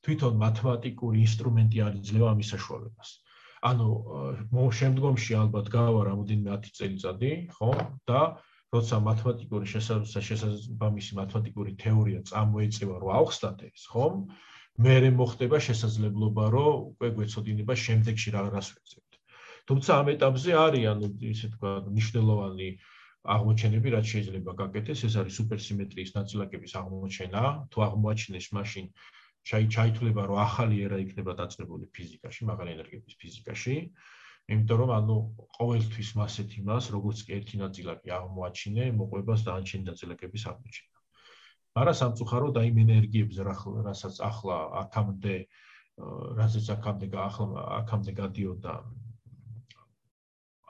თვითონ 0.07 0.37
მათემატიკური 0.43 1.25
ინსტრუმენტი 1.25 1.83
არ 1.87 1.97
იძლევა 2.01 2.29
ამის 2.35 2.53
საშუალებას. 2.55 3.09
ანუ 3.71 3.89
შემდგომში 4.81 5.33
ალბათ 5.41 5.67
გავა 5.73 6.05
რამოდენიმე 6.11 6.51
10 6.69 6.77
წელიწადი 6.81 7.33
ხო? 7.57 7.73
და 8.09 8.21
როცა 8.77 8.97
მათემატიკური 9.09 9.67
შესაძლებელი 9.75 11.19
მათემატიკური 11.21 11.73
თეორია 11.85 12.21
წამოეწევა 12.31 12.97
რომ 13.03 13.11
აუხსნათ 13.21 13.59
ეს 13.69 13.85
ხომ? 13.93 14.15
მერე 14.81 15.11
მოხდება 15.13 15.59
შესაძლებლობა, 15.67 16.45
რომ 16.57 16.77
უკვე 16.93 17.09
გვეცოდინება 17.17 17.75
შემდეგში 17.85 18.31
რა 18.37 18.43
რას 18.55 18.69
ვეცებთ. 18.77 19.13
თუმცა 19.69 19.91
ამ 20.01 20.07
ეტაპზე 20.15 20.53
არის 20.65 20.87
ანუ 20.93 21.07
ისე 21.33 21.49
თქვა 21.55 21.73
მნიშვნელოვანი 21.91 22.69
აღმოჩენები, 23.25 23.89
რაც 23.95 24.07
შეიძლება 24.11 24.53
გაკეთდეს, 24.61 25.01
ეს 25.09 25.15
არის 25.21 25.37
სუპერსიმეტრიის 25.41 26.11
ნაწილაკების 26.17 26.73
აღმოჩენა. 26.81 27.43
თუ 27.71 27.79
აღმოაჩინეს 27.87 28.47
მაშინ 28.57 28.87
ჩაი 29.49 29.67
ჩაითვლება, 29.75 30.23
რომ 30.31 30.39
ახალი 30.41 30.77
ერა 30.87 30.99
იქნება 31.05 31.33
დაწყებული 31.41 31.85
ფიზიკაში, 31.97 32.41
მაღალი 32.51 32.71
ენერგიების 32.77 33.15
ფიზიკაში. 33.21 33.77
იმიტომ 34.51 34.79
რომ 34.81 34.91
ანუ 34.99 35.17
ყოველთვის 35.59 36.11
მასეთ 36.21 36.49
იმას, 36.61 36.85
როგორც 36.97 37.19
ერთი 37.37 37.57
ნაწილაკი 37.65 38.09
აღმოაჩინე, 38.19 38.85
მოყვებას 39.01 39.41
და 39.47 39.51
ანჩენ 39.61 39.83
ნაწილაკების 39.91 40.43
აღმოჩენა. 40.51 40.97
არა 41.81 41.93
სამწუხაროდ 42.01 42.57
აი 42.61 42.71
ენერგიებზე 42.83 43.43
რასაც 43.87 44.17
ახლა 44.27 44.57
აქამდე 44.83 45.37
რასაც 46.41 46.67
აქამდე 46.75 47.07
ახლა 47.15 47.63
აქამდე 47.79 48.13
გადიოდა 48.21 48.75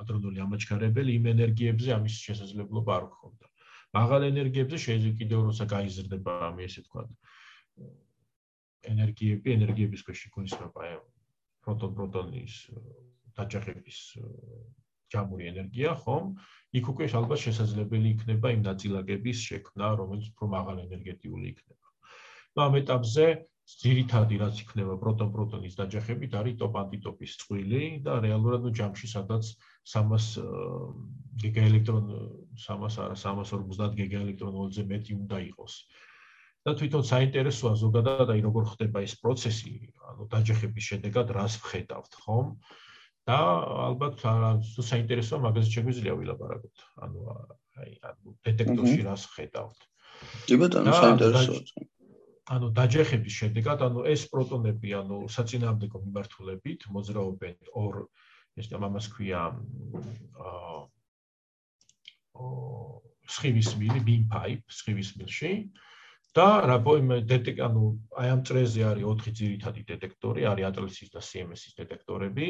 ადრონული 0.02 0.42
ამაჩქარებელი 0.44 1.16
იმ 1.20 1.26
ენერგიებზე 1.34 1.94
ამის 1.96 2.14
შესაძლებლობა 2.26 2.96
არ 2.96 3.04
გქონდა. 3.14 3.46
მაღალ 3.98 4.22
ენერგიებზე 4.30 4.76
შეიძლება 4.86 5.18
კიდევ 5.20 5.40
როცა 5.50 5.64
გაიზრდება 5.74 6.32
ამი 6.48 6.62
ესე 6.68 6.82
თქვა 6.86 7.02
ენერგიები, 8.92 9.46
ენერგიების 9.58 10.04
ქვეშ 10.06 10.20
იქნება 10.30 10.84
აი 10.86 10.94
პროტონ 11.64 11.90
პროტონის 11.98 12.54
დაჯახების 13.36 13.98
ჯამური 15.10 15.44
ენერგია, 15.50 15.92
ხომ? 16.02 16.26
იქ 16.78 16.88
უკვე 16.92 17.06
ალბათ 17.20 17.40
შესაძლებელი 17.44 18.08
იქნება 18.14 18.52
იმ 18.56 18.62
ნაწილაკების 18.70 19.38
შექმნა, 19.50 19.86
რომელიც 20.00 20.26
უფრო 20.32 20.46
მაღალ 20.54 20.76
ენერგეტიული 20.86 21.46
იქნება. 21.52 21.86
და 22.56 22.66
ამ 22.66 22.74
ეტაპზე 22.80 23.26
ძირითადი 23.80 24.36
რაც 24.42 24.60
იქნება 24.64 24.94
პროტონ-პროტონის 25.02 25.76
დაჯახებით 25.78 26.34
არის 26.40 26.56
ტოპ-ანტიტოპის 26.62 27.32
წყვილი 27.42 27.82
და 28.06 28.18
რეალურად 28.24 28.66
ნუ 28.66 28.72
ჯამში 28.80 29.10
სადაც 29.12 29.50
300 29.94 30.44
გიგაელექტრონ 31.44 32.06
300 32.66 33.00
არა 33.06 33.16
350 33.22 33.98
გიგაელექტრონოლზე 34.00 34.86
მეტი 34.92 35.18
უნდა 35.22 35.38
იყოს. 35.50 35.74
და 36.60 36.74
თვითონ 36.76 37.04
საინტერესოა 37.08 37.72
ზოგადად 37.80 38.30
აი 38.32 38.40
როგორ 38.44 38.64
ხდება 38.72 39.00
ეს 39.00 39.14
პროცესი, 39.22 39.72
ანუ 40.12 40.26
დაჯახების 40.34 40.88
შედეგად 40.90 41.30
რას 41.32 41.54
ვხედავთ, 41.62 42.12
ხომ? 42.24 42.50
და 43.24 43.38
ალბათ 43.86 44.20
თუ 44.20 44.84
საინტერესოა 44.90 45.40
მაგაზე 45.46 45.70
შეგვიძლია 45.76 46.14
ვილაპარაკოთ. 46.20 46.76
ანუ 47.06 47.20
აი 47.80 47.92
ანუ 48.10 48.36
დეტექტორში 48.48 49.00
რას 49.08 49.24
ხედავთ. 49.36 49.78
კი 50.44 50.60
ბატონო, 50.60 50.92
საინტერესოა. 51.00 51.88
ანუ 52.50 52.68
დაჯახების 52.74 53.34
შედეგად, 53.44 53.82
ანუ 53.86 54.02
ეს 54.10 54.26
პროტონები, 54.30 54.94
ანუ 55.00 55.18
საწინააღმდეგო 55.30 55.98
მიმართულებით 56.06 56.88
მოძრაობენ 56.94 57.70
ორ 57.78 58.00
ეს 58.58 58.66
ამას 58.74 59.06
ქვია 59.14 59.42
აა 59.50 60.80
სხივის 63.30 63.70
მილი, 63.78 64.00
beam 64.08 64.26
pipe, 64.32 64.66
სხივის 64.66 65.14
მილში. 65.20 65.52
და 66.30 66.62
რა 66.62 66.76
დეტეკ 67.26 67.58
ანუ 67.66 67.84
აი 68.22 68.28
ამ 68.30 68.42
წრეზე 68.46 68.82
არის 68.86 69.02
4 69.02 69.32
ძირითადი 69.38 69.82
დეტექტორი, 69.86 70.46
არის 70.46 70.66
ატლასის 70.70 71.10
და 71.10 71.20
CMS-ის 71.28 71.74
დეტექტორები, 71.74 72.48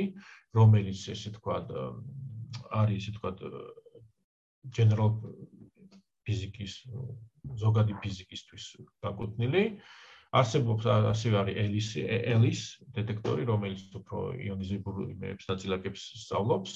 რომელიც 0.53 1.01
ესე 1.15 1.33
თქვა 1.37 1.57
არის 2.77 3.01
ესე 3.09 3.13
თქვა 3.17 3.31
general 4.77 5.17
ფიზიკის 6.29 6.75
ზოგადი 7.63 7.97
ფიზიკისთვის 8.05 8.65
გაკუთვნილი. 9.05 9.65
არსებობს 10.31 10.87
ასევე 10.87 11.37
არის 11.43 11.57
ელის 11.65 11.89
ელის 12.07 12.61
დეტექტორი, 12.97 13.47
რომელიც 13.51 13.97
უფრო 14.01 14.19
იონიზებურ 14.47 15.01
იმებს 15.11 15.49
ნაწილაკებს 15.51 16.05
სწავლობს 16.23 16.75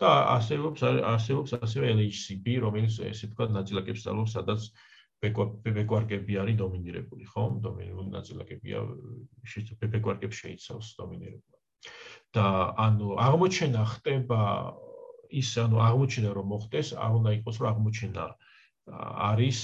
და 0.00 0.10
არსებობს 0.36 0.84
არსებობს 0.88 1.52
ასევე 1.58 1.92
LHCb, 1.98 2.56
რომელიც 2.64 2.96
ესე 3.10 3.28
თქვა 3.34 3.50
ნაწილაკებს 3.58 4.06
სწავლობს, 4.06 4.34
სადაც 4.38 4.70
ბეკვარკები 5.20 6.34
არის 6.40 6.58
დომინირებული, 6.62 7.24
ხო? 7.28 7.44
დომინირებული 7.66 8.10
ნაწილაკებია, 8.14 8.82
შეიძლება 9.52 9.92
ბეკვარკებს 9.94 10.42
შეიცავს 10.44 10.94
დომინირება. 11.02 11.58
და 12.36 12.46
ანუ 12.84 13.16
აღმოჩენა 13.24 13.82
ხდება 13.92 14.40
ის 15.40 15.50
ანუ 15.62 15.76
აღმოჩენა 15.88 16.30
რომ 16.36 16.46
მოხდეს, 16.52 16.88
არ 17.04 17.12
უნდა 17.18 17.30
იყოს 17.38 17.56
რომ 17.60 17.68
აღმოჩენა 17.72 18.24
არის 18.92 19.58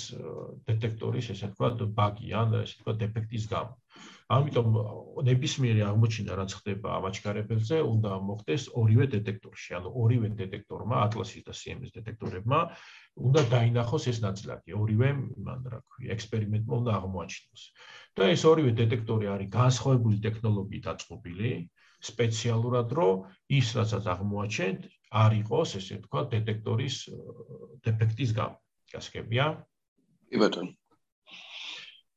დეტექტორის 0.69 1.31
ესე 1.35 1.49
ვთქვათ 1.53 1.83
ბაგი 1.99 2.35
ან 2.41 2.57
ესე 2.61 2.77
ვთქვათ 2.81 3.01
დეფექტის 3.03 3.47
გამო. 3.53 3.73
ამიტომ 4.35 4.69
ნებისმიერი 5.29 5.83
აღმოჩენა 5.87 6.37
რაც 6.41 6.55
ხდება 6.59 6.89
ამაჩქარებელზე, 6.99 7.77
უნდა 7.85 8.13
მოხდეს 8.29 8.63
ორივე 8.81 9.07
დეტექტორში, 9.15 9.75
ანუ 9.79 9.93
ორივე 10.03 10.31
დეტექტორმა, 10.41 10.97
ატლასის 11.07 11.45
და 11.49 11.53
CMS 11.61 11.93
დეტექტორებმა 11.99 12.61
უნდა 13.29 13.45
დაინახოს 13.53 14.09
ეს 14.13 14.19
ნაწილაკი, 14.25 14.77
ორივე 14.81 15.11
მან 15.49 15.69
რა 15.75 15.81
ქვია, 15.93 16.17
ექსპერიმენტმა 16.17 16.75
უნდა 16.81 16.97
აღმოაჩინოს. 16.99 17.63
და 18.17 18.25
ეს 18.35 18.43
ორივე 18.49 18.73
დეტექტორი 18.81 19.27
არის 19.35 19.53
განსხვავებული 19.61 20.19
ტექნოლოგიით 20.27 20.87
აწყობილი, 20.95 21.53
სპეციალურად 22.11 22.89
რომ 22.99 23.25
ის 23.61 23.69
რასაც 23.79 24.05
აღმოაჩენთ, 24.15 24.81
არ 25.25 25.33
იყოს 25.45 25.79
ესე 25.79 26.01
ვთქვათ 26.01 26.27
დეტექტორის 26.37 26.97
დეფექტის 27.87 28.33
გამო. 28.41 28.64
გასაგებია? 28.97 29.51
კი 30.31 30.43
ბატონო. 30.43 30.73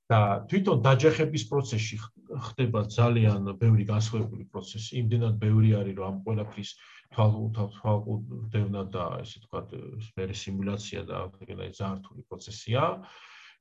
და 0.08 0.20
თვითონ 0.48 0.78
დაჯახების 0.88 1.44
პროცესში 1.52 1.98
ხდება 2.48 2.84
ძალიან 2.96 3.48
ბევრი 3.60 3.84
განსხვავებული 3.92 4.46
პროცესი. 4.52 4.92
იმდენად 5.04 5.36
ბევრი 5.42 5.74
არის, 5.80 5.96
რომ 6.00 6.08
ამ 6.08 6.18
ყველაფრის 6.28 6.70
თვალყურდევნა 7.16 8.84
და 8.96 9.06
ესე 9.24 9.42
ვთქვათ, 9.42 9.74
მე 10.16 10.28
სიმულაცია 10.44 11.02
და 11.12 11.18
ეგრე 11.44 11.68
ზართული 11.80 12.24
პროცესია. 12.30 12.84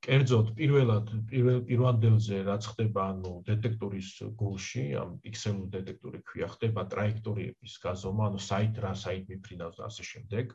კერძოდ, 0.07 0.49
პირველად 0.59 1.07
პირველ 1.31 1.61
პირვანდელზე 1.67 2.39
რაც 2.47 2.67
ხდება, 2.71 3.03
ანუ 3.17 3.33
დეტექტორის 3.51 4.09
გულში, 4.39 4.85
ამ 5.03 5.17
პიქსელურ 5.25 5.67
დეტექტორი 5.77 6.21
ქვია, 6.31 6.47
ხდება 6.55 6.85
ტრაექტორიების 6.93 7.75
გაზომა, 7.87 8.29
ანუ 8.31 8.41
საით 8.49 8.77
რა 8.85 8.93
საით 9.03 9.25
მიფრინავს 9.33 9.81
და 9.81 9.89
ასე 9.91 10.03
შემდეგ. 10.12 10.53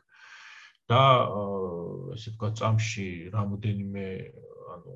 და 0.92 1.02
ესე 2.14 2.32
ვთქვათ, 2.32 2.54
წამში 2.60 3.08
რამოდენიმე 3.32 4.06
ანუ 4.76 4.94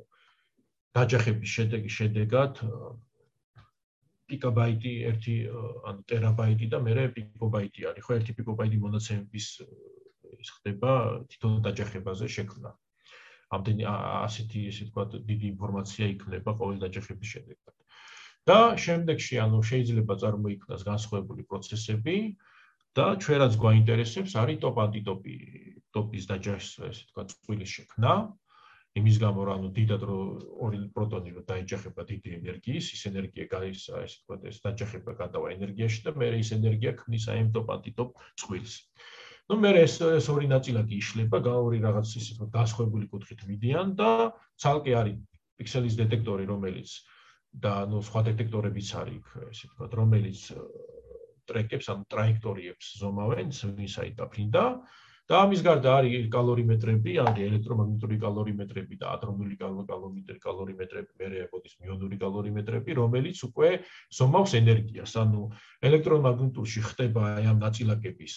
დაჯახების 0.97 1.51
შედეგი 1.57 1.91
შედეგად 1.99 2.61
პიკაბაიტი 4.31 4.93
1 5.11 5.37
ანუ 5.91 6.03
ტერაბაიტი 6.11 6.67
და 6.73 6.81
მეორე 6.87 7.05
პიკობაიტი 7.17 7.87
არის. 7.91 8.05
ხო 8.07 8.19
1 8.21 8.37
პიკობაიტი 8.39 8.81
მონაცემების 8.85 9.47
ის 10.43 10.51
ხდება 10.57 10.93
თვითონ 11.31 11.63
დაჯახებაზე 11.69 12.27
შექმნა. 12.37 12.73
ამდენი 13.57 13.85
ასეთი 14.27 14.61
ისე 14.73 14.89
თქვა 14.91 15.05
დიდი 15.31 15.47
ინფორმაცია 15.55 16.05
იქნება 16.15 16.51
ყოველ 16.61 16.79
დაჯახების 16.85 17.29
შედეგად. 17.35 17.75
და 18.47 18.59
შემდეგში 18.79 19.39
ანუ 19.43 19.59
შეიძლება 19.71 20.15
წარმოიქმნას 20.23 20.83
განსხვავებული 20.87 21.43
პროცესები 21.51 22.17
და 22.98 23.06
ჩვენ 23.24 23.38
რაც 23.44 23.54
გვაინტერესებს 23.64 24.38
არის 24.44 24.62
ტოპ 24.64 24.78
ანტიტოპი 24.86 25.36
ტოპის 25.96 26.24
დაჯაშს 26.32 26.72
ესე 26.92 27.04
თქვა 27.12 27.24
წვილის 27.32 27.72
შექმნა 27.78 28.14
იმის 29.00 29.18
გამო 29.24 29.44
რომ 29.48 29.54
ანუ 29.56 29.70
დიდად 29.76 30.02
რო 30.04 30.20
ორი 30.68 30.80
პროტონი 30.96 31.32
რო 31.36 31.42
დაიჯახება 31.48 32.04
დიდი 32.12 32.34
ენერგიის, 32.38 32.86
ის 32.96 33.04
ენერგია 33.08 33.46
გაის 33.54 33.84
ესე 33.88 34.18
ვთქვათ, 34.20 34.42
ეს 34.52 34.58
დაჯახება 34.66 35.14
გადავა 35.22 35.54
ენერგიაში 35.56 36.04
და 36.08 36.12
მე 36.20 36.28
ეს 36.40 36.52
ენერგია 36.58 36.92
ქმნის 37.00 37.28
აი 37.32 37.44
ამ 37.44 37.50
დოპანტიტოპ 37.56 38.10
წყვილს. 38.44 38.74
ну 39.48 39.54
მე 39.64 39.72
ეს 39.84 39.96
ეს 40.04 40.28
ორი 40.34 40.48
ნაწილაკი 40.52 40.96
იშლება, 41.00 41.40
გაური 41.40 41.80
რაღაც 41.88 42.08
ისე 42.20 42.36
თქო 42.36 42.46
დასხვებული 42.52 43.08
კუთხით 43.16 43.48
მიდიან 43.48 43.96
და 43.96 44.12
ცალკე 44.60 44.92
არის 45.00 45.18
პიქსელის 45.56 45.96
დეტექტორი, 46.04 46.52
რომელიც 46.52 46.90
და 47.64 47.74
ну 47.88 48.04
სხვა 48.04 48.28
დეტექტორებიც 48.28 48.90
არის, 49.04 49.24
ესე 49.56 49.72
ვთქვათ, 49.72 49.92
რომელიც 50.04 50.40
ტრეკებს 51.49 51.91
ან 51.95 52.05
ტრაექტორიებს 52.13 52.93
ზომავენ, 53.01 53.51
ვინსაი 53.81 54.13
და 54.19 54.27
ფინდა 54.33 54.65
და 55.27 55.39
ამის 55.43 55.63
გარდა 55.67 55.93
არის 55.99 56.27
კალორიმეტრები, 56.31 57.13
არის 57.19 57.47
ელექტრომაგნიტური 57.51 58.17
კალორიმეტრები 58.23 58.99
და 59.01 59.07
ადრონული 59.17 59.57
კალორიმეტრები, 59.59 60.39
კალორიმეტრები, 60.45 61.11
მერე 61.23 61.41
აკოდის 61.47 61.75
მიონური 61.83 62.19
კალორიმეტრები, 62.21 62.95
რომელიც 63.01 63.43
უკვე 63.49 63.71
ზომავს 64.19 64.55
ენერგიას. 64.61 65.17
ანუ 65.23 65.43
ელექტრომაგნიტურში 65.91 66.81
ხდება 66.91 67.27
აი 67.41 67.51
ამ 67.51 67.59
ნაწილაკების 67.67 68.35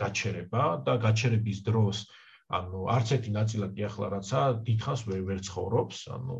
გაჩერება 0.00 0.64
და 0.88 0.96
გაჩერების 1.04 1.60
დროს 1.68 2.08
ანუ 2.56 2.88
არც 2.96 3.08
ერთი 3.20 3.30
ნაწილაკი 3.36 3.84
ახლა 3.86 4.06
რაცა 4.16 4.40
დიდხანს 4.64 5.02
ვერ 5.12 5.20
ვერ 5.28 5.38
ცხოვრობს, 5.44 5.98
ანუ 6.16 6.38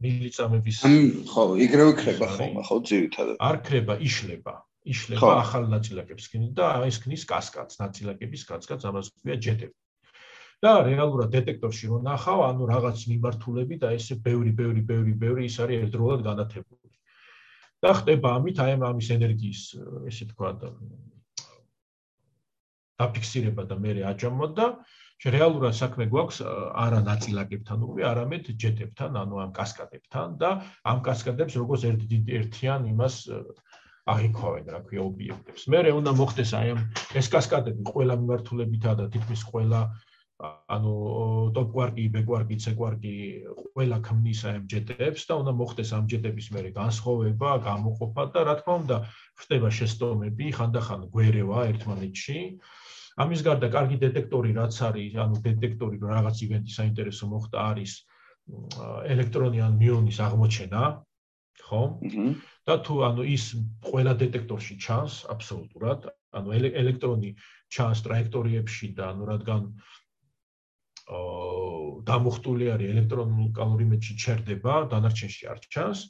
მილიწამების 0.00 0.80
ხო, 1.28 1.44
იგრევე 1.60 1.92
ხრება 2.00 2.26
ხოლმე, 2.36 2.62
ხო, 2.64 2.76
ძირითადად. 2.88 3.36
არ 3.36 3.56
ხრება, 3.66 3.94
იშლება. 4.00 4.54
იშლება 4.88 5.32
ახალ 5.44 5.68
ნაწილაკებს 5.68 6.28
ქნის 6.32 6.52
და 6.56 6.68
ეს 6.88 6.96
ქნის 7.04 7.24
კასკადს, 7.28 7.76
ნაწილაკების 7.84 8.42
კასკადს, 8.48 8.88
ამას 8.88 9.12
ქვია 9.20 9.36
ჯეტები. 9.36 9.76
და 10.60 10.72
რეალურად 10.84 11.30
დეტექტორში 11.32 11.88
რო 11.88 11.98
ნახავ, 12.04 12.40
ანუ 12.52 12.62
რაღაც 12.68 12.98
მიმართულები 13.08 13.76
და 13.80 13.92
ესე 13.96 14.20
ბევრი, 14.20 14.52
ბევრი, 14.52 14.82
ბევრი, 14.84 15.14
ბევრი 15.16 15.48
ის 15.48 15.56
არის 15.56 15.84
ერთდროულად 15.84 16.20
განათებული. 16.24 16.88
და 17.80 17.90
ხდება 17.96 18.28
ამით 18.36 18.56
აი 18.60 18.72
ამის 18.76 19.08
ენერგიის, 19.16 19.60
ესე 20.04 20.24
თქვა 20.32 20.50
და 20.60 20.68
დაფიქსირება 23.00 23.64
და 23.64 23.76
მე 23.80 23.90
აჯამო 24.12 24.46
და 24.52 24.66
რეალურად 25.28 25.74
საქმე 25.76 26.06
გვაქვს 26.08 26.38
არა 26.80 27.00
ნაწილაკებთან 27.04 27.82
უკვე, 27.84 28.04
არამედ 28.08 28.44
ჯეტებთან, 28.56 29.18
ანუ 29.20 29.40
ამ 29.44 29.50
კასკადებთან 29.52 30.28
და 30.40 30.50
ამ 30.88 30.98
კასკადებს 31.04 31.56
როგორც 31.60 31.84
ერთ 31.90 32.00
ერთიან 32.40 32.88
იმას 32.88 33.16
აღიქვავენ, 34.08 34.64
რა 34.72 34.80
ქვია, 34.88 35.02
ობიექტებს. 35.04 35.68
მე 35.68 35.78
რე 35.84 35.92
უნდა 36.00 36.12
მოხდეს 36.16 36.50
აი 36.56 36.68
ამ 36.72 36.80
ეს 37.20 37.26
კასკადები 37.34 37.84
ყველა 37.84 38.14
მიმართულებითა 38.16 38.92
და 38.96 39.04
თითქმის 39.12 39.42
ყველა 39.44 39.80
ანუ 40.40 40.94
ტოპ 41.52 41.68
კვარკი, 41.74 42.04
ბეკ 42.16 42.24
კვარკი, 42.24 42.56
ცე 42.64 42.72
კვარკი 42.78 43.14
ყველა 43.76 43.98
ქმნის 44.06 44.40
ამ 44.48 44.64
ჯეტებს 44.72 45.28
და 45.28 45.36
უნდა 45.36 45.52
მოხდეს 45.60 45.90
ამ 45.92 46.04
ჯეტების 46.08 46.48
მერე 46.56 46.70
განსხვავება, 46.80 47.48
გამოყოფა 47.68 48.24
და 48.32 48.40
რა 48.48 48.54
თქმა 48.60 48.74
უნდა, 48.80 48.96
ხდება 49.36 49.68
შეცდომები, 49.68 50.46
ხანდახან 50.56 51.00
გვერევა 51.12 51.58
ერთმანეთში. 51.76 52.38
ამის 53.16 53.40
გარდა 53.46 53.68
კარგი 53.74 53.96
დეტექტორი 54.04 54.50
რაც 54.58 54.74
არის, 54.88 55.12
ანუ 55.24 55.36
დეტექტორი 55.46 55.96
რომ 56.02 56.10
რაღაც 56.16 56.36
ივენტი 56.46 56.72
საინტერესო 56.78 57.24
მოხდა 57.30 57.58
არის 57.70 57.92
ელექტრონიან 59.14 59.72
მიონის 59.80 60.18
აღმოჩენა, 60.26 60.82
ხო? 61.66 61.82
და 62.66 62.74
თუ 62.86 62.94
ანუ 63.08 63.22
ის 63.34 63.44
ყველა 63.90 64.12
დეტექტორში 64.22 64.74
ჩანს 64.84 65.14
აბსოლუტურად, 65.34 66.10
ანუ 66.38 66.48
ელექტრონი 66.82 67.30
ჩანს 67.70 67.98
ტრაექტორიებში 68.06 68.94
და 68.94 69.10
ანუ 69.14 69.22
რადგან 69.32 69.62
აა 71.10 71.70
დამუხტული 72.06 72.70
არის 72.74 72.90
ელექტრონულ 72.94 73.48
კალორიმეტრში 73.56 74.14
ჩერდება, 74.24 74.74
დანარჩენში 74.92 75.48
არ 75.52 75.60
ჩანს 75.74 76.00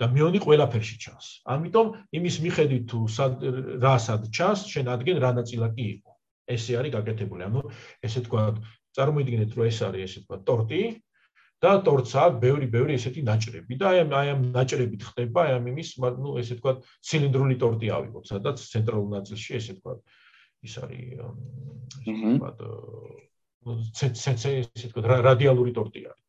და 0.00 0.08
მიონი 0.14 0.40
ყველაფერში 0.44 0.96
ჩანს. 1.04 1.26
ამიტომ 1.54 1.86
იმის 2.18 2.36
მიხედვით 2.44 2.84
თუ 2.90 3.00
რასად 3.84 4.30
ჩანს, 4.34 4.66
შენ 4.72 4.90
ადგენ 4.94 5.20
რა 5.24 5.30
ნაწილაკი 5.38 5.84
იყო. 5.94 6.13
ესე 6.50 6.78
არის 6.80 6.92
გაკეთებული. 6.96 7.42
ანუ 7.48 7.60
ესე 8.04 8.20
თქვა, 8.26 8.42
წარმოიდგინეთ, 8.96 9.50
რომ 9.58 9.66
ეს 9.70 9.78
არის 9.88 10.02
ესე 10.08 10.20
თქვა 10.24 10.36
ტორტი 10.48 10.82
და 11.64 11.70
ტორტს 11.86 12.12
აქვს 12.20 12.40
ბევრი-ბევრი 12.44 12.92
ესეთი 12.98 13.22
ნაჭრები 13.24 13.74
და 13.80 13.86
აი 13.90 13.98
ამ 14.04 14.10
აი 14.20 14.28
ამ 14.34 14.40
ნაჭრებით 14.52 15.02
ხდება 15.08 15.40
აი 15.44 15.52
ამ 15.58 15.64
იმის, 15.72 15.88
ну 16.20 16.36
ესე 16.42 16.58
თქვა, 16.60 16.72
ცილინდრული 17.08 17.56
ტორტი 17.62 17.88
ავიღოთ, 17.96 18.24
სადაც 18.32 18.56
ცენტრალურ 18.74 19.08
ნაწილში 19.16 19.50
ესე 19.58 19.72
თქვა 19.78 19.92
ის 20.64 20.74
არის 20.84 21.00
ესე 22.04 22.32
თქვა 22.36 22.50
ესე 24.60 24.88
თქვა 24.92 25.20
რადიალური 25.24 25.72
ტორტი 25.72 26.00
არის. 26.10 26.22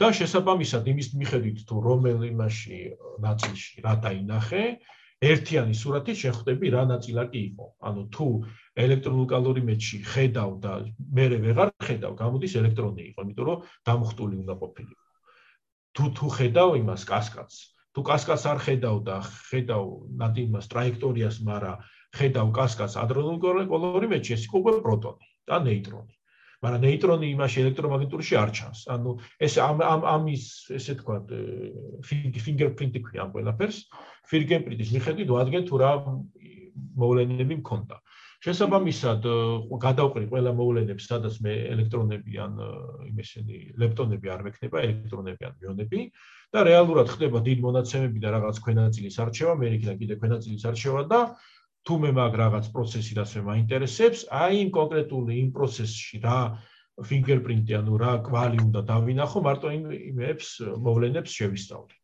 და 0.00 0.08
შესაბამისად 0.12 0.88
იმის 0.92 1.08
მიხედვით 1.20 1.58
თუ 1.68 1.74
რომელიმაში 1.88 2.78
ნაწილში 3.24 3.84
რა 3.84 3.94
დაინახე, 4.04 4.64
ერთიანი 5.24 5.72
სურათით 5.72 6.18
შეხვდები 6.20 6.70
რა 6.74 6.82
ნაწილაკი 6.92 7.40
იყო. 7.50 7.66
ანუ 7.88 8.02
თუ 8.12 8.26
ელექტრონულ 8.84 9.26
კალორიმეტრში 9.32 9.98
ხედავ 10.12 10.50
და 10.60 10.72
მე 11.16 11.24
ვეღარ 11.44 11.70
ხედავ, 11.80 12.12
გამოდის 12.20 12.56
ელექტრონი 12.60 13.02
იყო, 13.10 13.20
იმიტომ 13.24 13.46
რომ 13.48 13.62
დამხტული 13.88 14.36
უნდა 14.44 14.54
ყოფილიყო. 14.60 15.04
თუ 15.96 16.04
თუ 16.16 16.26
ხედავ 16.36 16.70
იმას 16.82 17.02
კასკადს, 17.08 17.56
თუ 17.96 18.00
კასკადს 18.04 18.44
არ 18.52 18.58
ხედავ 18.66 18.96
და 19.08 19.16
ხედავ 19.24 19.84
ნადი 20.20 20.42
იმას 20.52 20.66
ტრაექტორიას, 20.68 21.36
მაგრამ 21.48 21.80
ხედავ 22.12 22.46
კასკადს 22.52 23.00
ადრონულ 23.00 23.36
კალორიმეტრში, 23.72 24.32
ეს 24.36 24.44
იყო 24.44 24.56
უკვე 24.60 24.72
პროტონი 24.84 25.26
და 25.48 25.56
ნეიტრონი. 25.64 26.12
მაგრამ 26.64 26.82
ნეიტრონი 26.82 27.26
იმაში 27.36 27.58
ელექტრომაგნიტურში 27.62 28.36
არ 28.40 28.50
ჩანს. 28.56 28.80
ანუ 28.92 29.10
ეს 29.46 29.54
ამ 29.60 29.80
ამ 29.84 30.02
ამის 30.08 30.44
ესე 30.76 30.94
თქვა 31.00 31.16
ფინგერპრინტი 32.44 33.00
ქვია 33.04 33.20
ამ 33.26 33.30
ყველაფერს. 33.36 33.78
ფინგერპრინტის 34.30 34.90
მიხედვით 34.96 35.32
ვადგენ 35.36 35.62
თუ 35.70 35.76
რა 35.82 35.92
მოვლენები 36.96 37.54
მქონდა. 37.62 37.96
შესაბამისად 38.46 39.24
გადავყრი 39.82 40.26
ყველა 40.30 40.52
მოვლენებს, 40.54 41.06
სადაც 41.08 41.38
მე 41.42 41.52
ელექტრონები 41.72 42.32
ან 42.44 42.52
იმესენი 43.10 43.56
ლეპტონები 43.80 44.32
არ 44.34 44.44
მექნება, 44.46 44.82
ელექტრონები 44.86 45.48
ან 45.48 45.54
მიონები 45.62 46.00
და 46.52 46.64
რეალურად 46.68 47.10
ხდება 47.16 47.42
დიდ 47.48 47.64
მონაცემები 47.64 48.22
და 48.22 48.34
რაღაც 48.36 48.60
ქვენაწილის 48.66 49.18
არჩევა, 49.24 49.54
მე 49.56 49.66
იქიდან 49.76 49.96
კიდე 50.04 50.14
ქვენაწილის 50.20 50.66
არჩევა 50.70 51.02
და 51.10 51.20
თუ 51.86 51.94
მე 52.02 52.10
მაგ 52.18 52.32
რაღაც 52.44 52.70
პროცესი 52.76 53.12
რაც 53.18 53.30
მე 53.36 53.42
მაინტერესებს, 53.50 54.20
აი 54.30 54.54
იმ 54.66 54.70
კონკრეტული 54.78 55.32
იმ 55.42 55.48
პროცესში 55.56 56.16
რა 56.22 56.38
ფინგერპრინტი 56.96 57.72
ანუ 57.80 57.94
რა 58.00 58.12
კვალი 58.26 58.58
უნდა 58.68 58.80
დავინახო, 58.90 59.38
მარტო 59.48 59.68
იმ 59.76 59.84
იმებს 59.96 60.48
მოვლენებს 60.86 61.30
შევისწავლე. 61.40 61.94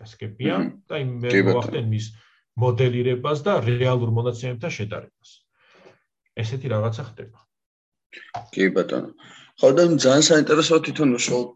გასაგებია 0.00 0.56
და 0.90 1.00
იმ 1.04 1.10
მოახდენ 1.48 1.90
მის 1.94 2.06
მოდელირებას 2.64 3.42
და 3.46 3.52
რეალურ 3.66 4.10
მონაცემებთან 4.18 4.72
შედარებას. 4.78 5.30
ესეთი 6.42 6.70
რაღაცა 6.74 7.02
ხდება. 7.10 7.38
კი 8.54 8.70
ბატონო. 8.76 9.10
ხო 9.60 9.68
და 9.78 9.82
ძალიან 10.04 10.24
საინტერესოა 10.30 10.78
თვითონ 10.86 11.18
უშუალოდ 11.18 11.50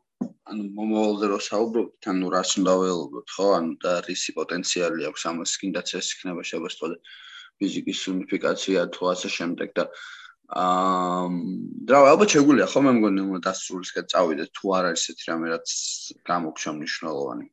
ანუ 0.48 0.64
მომავალზე 0.78 1.26
რო 1.30 1.38
საუბრობთ, 1.44 2.06
ანუ 2.10 2.26
რას 2.34 2.50
უნდა 2.58 2.74
ველოდოთ, 2.82 3.28
ხო? 3.36 3.46
ანუ 3.58 3.72
და 3.84 3.92
რისი 4.06 4.32
პოტენციალი 4.38 5.02
აქვს 5.08 5.22
ამას, 5.30 5.50
კიდაც 5.60 5.88
ეს 5.98 6.08
იქნება 6.14 6.42
შევასწავლე 6.50 6.96
ფიზიკის 7.58 8.00
უნიფიკაცია 8.12 8.86
თუ 8.94 9.02
ასე 9.12 9.28
შემდეგ 9.34 9.68
და 9.78 9.84
აა 10.48 11.28
და 11.90 12.00
ალბათ 12.08 12.34
შეგვიძლია 12.34 12.66
ხო 12.72 12.80
მე 12.86 12.92
მგონი 12.98 13.22
უნდა 13.28 13.40
დასრულისკენ 13.48 14.06
წავიდეთ 14.12 14.50
თუ 14.56 14.72
არ 14.78 14.84
არის 14.90 15.02
ესეთი 15.04 15.24
რამე 15.30 15.46
რაც 15.52 15.68
გამოგჩა 16.30 16.70
მნიშვნელოვანი. 16.78 17.46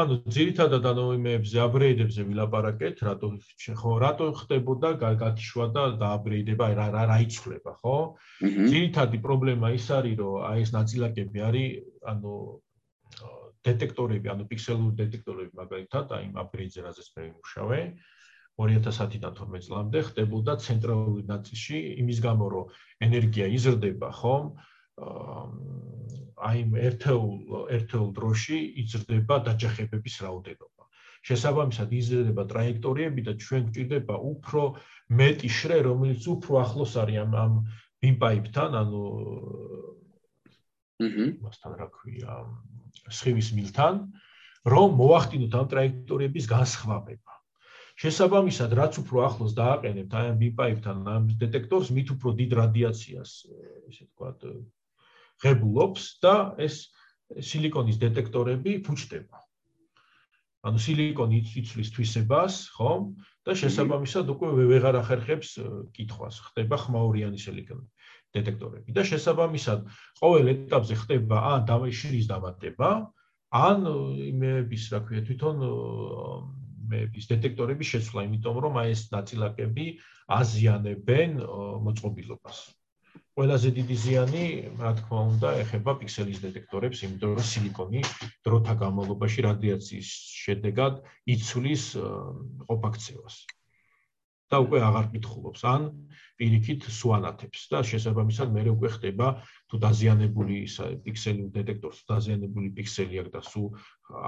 ანუ 0.00 0.16
ძირითადად 0.34 0.86
ანუ 0.90 1.04
იმეებზე 1.16 1.60
აპგრეიდებზე 1.64 2.24
ვილაპარაკეთ, 2.28 3.02
რატო 3.06 3.28
ხო 3.80 3.92
რატო 4.02 4.26
ხდებოდა 4.40 4.90
გაგათიშვა 5.02 5.66
და 5.76 5.84
დააპგრეიდება 6.02 6.68
რა 6.78 6.86
რა 6.94 7.02
რა 7.10 7.16
იცვლება, 7.26 7.72
ხო? 7.82 7.96
ძირითადი 8.42 9.20
პრობლემა 9.26 9.72
ის 9.76 9.86
არის, 9.98 10.14
რომ 10.20 10.46
აი 10.50 10.66
ეს 10.66 10.70
ნაწილაკები 10.76 11.38
არის 11.48 11.70
ანუ 12.12 12.34
დეტექტორები, 13.68 14.26
ანუ 14.34 14.44
პიქსელური 14.50 14.94
დეტექტორები 15.02 15.52
მაგალითად, 15.62 16.06
აი 16.16 16.22
იმ 16.28 16.34
აპგრეიდზე 16.42 16.80
რაზეც 16.88 17.08
მე 17.14 17.22
ვიმუშავე 17.26 17.80
2010-დან 18.60 19.32
12 19.38 19.66
წლამდე 19.68 20.00
ხდებოდა 20.08 20.52
ცენტრალური 20.66 21.22
ნაწილში 21.30 21.78
იმის 22.02 22.18
გამო, 22.26 22.46
რომ 22.54 22.70
ენერგია 23.06 23.46
იზრდება, 23.56 24.10
ხო? 24.12 24.36
აი 25.00 26.62
ერთეულ 26.88 27.64
ერთეულ 27.76 28.10
დროში 28.18 28.58
იზრდება 28.82 29.38
დაჯახებების 29.48 30.16
რაოდენობა. 30.26 30.82
შესაბამისად 31.28 31.92
იზრდება 31.98 32.44
ტრაექტორიები 32.50 33.22
და 33.28 33.32
ჩვენ 33.38 33.62
გვჭირდება 33.70 34.16
უფრო 34.32 34.62
მეტი 35.20 35.48
შრე, 35.58 35.78
რომელიც 35.86 36.26
უფრო 36.34 36.58
ახლოს 36.64 36.96
არის 37.02 37.18
ამ 37.24 37.36
ამ 37.42 37.52
ბიმპაიპთან, 38.02 38.70
ანუ 38.82 39.02
აჰა, 41.06 41.26
მასთან 41.46 41.72
რა 41.78 41.86
ქვია, 41.94 42.34
სხივის 43.18 43.48
მილთან, 43.58 43.94
რომ 44.74 44.98
მოახდინოთ 44.98 45.54
ამ 45.60 45.66
ტრაექტორიების 45.72 46.46
განსხვავება. 46.56 47.32
შესაბამისად, 48.02 48.70
რაც 48.82 48.98
უფრო 49.02 49.22
ახლოს 49.28 49.52
დააყენებთ 49.54 50.12
აი 50.18 50.26
ამ 50.32 50.38
ბიპაიპთან 50.42 50.96
ამ 51.14 51.24
დეტექტორს, 51.38 51.94
მით 51.94 52.08
უფრო 52.18 52.28
დიდ 52.40 52.50
რადიაციას, 52.62 53.30
ესე 53.90 54.04
ვთქვათ, 54.10 54.38
ღებულობს 55.42 56.04
და 56.22 56.34
ეს 56.62 56.86
სილიკონის 57.32 57.98
დეტექტორები 58.02 58.78
ფუჭდება. 58.86 59.40
ანუ 60.62 60.78
სილიკონი 60.78 61.38
იცვლის 61.42 61.90
თვისებას, 61.94 62.56
ხო? 62.76 62.90
და 63.42 63.54
შესაბამისად 63.58 64.28
უკვე 64.30 64.66
ვეღარ 64.70 65.00
ახერხებს 65.02 65.56
კითხვას, 65.96 66.38
ხდება 66.46 66.78
ხმაურიანი 66.78 67.40
სილიკონი 67.42 67.88
დეტექტორები 68.36 68.94
და 68.94 69.02
შესაბამისად 69.08 69.88
ყოველ 70.20 70.52
ეტაპზე 70.54 70.98
ხდება 71.02 71.40
ან 71.50 71.66
დამიშრის 71.66 72.30
დამატება, 72.30 72.90
ან 73.52 73.88
იმების, 74.32 74.84
რა 74.94 75.00
ქვია, 75.08 75.24
თვითონ 75.26 75.66
მეების 76.92 77.26
დეტექტორების 77.32 77.90
შეცვლა, 77.94 78.24
იმიტომ 78.28 78.56
რომ 78.64 78.78
აი 78.82 78.94
ეს 78.94 79.02
ნაწილაკები 79.12 79.86
აზიანებენ 80.38 81.36
მოწყობილობას. 81.88 82.62
ყველაზე 83.32 83.70
დიდი 83.78 83.96
ზიანი, 84.02 84.44
რა 84.80 84.90
თქმა 84.98 85.20
უნდა, 85.32 85.50
ეხება 85.64 85.92
პიქსელის 86.02 86.42
დეტექტორებს, 86.44 87.00
იმიტომ 87.06 87.30
რომ 87.38 87.46
სილიკონი 87.52 88.02
დროთა 88.44 88.74
განმავლობაში 88.82 89.44
რადიაციის 89.48 90.10
შედეგად 90.44 91.00
იცვლის 91.36 91.84
ყოფაქცევას. 92.68 93.36
და 94.52 94.58
უკვე 94.60 94.80
აღარ 94.84 95.06
კითხულობს. 95.16 95.60
ან 95.64 95.82
პირიქით 96.36 96.84
სუანათებს 96.92 97.60
და 97.72 97.80
შესაბამისად 97.88 98.52
მე 98.52 98.64
უკვე 98.74 98.88
ხდება 98.96 99.28
თუ 99.70 99.80
დაზიანებული 99.84 100.58
პიქსელი 101.06 101.48
დეტექტორს 101.56 102.04
დაზიანებული 102.12 102.68
პიქსელი 102.76 103.22
აქვს 103.22 103.32
და 103.36 103.42
სუ 103.48 103.62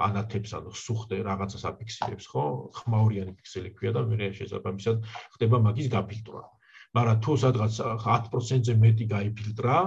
ანათებს 0.07 0.57
ანუ 0.57 0.73
სუ 0.81 0.95
ხდე 1.03 1.21
რაღაცას 1.29 1.67
აფიქსირებს 1.69 2.25
ხო? 2.33 2.43
ხმაურიანი 2.79 3.37
პიქსელი 3.37 3.69
ქვია 3.77 3.93
და 3.93 4.05
მე 4.09 4.33
შესაბამისად 4.41 5.05
ხდება 5.37 5.61
მაგის 5.69 5.93
გაფილტრა 5.93 6.43
მაგრამ 6.95 7.17
თუ 7.23 7.31
სადღაც 7.43 7.73
10%-ზე 8.03 8.73
მეტი 8.83 9.05
გაიფილტრა 9.11 9.79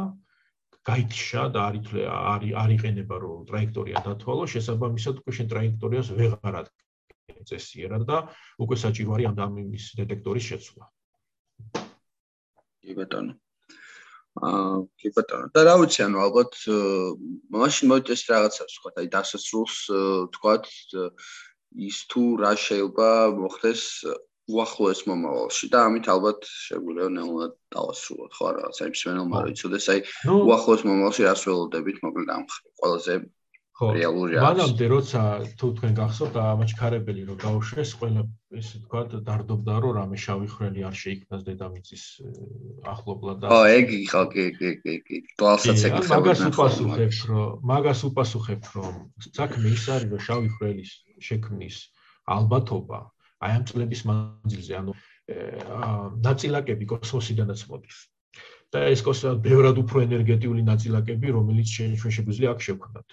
გაიქშა 0.89 1.43
და 1.55 1.61
არითლე 1.69 2.05
არი 2.09 2.51
არიყენება 2.63 3.17
რომ 3.23 3.41
ტრაექტორია 3.49 4.03
დათვალო 4.05 4.45
შესაბამისად 4.53 5.21
უკვე 5.21 5.33
შენ 5.39 5.49
ტრაექტორიას 5.53 6.09
ვეღარ 6.19 6.55
ადგენ 6.63 7.49
წესიერად 7.51 8.05
და 8.09 8.19
უკვე 8.65 8.77
საჭირო 8.85 9.17
არის 9.17 9.29
ამ 9.31 9.37
დამიმის 9.41 9.85
დეტექტორის 10.01 10.49
შეცვლა. 10.53 10.85
კი 12.85 12.93
ბატონო. 12.97 13.33
აა 14.49 14.77
კი 15.01 15.09
ბატონო. 15.17 15.47
და 15.53 15.61
რა 15.69 15.75
ვიცი, 15.81 16.01
ანუ 16.09 16.19
ალბათ 16.25 16.53
მაშინ 17.53 17.85
მოიწეს 17.93 18.23
რაღაცას, 18.33 18.73
ხო, 18.81 18.89
აი 18.97 19.07
დასასრულს 19.13 19.77
თქვათ 20.37 20.65
ის 21.89 21.99
თუ 22.09 22.23
რა 22.41 22.53
შეიძლება 22.57 23.09
მოხდეს 23.37 23.83
უახლოეს 24.49 25.01
მომავალში 25.09 25.71
და 25.73 25.81
ამით 25.89 26.07
ალბათ 26.15 26.47
შეგვიძლია 26.67 27.09
ნეულად 27.17 27.57
დავასრულოთ 27.77 28.39
ხო 28.39 28.53
რაღაცა 28.59 28.91
იმის 28.91 29.03
ვენელმა 29.09 29.43
რომ 29.45 29.53
იცოდეს 29.55 29.89
აი 29.95 30.01
უახლოეს 30.37 30.87
მომავალში 30.89 31.29
რას 31.29 31.43
ველოდებით 31.49 31.99
მოკლედ 32.07 32.33
ამ 32.37 32.47
ყველაზე 32.83 33.19
რეალური 33.79 34.35
არის. 34.35 34.43
მანამდე 34.43 34.87
როცა 34.91 35.21
თუ 35.59 35.67
თქვენ 35.79 35.93
გახსოვთ 35.99 36.35
ამაჩქარებელი 36.43 37.23
რომ 37.31 37.37
გაუშვეს 37.39 37.91
ყველა 37.99 38.23
ესე 38.59 38.79
თქვა 38.83 39.03
დარდობდა 39.29 39.75
რომ 39.85 39.93
რამე 39.99 40.17
შავი 40.19 40.49
ხრელი 40.55 40.81
არ 40.89 40.97
შეიქმნას 41.03 41.43
დედამიწის 41.47 42.05
ახლობლად 42.95 43.37
და 43.39 43.47
ო 43.55 43.61
ეგი 43.79 44.01
ხო 44.11 44.23
კი 44.35 44.47
კი 44.59 44.71
კი 44.83 44.95
კი 45.07 45.17
თვალსაც 45.39 45.79
ეკითხება 45.91 46.19
მაგას 46.19 46.43
უპასუხებთ 46.51 47.21
რომ 47.31 47.47
მაგას 47.71 48.01
უპასუხებთ 48.11 48.67
რომ 48.75 48.95
საქმე 49.39 49.67
ის 49.79 49.85
არის 49.95 50.11
რომ 50.11 50.23
შავი 50.27 50.49
ხრელის 50.59 50.91
შექმნის 51.29 51.77
ალბათობა 52.35 52.99
აი 53.45 53.51
ამ 53.59 53.65
წლების 53.71 54.03
მანძილზე 54.11 54.75
ანუ 54.81 54.93
ნაწილაკები 56.27 56.85
კოსმოსიდანაც 56.93 57.61
მოდის. 57.71 57.99
და 58.75 58.85
ეს 58.93 59.01
კოსმოსი 59.05 59.41
ბევრად 59.45 59.79
უფრო 59.81 60.03
ენერგეტიული 60.05 60.63
ნაწილაკები 60.67 61.33
რომელიც 61.39 61.69
ჩვენ 61.77 62.13
შეგვიძლია 62.17 62.51
აქ 62.53 62.61
შევქმნათ 62.67 63.09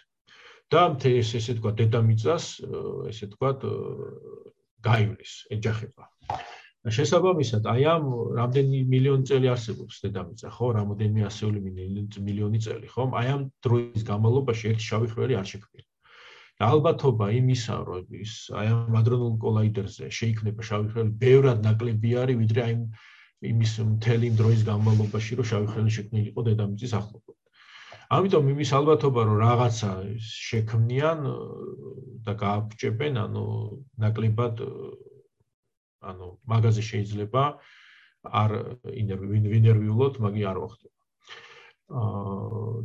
და 0.74 0.82
ეს 1.12 1.30
ესე 1.40 1.54
თქვა 1.60 1.72
დედამიწას 1.80 2.46
ესე 3.12 3.26
თქვა 3.34 3.50
გაივლის 4.88 5.34
ეჯახება. 5.56 6.04
შესაბამისად 6.98 7.66
აი 7.72 7.84
ამ 7.90 8.04
რამდენი 8.40 8.80
მილიონი 8.94 9.24
წელი 9.30 9.48
არსებობს 9.54 9.96
დედამიწა 10.06 10.50
ხო? 10.58 10.68
რამოდენიმე 10.80 11.22
ასეული 11.30 11.60
მილიონი 12.28 12.60
წელი 12.66 12.88
ხო 12.94 13.04
აი 13.22 13.28
ამ 13.36 13.42
დროის 13.66 14.04
განმავლობაში 14.12 14.70
ერთი 14.74 14.86
შავი 14.90 15.08
ხველი 15.16 15.40
არ 15.42 15.48
შექმნილი 15.54 15.88
და 16.60 16.72
ალბათობა 16.76 17.30
იმისა 17.40 17.78
რომ 17.90 18.20
ის 18.26 18.34
აი 18.62 18.74
ამ 18.76 19.00
ადრონულ 19.02 19.34
კოლაიდერზე 19.46 20.12
შეიქმნება 20.20 20.68
შავი 20.70 20.92
ხველი 20.96 21.16
ბევრად 21.24 21.66
ნაკლები 21.68 22.12
არის 22.24 22.42
ვიდრე 22.44 22.62
აი 22.68 22.76
იმის 23.52 23.74
მთელი 23.96 24.30
დროის 24.42 24.62
განმავლობაში 24.70 25.40
რომ 25.42 25.50
შავი 25.52 25.68
ხველი 25.74 25.96
შექმნილიყო 25.98 26.46
დედამიწის 26.50 26.94
ახლობლად 27.00 27.42
ამიტომ 28.14 28.50
იმის 28.54 28.72
ალბათობა 28.78 29.22
რომ 29.28 29.38
რაღაცა 29.42 29.92
შექმნიან 30.22 31.20
და 32.26 32.34
გააბჭებენ, 32.42 33.18
ანუ 33.22 33.46
ნაკლებად 34.02 34.62
ანუ 36.06 36.28
მაგაზე 36.52 36.84
შეიძლება 36.90 37.44
არ 38.42 38.52
ინერვიულოთ, 38.94 40.20
მაგი 40.26 40.46
არ 40.52 40.58
მოხდება. 40.62 40.96
აა 42.02 42.78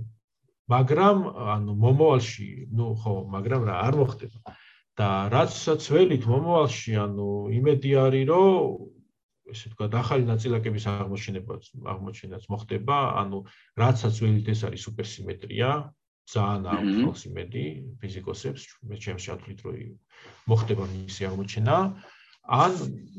მაგრამ 0.71 1.19
ანუ 1.55 1.73
მომოვალში, 1.85 2.49
ну 2.79 2.95
ხო, 2.95 3.15
მაგრამ 3.35 3.63
რა 3.69 3.77
არ 3.87 3.95
მოხდება. 4.03 4.57
და 5.01 5.33
რაცაც 5.33 5.87
ველით 5.95 6.25
მომოვალში, 6.29 6.93
ანუ 7.01 7.29
იმედი 7.57 7.91
არის, 8.05 8.25
რომ 8.29 9.53
ესე 9.53 9.71
ვთქვა, 9.71 9.87
ახალი 10.01 10.25
ნაწილაკების 10.29 10.85
აღმოჩენებაც 10.93 11.63
აღმოჩენაც 11.93 12.43
მოხდება, 12.53 12.99
ანუ 13.23 13.39
რაცაც 13.81 14.15
ველით 14.21 14.51
ეს 14.53 14.61
არის 14.69 14.85
სუპერსიმეტრია, 14.87 15.71
ძალიან 16.35 16.63
აქვს 16.71 17.21
იმედი 17.31 17.65
ფიზიკოსებს, 18.03 18.63
მე 18.87 18.97
ჩემს 19.03 19.25
ჩათვლით 19.27 19.61
რომ 19.67 19.79
მოხდება 20.53 20.85
მისი 20.93 21.23
აღმოჩენა, 21.31 21.77
ან 22.61 22.73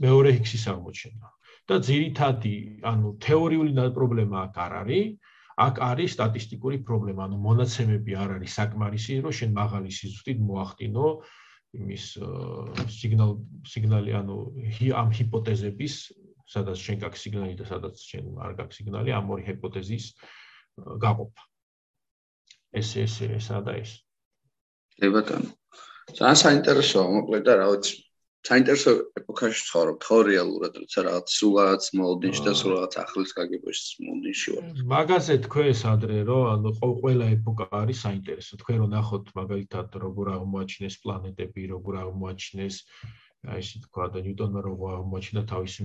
მეორე 0.06 0.30
ჰიგსის 0.38 0.66
აღმოჩენა. 0.76 1.28
და 1.70 1.78
ძირითადი, 1.88 2.84
ანუ 2.84 3.08
თეორიული 3.24 3.72
პრობლემა 3.96 4.38
აქ 4.50 4.56
არ 4.66 4.74
არის, 4.82 5.06
აქ 5.62 5.80
არის 5.92 6.16
სტატისტიკური 6.18 6.82
პრობლემა, 6.88 7.28
ანუ 7.28 7.38
მონაცემები 7.46 8.18
არ 8.24 8.36
არის 8.40 8.58
საკმარისი, 8.60 9.20
რომ 9.26 9.36
შენ 9.40 9.52
მაღალი 9.58 9.90
სიზუსტით 9.98 10.40
მოახდინო 10.48 11.08
იმის 11.80 12.06
სიგნალ 12.92 13.38
სიგნალი 13.74 14.16
ანუ 14.20 14.38
ამ 15.02 15.14
ჰიპოთეზების 15.16 15.96
სადაც 16.52 16.82
შენ 16.84 16.98
გაქვს 17.04 17.22
სიგნალი 17.26 17.56
და 17.62 17.68
სადაც 17.70 18.02
შენ 18.12 18.26
არ 18.44 18.56
გაქვს 18.60 18.80
სიგნალი 18.82 19.16
ამ 19.16 19.32
ორი 19.32 19.46
ჰიპოთეზის 19.48 20.08
გაყოფა 21.04 21.48
ეს 22.82 22.90
ეს 23.04 23.16
ესა 23.28 23.62
და 23.64 23.78
ეს. 23.80 23.92
კი 25.00 25.08
ბატონო 25.16 25.50
ძალიან 26.18 26.40
საინტერესოა 26.44 27.06
მოკლედ 27.16 27.48
და 27.48 27.56
რა 27.62 27.68
ვიცი 27.72 27.96
საინტერესო 28.48 28.92
ეპოქაში 29.20 29.64
ცხოვრობთ 29.70 30.06
ხო 30.08 30.18
რეალურად 30.28 30.78
როცა 30.82 31.02
რაღაც 31.08 31.34
სულ 31.38 31.52
რაღაც 31.62 31.90
მოლოდინში 32.00 32.42
და 32.48 32.54
სულ 32.58 32.72
რაღაც 32.74 32.96
ახლის 33.04 33.34
გაგებაში 33.38 34.06
მოლოდინში 34.06 34.54
ვარ. 34.54 34.64
მაგაზე 34.94 35.36
თქვენს 35.46 35.82
ადრე 35.94 36.18
რომ 36.30 36.44
ანუ 36.54 36.72
ყველა 36.82 37.28
ეპოქა 37.38 37.66
არის 37.82 38.00
საინტერესო. 38.06 38.54
თქვენ 38.62 38.78
რომ 38.82 38.90
ნახოთ 38.98 39.26
მაგალითად 39.40 39.88
როგორ 40.06 40.26
აღმოაჩინეს 40.38 40.96
პლანეტები 41.06 41.62
როგორ 41.74 41.94
აღმოაჩინეს 42.02 42.76
აი 43.52 43.62
ესე 43.62 43.78
თქვა 43.86 44.06
და 44.14 44.20
ნიუტონმა 44.26 44.62
რომ 44.66 44.82
აღმოაჩინა 44.96 45.42
თავისი 45.54 45.80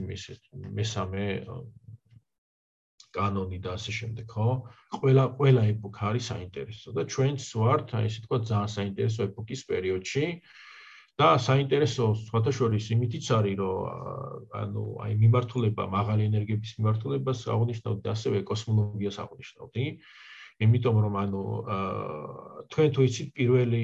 მესამე 0.81 1.25
კანონი 3.17 3.59
და 3.65 3.71
ასე 3.77 3.93
შემდეგ 4.01 4.27
ხო? 4.33 4.49
ყველა 5.01 5.25
ყველა 5.37 5.63
ეპოქა 5.73 6.03
არის 6.09 6.25
საინტერესო 6.33 6.89
და 6.97 7.03
ჩვენც 7.13 7.41
ვართ 7.61 7.95
აი 8.01 8.09
ესე 8.09 8.21
თქვა 8.25 8.39
ძალიან 8.49 8.73
საინტერესო 8.77 9.21
ეპოქის 9.29 9.61
პერიოდში 9.73 10.25
და 11.21 11.29
საინტერესო 11.41 12.07
სხვათა 12.27 12.53
შორის 12.53 12.87
იმითიც 12.93 13.27
არის, 13.39 13.57
რომ 13.61 13.77
ანუ 14.61 14.83
აი 15.05 15.13
მიმართულება 15.23 15.85
მაღალი 15.97 16.27
ენერგიების 16.29 16.73
მიმართულებას 16.79 17.39
აღნიშნავთ 17.57 18.01
და 18.05 18.11
ასევე 18.17 18.43
კოსმოლოგიას 18.51 19.17
აღნიშნავთ. 19.25 19.75
იმიტომ 20.67 20.97
რომ 21.05 21.15
ანუ 21.23 21.43
თქვენ 22.73 22.89
თუ 22.97 23.01
იცით 23.09 23.29
პირველი 23.39 23.83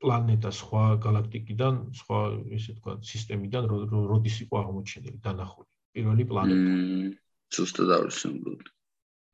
პლანეტა 0.00 0.50
სხვა 0.56 0.84
galaktikიდან, 1.04 1.74
სხვა 2.00 2.18
ესე 2.56 2.72
თქვა 2.80 2.92
სისტემიდან 3.04 3.68
როდის 3.68 4.36
იყო 4.44 4.54
აღმოჩენილი, 4.64 5.18
დანახული. 5.20 5.68
პირველი 5.92 6.24
პლანეტა. 6.30 6.72
ზუსტად 7.56 7.88
არის 7.96 8.16
სიმბოლო. 8.24 8.72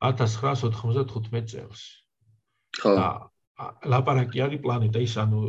1995 0.03 1.47
წელს. 1.53 1.81
ხო. 2.81 2.91
ლაპარაკი 3.93 4.43
არის 4.45 4.61
პლანეტა 4.65 5.03
ის 5.07 5.15
ანუ 5.23 5.41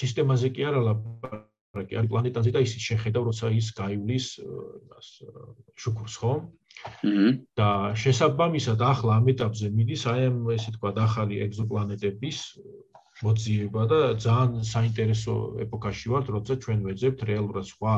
სისტემაზე 0.00 0.50
კი 0.56 0.66
არა 0.70 0.82
ლაპარაკი 0.88 1.98
არის 2.00 2.10
პლანეტაზე 2.12 2.52
და 2.56 2.62
ისიც 2.66 2.86
შეხედავ 2.90 3.28
როცა 3.30 3.50
ის 3.60 3.70
გაივლის 3.80 4.26
იმას 4.42 5.08
შუქურს 5.82 6.18
ხო? 6.22 6.34
და 7.58 7.68
შესაბამისად 8.02 8.82
ახლა 8.92 9.18
ამ 9.18 9.30
ეტაპზე 9.32 9.70
მიდის 9.76 10.02
აი 10.12 10.26
ამ 10.30 10.38
ესე 10.56 10.74
თქვა 10.76 10.92
ახალი 11.06 11.40
ეგზოპლანეტების 11.46 12.40
მოძიება 13.24 13.82
და 13.90 13.98
ძალიან 14.20 14.64
საინტერესო 14.70 15.34
ეპოქაში 15.64 16.12
ვართ, 16.12 16.26
როცა 16.36 16.54
ჩვენ 16.64 16.78
ვეძებთ 16.86 17.20
რეალურად 17.30 17.66
სხვა 17.72 17.94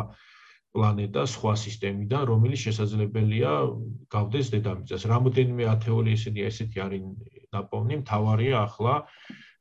პლანეტა, 0.78 1.26
სხვა 1.34 1.52
სისტემიდან, 1.58 2.22
რომელიც 2.30 2.60
შესაძლებელია 2.68 3.52
გავდეს 4.14 4.54
დედამიწას. 4.54 5.10
რამოდენიმე 5.10 5.64
ათეული 5.74 6.14
ესეთი 6.14 6.46
ესეთი 6.50 6.78
არის 6.86 7.02
ნაპოვნი, 7.58 7.94
მთავარია 8.02 8.62
ახლა 8.62 8.94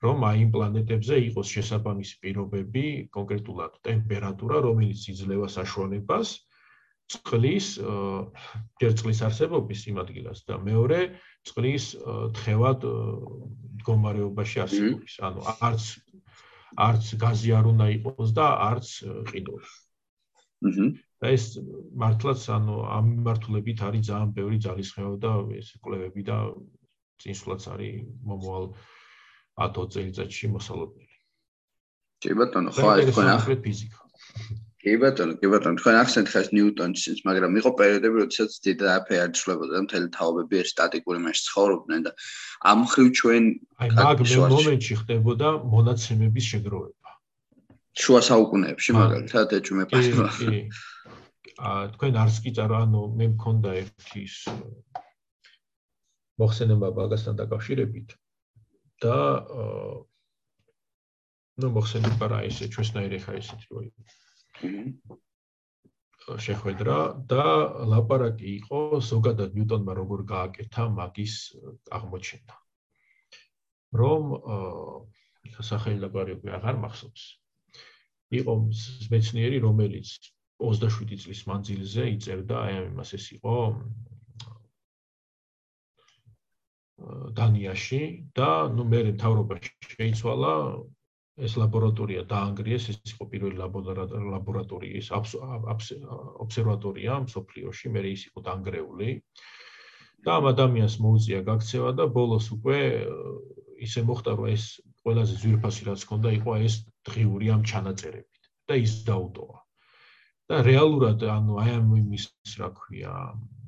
რომ 0.06 0.26
აი 0.30 0.42
იმ 0.46 0.50
პლანეტებზე 0.54 1.16
იყოს 1.28 1.48
შესაბამისი 1.58 2.16
პირობები, 2.22 2.86
კონკრეტულად 3.18 3.80
ტემპერატურა, 3.88 4.62
რომელიც 4.68 5.08
იძლევა 5.14 5.48
საშუალებას 5.50 6.34
წყლის 7.08 7.68
ჯერ 8.84 8.92
წყლის 9.00 9.20
არსებობის 9.26 9.82
იმ 9.90 9.98
ადგილას 10.04 10.44
და 10.46 10.60
მეორე 10.60 11.00
წყლის 11.50 11.86
თხევად 12.38 12.84
მდგომარეობაში 13.80 14.64
არსებობის. 14.68 15.18
ანუ 15.24 15.40
არც 15.56 15.84
არც 16.88 17.06
გაზი 17.24 17.52
არ 17.58 17.66
უნდა 17.74 17.86
იყოს 17.98 18.30
და 18.38 18.48
არც 18.70 18.88
ყიდული. 19.32 19.70
აჰა. 20.68 20.88
და 21.22 21.34
ეს 21.34 21.46
მართლაც 22.04 22.42
ანუ 22.58 22.76
ამ 22.98 23.06
მიმართულებით 23.16 23.80
არის 23.88 24.04
ძალიან 24.10 24.32
ბევრი 24.38 24.58
ძალისხმევა 24.66 25.16
და 25.26 25.32
ეს 25.58 25.70
კვლევები 25.82 26.22
და 26.30 26.38
წინსვლაც 27.24 27.62
არის 27.74 28.06
მომავალ 28.30 28.66
10 29.58 29.90
წელიწადში 29.94 30.54
მოსალოდნელი. 30.54 31.16
კი 32.22 32.34
ბატონო, 32.38 32.70
ხო 32.74 32.88
აი 32.94 33.10
თქვენ 33.10 33.30
ახლა 33.34 33.56
ფიზიკა. 33.66 34.00
კი 34.82 34.94
ბატონო, 35.02 35.34
კი 35.42 35.50
ბატონო, 35.54 35.80
თქვენ 35.82 35.96
ახსენეთ 36.02 36.30
ხეს 36.34 36.48
ნიუტონის, 36.54 37.22
მაგრამ 37.30 37.58
იყო 37.62 37.72
პერიოდები, 37.82 38.16
როდესაც 38.22 38.52
დიდაფე 38.68 39.16
არ 39.24 39.32
ცვლებოდა 39.38 39.72
და 39.74 39.82
მთელი 39.86 40.08
თაობები 40.18 40.62
ეს 40.62 40.70
სტატიკური 40.74 41.20
მასში 41.26 41.44
ცხოვრობდნენ 41.50 42.02
და 42.08 42.12
ამ 42.72 42.80
ხრივ 42.94 43.08
ჩვენ 43.20 43.44
აი 43.82 43.90
მაგ 43.98 44.24
მომენტში 44.54 44.94
ხდებოდა 45.02 45.48
მონაცემების 45.74 46.46
შეგროვება. 46.54 47.07
შუა 47.98 48.22
საუკუნეებში 48.30 48.96
მაგალითად 48.98 49.56
ეჭვმეპას. 49.58 50.06
კი. 50.38 50.60
აა 51.58 51.84
თქვენ 51.98 52.20
არც 52.24 52.36
კი 52.46 52.52
წარ 52.58 52.72
ანუ 52.78 53.02
მე 53.18 53.28
მქონდა 53.34 53.70
ერთი 53.82 54.26
ის 54.28 54.36
მოხსენება 56.38 56.92
მაგასთან 57.00 57.40
დაკავშირებით 57.42 58.14
და 59.02 59.18
აა 59.62 59.96
ნუ 61.58 61.68
მოხსენდება 61.78 62.26
რა 62.34 62.40
ისე 62.52 62.70
ჩვენსნაირი 62.74 63.20
ხა 63.26 63.34
ისეთი 63.42 63.68
როი 63.74 63.90
შეხვედრა 66.36 66.98
და 67.32 67.44
ლაპარაკი 67.88 68.48
იყო 68.60 68.80
ზოგადად 69.10 69.58
ნიუტონმა 69.58 69.94
როგორ 69.98 70.24
გააკეთა 70.32 70.88
მაგის 71.00 71.36
აღმოჩენა. 71.98 72.56
რომ 74.02 74.24
სახელი 75.64 76.00
და 76.04 76.10
გვარი 76.12 76.36
აღარ 76.60 76.76
მახსოვს. 76.84 77.24
იყო 78.36 78.54
მეცნიერი, 79.14 79.62
რომელიც 79.64 80.12
27 80.60 81.24
წლის 81.24 81.42
მანძილზე 81.48 82.04
იწერდა 82.18 82.60
აი 82.66 82.78
ამას 82.84 83.14
ეს 83.18 83.26
იყო 83.38 83.56
დანიაში 87.38 88.02
და 88.36 88.52
ნუ 88.74 88.84
მე 88.92 89.02
მთავრობაში 89.14 89.72
შეიცვალა 89.96 90.54
ეს 91.38 91.54
ლაბორატორია 91.62 92.24
დაანგრიეს, 92.32 92.90
ეს 92.94 93.14
იყო 93.14 93.28
პირველი 93.30 93.62
ლაბორატორიის 93.62 95.12
ობსერვატორია 95.14 97.20
მსოფლიოში, 97.28 97.94
მე 97.94 98.02
ის 98.10 98.26
იყო 98.32 98.42
დაანგრეული. 98.50 99.10
და 100.26 100.42
ამ 100.42 100.46
ადამიანს 100.50 100.96
მოუწია 100.98 101.46
გაქცევა 101.46 101.92
და 101.94 102.10
ბოლოს 102.10 102.50
უკვე 102.52 102.80
ისე 103.86 104.02
მოხდა, 104.02 104.34
რომ 104.40 104.48
ეს 104.50 104.82
ყველაზე 105.08 105.36
ძვირფასი 105.42 105.88
რაც 105.90 106.04
ჰქონდა, 106.06 106.30
იყო 106.40 106.52
ეს 106.68 106.76
დღიური 107.08 107.48
ამ 107.56 107.62
ჩანაწერებით 107.72 108.44
და 108.68 108.80
ის 108.84 108.94
დაუტოვა. 109.08 109.60
და 110.48 110.58
რეალურად, 110.64 111.24
ანუ 111.28 111.54
აი 111.60 111.72
ამ 111.76 111.88
იმის, 112.00 112.26
რა 112.60 112.70
ქვია, 112.72 113.14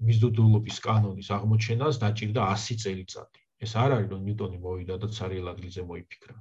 მიზდუდულობის 0.07 0.77
კანონის 0.85 1.27
აღმოჩენას 1.35 1.99
დაჭირდა 2.03 2.41
100 2.55 2.77
წელიწადი. 2.83 3.39
ეს 3.59 3.71
არ 3.75 3.91
არის 3.95 4.09
რომ 4.11 4.21
ნიუტონი 4.27 4.57
მოვიდა 4.63 4.95
და 5.03 5.07
ცარიელ 5.15 5.47
ადგილზე 5.53 5.81
მოიფიქრა. 5.89 6.35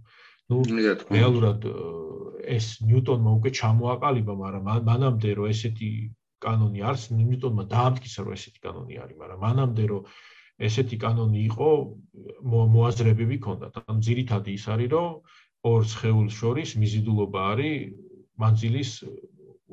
ну 0.49 0.63
რეალურად 0.65 1.67
ეს 2.57 2.67
ნიუტონმა 2.89 3.31
უკვე 3.39 3.51
ჩამოაყალიბა 3.59 4.35
მაგრამ 4.43 4.69
მანამდე 4.89 5.33
რომ 5.39 5.51
ესეთი 5.53 5.89
კანონი 6.45 6.85
არის 6.91 7.05
ნიუტონმა 7.19 7.65
დაამტკიცა 7.75 8.25
რომ 8.25 8.37
ესეთი 8.39 8.63
კანონი 8.67 9.01
არის 9.03 9.19
მაგრამ 9.23 9.43
მანამდე 9.45 9.85
რომ 9.93 10.07
ესეთი 10.67 10.97
კანონი 11.05 11.41
იყო 11.51 11.71
მოაზრებები 12.75 13.39
ქონდათ 13.47 13.81
ანუ 13.85 14.01
ძირითადი 14.09 14.55
ის 14.59 14.65
არის 14.75 14.91
რომ 14.95 15.09
ორ 15.71 15.89
სხეულს 15.95 16.39
შორის 16.41 16.75
მიზიდულობა 16.83 17.41
არის 17.53 17.95
მანძილის 18.43 18.93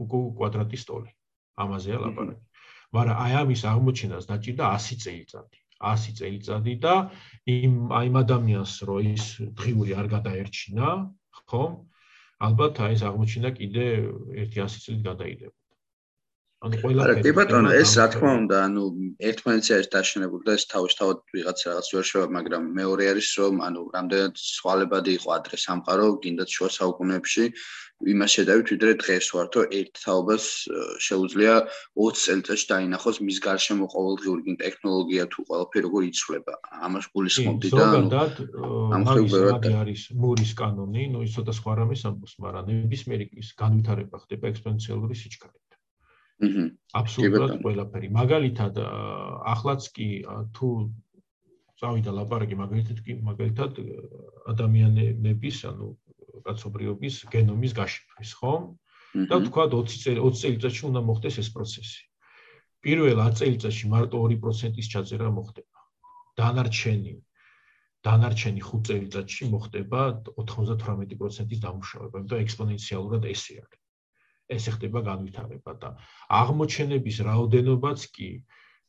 უკვე 0.06 0.22
კვადრატის 0.40 0.88
ტოლი 0.90 1.12
ამაზეა 1.66 2.00
ლაპარაკი 2.06 2.44
მაგრამ 2.96 3.22
აი 3.26 3.34
ამის 3.42 3.62
აღმოჩენას 3.72 4.28
დაჭირდა 4.32 4.66
100 4.88 5.02
წელიწადი 5.06 5.66
100 5.84 6.16
წელიწადი 6.20 6.74
და 6.84 6.94
იმ 7.52 7.92
აი 8.00 8.08
ამ 8.12 8.16
ადამიანს 8.24 8.74
რო 8.88 8.98
ის 9.12 9.26
დღიური 9.60 9.92
არ 10.00 10.08
გადაერჩინა, 10.16 10.88
ხო? 11.52 11.64
ალბათ 12.48 12.80
აი 12.86 12.96
ეს 12.96 13.04
აღმოჩნდა 13.10 13.50
კიდე 13.60 13.86
100 14.56 14.80
წელი 14.86 15.02
გადაიდება. 15.10 15.56
ანუ 16.66 16.78
ყველა 16.82 17.14
კი 17.22 17.32
ბატონო 17.38 17.72
ეს 17.78 17.92
რა 18.00 18.06
თქმა 18.14 18.32
უნდა 18.42 18.58
ანუ 18.68 18.84
ერთმანეთს 19.30 19.70
არის 19.76 19.90
დაშენებული 19.96 20.44
და 20.50 20.54
ეს 20.58 20.66
თავისთავად 20.74 21.18
ვიღაც 21.36 21.60
რაღაც 21.70 21.88
ვერ 21.96 22.06
შევა 22.10 22.28
მაგრამ 22.38 22.64
მეორე 22.80 23.04
არის 23.14 23.30
რომ 23.42 23.56
ანუ 23.68 23.82
რამდენად 23.96 24.34
სვალებადი 24.42 25.12
იყო 25.20 25.30
ადრე 25.38 25.58
სამყარო 25.66 26.08
გინდათ 26.26 26.50
შუა 26.56 26.70
საუკუნეებში 26.78 27.46
იმას 28.12 28.32
შედავით 28.36 28.72
ვიდრე 28.74 28.92
დღეს 29.02 29.28
ვართო 29.36 29.62
ერთ 29.80 29.94
თაობას 30.06 30.46
შეუძლია 31.06 31.54
20 32.02 32.24
წელიწადში 32.26 32.66
დაინახოს 32.72 33.18
მის 33.28 33.38
გარშემო 33.46 33.86
ყოველდღიური 33.94 34.42
გინ 34.48 34.58
ტექნოლოგია 34.64 35.24
თუ 35.32 35.46
ყველაფერი 35.48 35.86
როგორ 35.88 36.02
იცვლება. 36.12 36.56
ამას 36.90 37.06
გულისხმობდი 37.16 37.70
და 37.72 37.86
ზოგადად 37.86 38.34
ამ 39.00 39.04
ხრივ 39.12 39.38
არის 39.86 40.04
მურის 40.26 40.52
კანონი 40.60 41.04
ნუ 41.14 41.24
ის 41.30 41.38
ცოტა 41.40 41.54
სხვა 41.60 41.78
რამის 41.80 42.04
ამბობს 42.10 42.36
მაგრამ 42.44 42.66
ნებისმიერი 42.74 43.26
ის 43.42 43.56
განვითარება 43.64 44.16
ხდება 44.26 44.52
ექსპონენციალური 44.52 45.16
სიჩქარით 45.24 45.65
აჰა 46.44 46.64
აბსოლუტურად 47.00 47.54
ყველაფერი 47.64 48.10
მაგალითად 48.16 48.80
ახლაც 49.56 49.88
კი 49.96 50.08
თუ 50.58 50.70
წავიდა 51.80 52.12
ლაპარაკი 52.18 52.56
მაგალითად 52.60 53.00
კი 53.06 53.16
მაგალითად 53.30 53.80
ადამიანების 54.52 55.58
ანუ 55.72 55.90
კაცობრიობის 56.46 57.16
გენომის 57.34 57.74
გაშიფვრის, 57.80 58.32
ხო? 58.40 58.54
და 59.32 59.40
თქვა 59.48 59.66
20 59.74 60.02
წელი 60.04 60.20
20 60.24 60.42
წელიწადში 60.44 60.84
უნდა 60.90 61.02
მოხდეს 61.10 61.40
ეს 61.44 61.50
პროცესი. 61.56 62.02
პირველ 62.84 63.22
10 63.22 63.40
წელიწადში 63.40 63.86
მარტო 63.94 64.18
2%-ის 64.26 64.92
ჩაწერა 64.94 65.30
მოხდება. 65.38 65.80
დანარჩენი 66.40 67.16
დანარჩენი 68.06 68.62
5 68.62 68.84
წელიწადში 68.90 69.50
მოხდება 69.56 70.02
98%-ის 70.36 71.60
დამუშავება, 71.66 72.16
იმიტომ 72.22 72.44
ექსპონენციალურად 72.46 73.24
ესე 73.32 73.56
არის. 73.64 73.82
ესე 74.52 74.76
ხდება 74.76 75.02
განვითარება 75.06 75.74
და 75.82 75.90
აღმოჩენების 76.42 77.18
რაოდენობაც 77.30 78.06
კი 78.16 78.30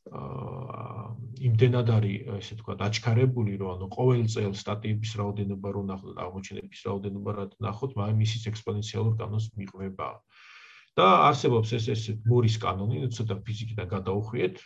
იმდენად 0.06 1.88
არის 1.90 2.28
ესე 2.38 2.56
თქვა 2.60 2.74
დაჩქარებული 2.82 3.56
რომ 3.62 3.70
ანუ 3.74 3.86
ყოველ 3.96 4.22
წელს 4.30 4.60
სტატიების 4.62 5.12
რაოდენობა 5.20 5.72
რო 5.74 5.82
ნახოთ 5.90 6.20
აღმოჩენების 6.26 6.80
რაოდენობა 6.86 7.30
რა 7.38 7.46
ნახოთ 7.66 7.96
მაგრამ 7.98 8.20
ისიც 8.26 8.46
ექსპონენციალურ 8.52 9.14
კანონს 9.18 9.46
მიყვება. 9.58 10.08
და 10.96 11.06
არსებობს 11.28 11.72
ეს 11.76 11.86
ეს 11.92 12.02
მურის 12.24 12.56
კანონი 12.62 13.02
ცოტა 13.16 13.36
ფიზიკიდან 13.44 13.88
გადაუხვიეთ 13.96 14.56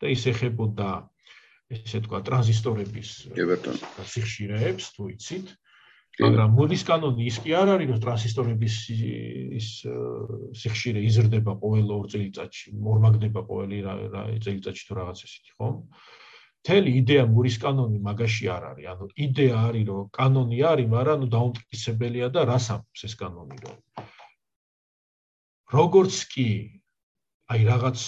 და 0.00 0.06
ის 0.12 0.22
ეხებოდა 0.32 0.88
ესე 1.70 2.00
თქვა 2.04 2.18
ტრანზისტორების 2.26 3.10
სიხშირეებს 4.12 4.84
თუ 4.96 5.02
იცით 5.14 5.46
მაგრამ 6.20 6.54
მოდის 6.58 6.82
კანონი 6.88 7.26
ის 7.30 7.36
კი 7.44 7.54
არ 7.56 7.72
არის 7.74 7.90
რომ 7.90 8.00
ტრანზისტორების 8.04 8.74
ის 9.60 9.68
სიხშირე 10.62 11.04
იზრდება 11.08 11.54
ყოველ 11.62 11.92
ორ 11.96 12.08
წელიწადში, 12.12 12.74
მორმაგდება 12.88 13.40
ყოველი 13.50 13.78
რა 13.86 13.94
წელიწადში 14.44 14.84
თუ 14.88 14.98
რაღაც 15.00 15.22
ისეთი, 15.26 15.50
ხო? 15.56 15.68
თელი 16.68 16.90
იდეა 17.00 17.24
მურის 17.32 17.56
კანონი 17.60 17.98
მაგაში 18.04 18.50
არ 18.52 18.64
არის. 18.70 18.86
ანუ 18.92 19.06
იდეა 19.26 19.60
არის 19.70 19.84
რომ 19.90 20.08
კანონი 20.18 20.58
არის, 20.70 20.88
მაგრამ 20.94 21.22
ნუ 21.24 21.28
დაუმტკიცებელია 21.34 22.28
და 22.36 22.40
რას 22.52 22.66
ამბობს 22.74 23.06
ეს 23.08 23.14
კანონი 23.20 23.56
რომ 23.64 23.78
როგორც 25.70 26.16
კი 26.34 26.48
აი 27.50 27.64
რაღაც 27.66 28.02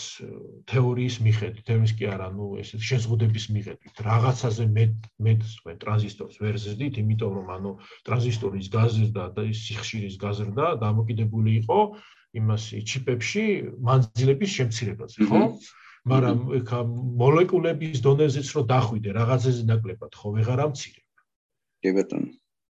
თეორიის 0.71 1.15
მიხედვით, 1.27 1.65
თეორიის 1.67 1.93
კი 1.99 2.09
არა, 2.15 2.29
ну 2.37 2.45
ეს 2.63 2.69
შეზღუდების 2.89 3.47
მიხედვით, 3.55 4.03
რაღაცაზე 4.07 4.67
მე 4.71 4.85
მე 5.27 5.33
თქვენ 5.43 5.81
ტრანზისტორს 5.83 6.37
ვერ 6.45 6.59
ზრდით, 6.63 7.01
იმიტომ 7.03 7.33
რომ 7.39 7.49
ანუ 7.57 7.73
ტრანზისტორის 8.07 8.69
გაზრდა 8.77 9.25
და 9.35 9.43
ის 9.51 9.63
სიხშირის 9.67 10.15
გაზრდა 10.23 10.67
დამოკიდებული 10.85 11.57
იყო 11.63 11.81
იმას 12.39 12.63
ჩიპებში 12.93 13.45
მანძილების 13.83 14.51
შემცირებაზე, 14.59 15.19
ხო? 15.27 15.43
მაგრამ 16.13 16.39
ეხა 16.63 16.81
მოლეკულების 17.19 17.99
დონეზეც 18.07 18.49
რო 18.55 18.63
დახვიდე 18.71 19.11
რაღაცაზე 19.19 19.63
ნაკლებად, 19.71 20.13
ხო, 20.23 20.29
ვეღარ 20.39 20.61
ამცირებ. 20.71 21.07
კი 21.83 21.91
ბატონო. 21.99 22.31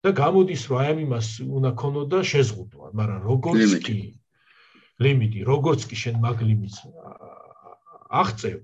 და 0.05 0.11
გამოდის 0.13 0.61
რომ 0.70 0.78
აი 0.84 0.88
ამ 0.93 0.99
იმას 1.07 1.28
უნდა 1.57 1.72
ქონოდა 1.82 2.20
შეზღუდვა, 2.32 2.88
მაგრამ 2.99 3.22
როგორც 3.28 3.72
კი 3.88 3.97
ლიმიტი, 5.03 5.43
როგორც 5.45 5.85
კი 5.89 5.95
შენ 6.03 6.15
მაგ 6.23 6.37
ლიმიტს 6.41 6.77
აღწევ, 8.21 8.57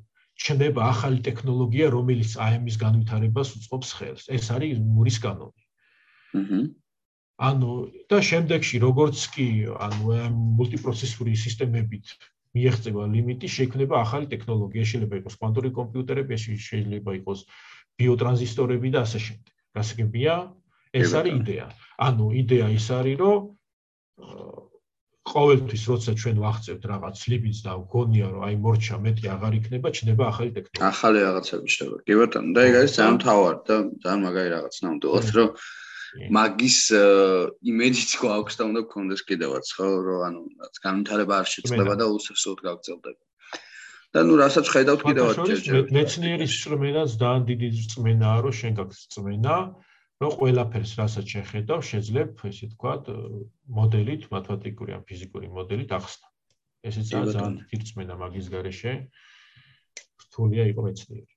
ჩნდება 0.44 0.82
ახალი 0.90 1.20
ტექნოლოგია, 1.28 1.90
რომელიც 1.94 2.32
ამის 2.42 2.76
განვითარებას 2.82 3.54
უწყობს 3.60 3.90
ხელს. 3.98 4.24
ეს 4.34 4.50
არის 4.56 4.82
მურის 4.82 5.18
კანონი. 5.22 5.64
აჰა. 6.34 6.62
ანუ 7.38 7.72
და 8.10 8.18
შემდეგში 8.22 8.78
როგორც 8.82 9.18
კი 9.34 9.48
ანუ 9.74 10.04
ამ 10.26 10.34
მულტიპროცესორი 10.58 11.34
სისტემებით 11.44 12.06
მიიღწევა 12.54 13.04
ლიმიტი, 13.14 13.48
შექმნება 13.50 13.96
ახალი 14.06 14.30
ტექნოლოგია, 14.34 14.84
შეიძლება 14.90 15.16
იყოს 15.22 15.36
კვანტური 15.42 15.70
კომპიუტერები, 15.74 16.34
შეიძლება 16.38 17.12
იყოს 17.22 17.40
ბიოტრანზისტორები 17.98 18.90
და 18.94 19.00
ასე 19.06 19.20
შემდეგ. 19.26 19.54
გასაგებია, 19.74 20.34
ეს 20.94 21.14
არის 21.18 21.34
იდეა. 21.42 21.66
ანუ 21.98 22.26
იდეა 22.42 22.68
ის 22.78 22.88
არის, 22.94 23.18
რომ 23.18 23.40
ყოველთვის 25.24 25.84
როცა 25.88 26.12
ჩვენ 26.20 26.38
ვახცევთ 26.44 26.84
რაღაც 26.92 27.18
ლიბიც 27.32 27.58
და 27.64 27.72
გონია 27.94 28.28
რომ 28.34 28.42
აი 28.44 28.56
მორჩა 28.64 28.96
მეტი 29.06 29.26
აღარ 29.36 29.54
იქნება, 29.60 29.88
ჩნდება 29.98 30.24
ახალი 30.28 30.52
ტექნოლოგია. 30.58 30.90
ახალი 30.92 31.20
რაღაცები 31.24 31.68
ჩნდება. 31.74 31.98
კი 32.08 32.14
ბატონო, 32.20 32.50
და 32.56 32.60
ეგ 32.68 32.74
არის 32.80 32.92
ძალიან 32.98 33.18
თავარი 33.24 33.60
და 33.70 33.76
ძალიან 34.04 34.22
მაგარი 34.28 34.50
რაღაც 34.56 34.76
ნამდვილად, 34.84 35.28
რომ 35.38 35.50
მაგის 36.38 36.78
იმეჯიც 37.72 38.12
გვაქვს 38.22 38.56
და 38.60 38.64
უნდა 38.70 38.82
გქონდეს 38.86 39.22
კიდევაც, 39.30 39.66
ხო, 39.78 39.88
რომ 40.08 40.20
ანუ 40.28 40.42
განვითარება 40.86 41.34
არ 41.42 41.48
შეწყდება 41.54 41.94
და 42.02 42.06
უსასოდ 42.18 42.60
გაგრძელდება. 42.68 43.24
და 44.14 44.22
ნუ 44.22 44.34
რასაც 44.38 44.66
ხედავთ 44.70 45.02
კიდევაც 45.10 45.38
ჯერჯერ. 45.42 45.90
მეცნიერის 45.90 46.54
წმენაც 46.62 47.10
ძალიან 47.18 47.44
დიდი 47.50 47.70
წმენაა, 47.94 48.38
რომ 48.46 48.54
შენ 48.54 48.74
გაქვს 48.78 49.00
წმენა. 49.10 49.56
რომ 50.22 50.32
ყველაფერს 50.40 50.92
რასაც 51.00 51.26
შეხედავ, 51.36 51.80
შეძლებ, 51.92 52.30
ესე 52.50 52.66
ვთქვათ, 52.70 53.04
მოდელით, 53.78 54.24
მათემატიკური 54.36 54.92
ან 54.98 55.02
ფიზიკური 55.10 55.48
მოდელით 55.58 55.92
ახსნა. 55.98 56.28
ესეც 56.84 57.08
არის 57.16 57.34
ძალიან 57.36 57.54
დიდი 57.72 57.76
რწმენა 57.82 58.16
მაგის 58.22 58.48
გარეშე. 58.54 58.94
რთულია 60.24 60.64
იყო 60.72 60.82
მეცნიერი. 60.88 61.34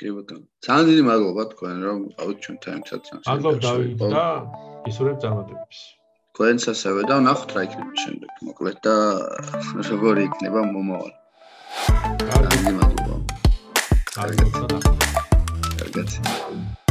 კი 0.00 0.08
ბატონო. 0.16 0.46
ძალიან 0.66 0.86
დიდი 0.90 1.02
მადლობა 1.08 1.42
თქვენ 1.52 1.76
რომ 1.86 1.98
ავით 2.22 2.38
ჩვენთან 2.44 2.72
ერთად. 2.80 3.02
მადლობა 3.28 3.58
დავით 3.64 3.92
და 4.14 4.24
ისურვებ 4.90 5.16
წარმატებებს. 5.22 5.78
თქვენს 6.32 6.64
ასევე 6.72 7.00
და 7.10 7.16
ნახოთ 7.28 7.50
რა 7.56 7.62
იქნება 7.68 7.94
შემდეგ, 8.02 8.30
მოკლედ 8.48 8.78
და 8.88 8.96
როგორი 9.92 10.22
იქნება 10.28 10.60
მომავალი. 10.74 11.16
კარგი 12.28 12.72
მადლობა. 12.80 13.16
კარგი. 14.16 14.44
კარგი. 14.58 14.80
კარგი. 15.80 16.81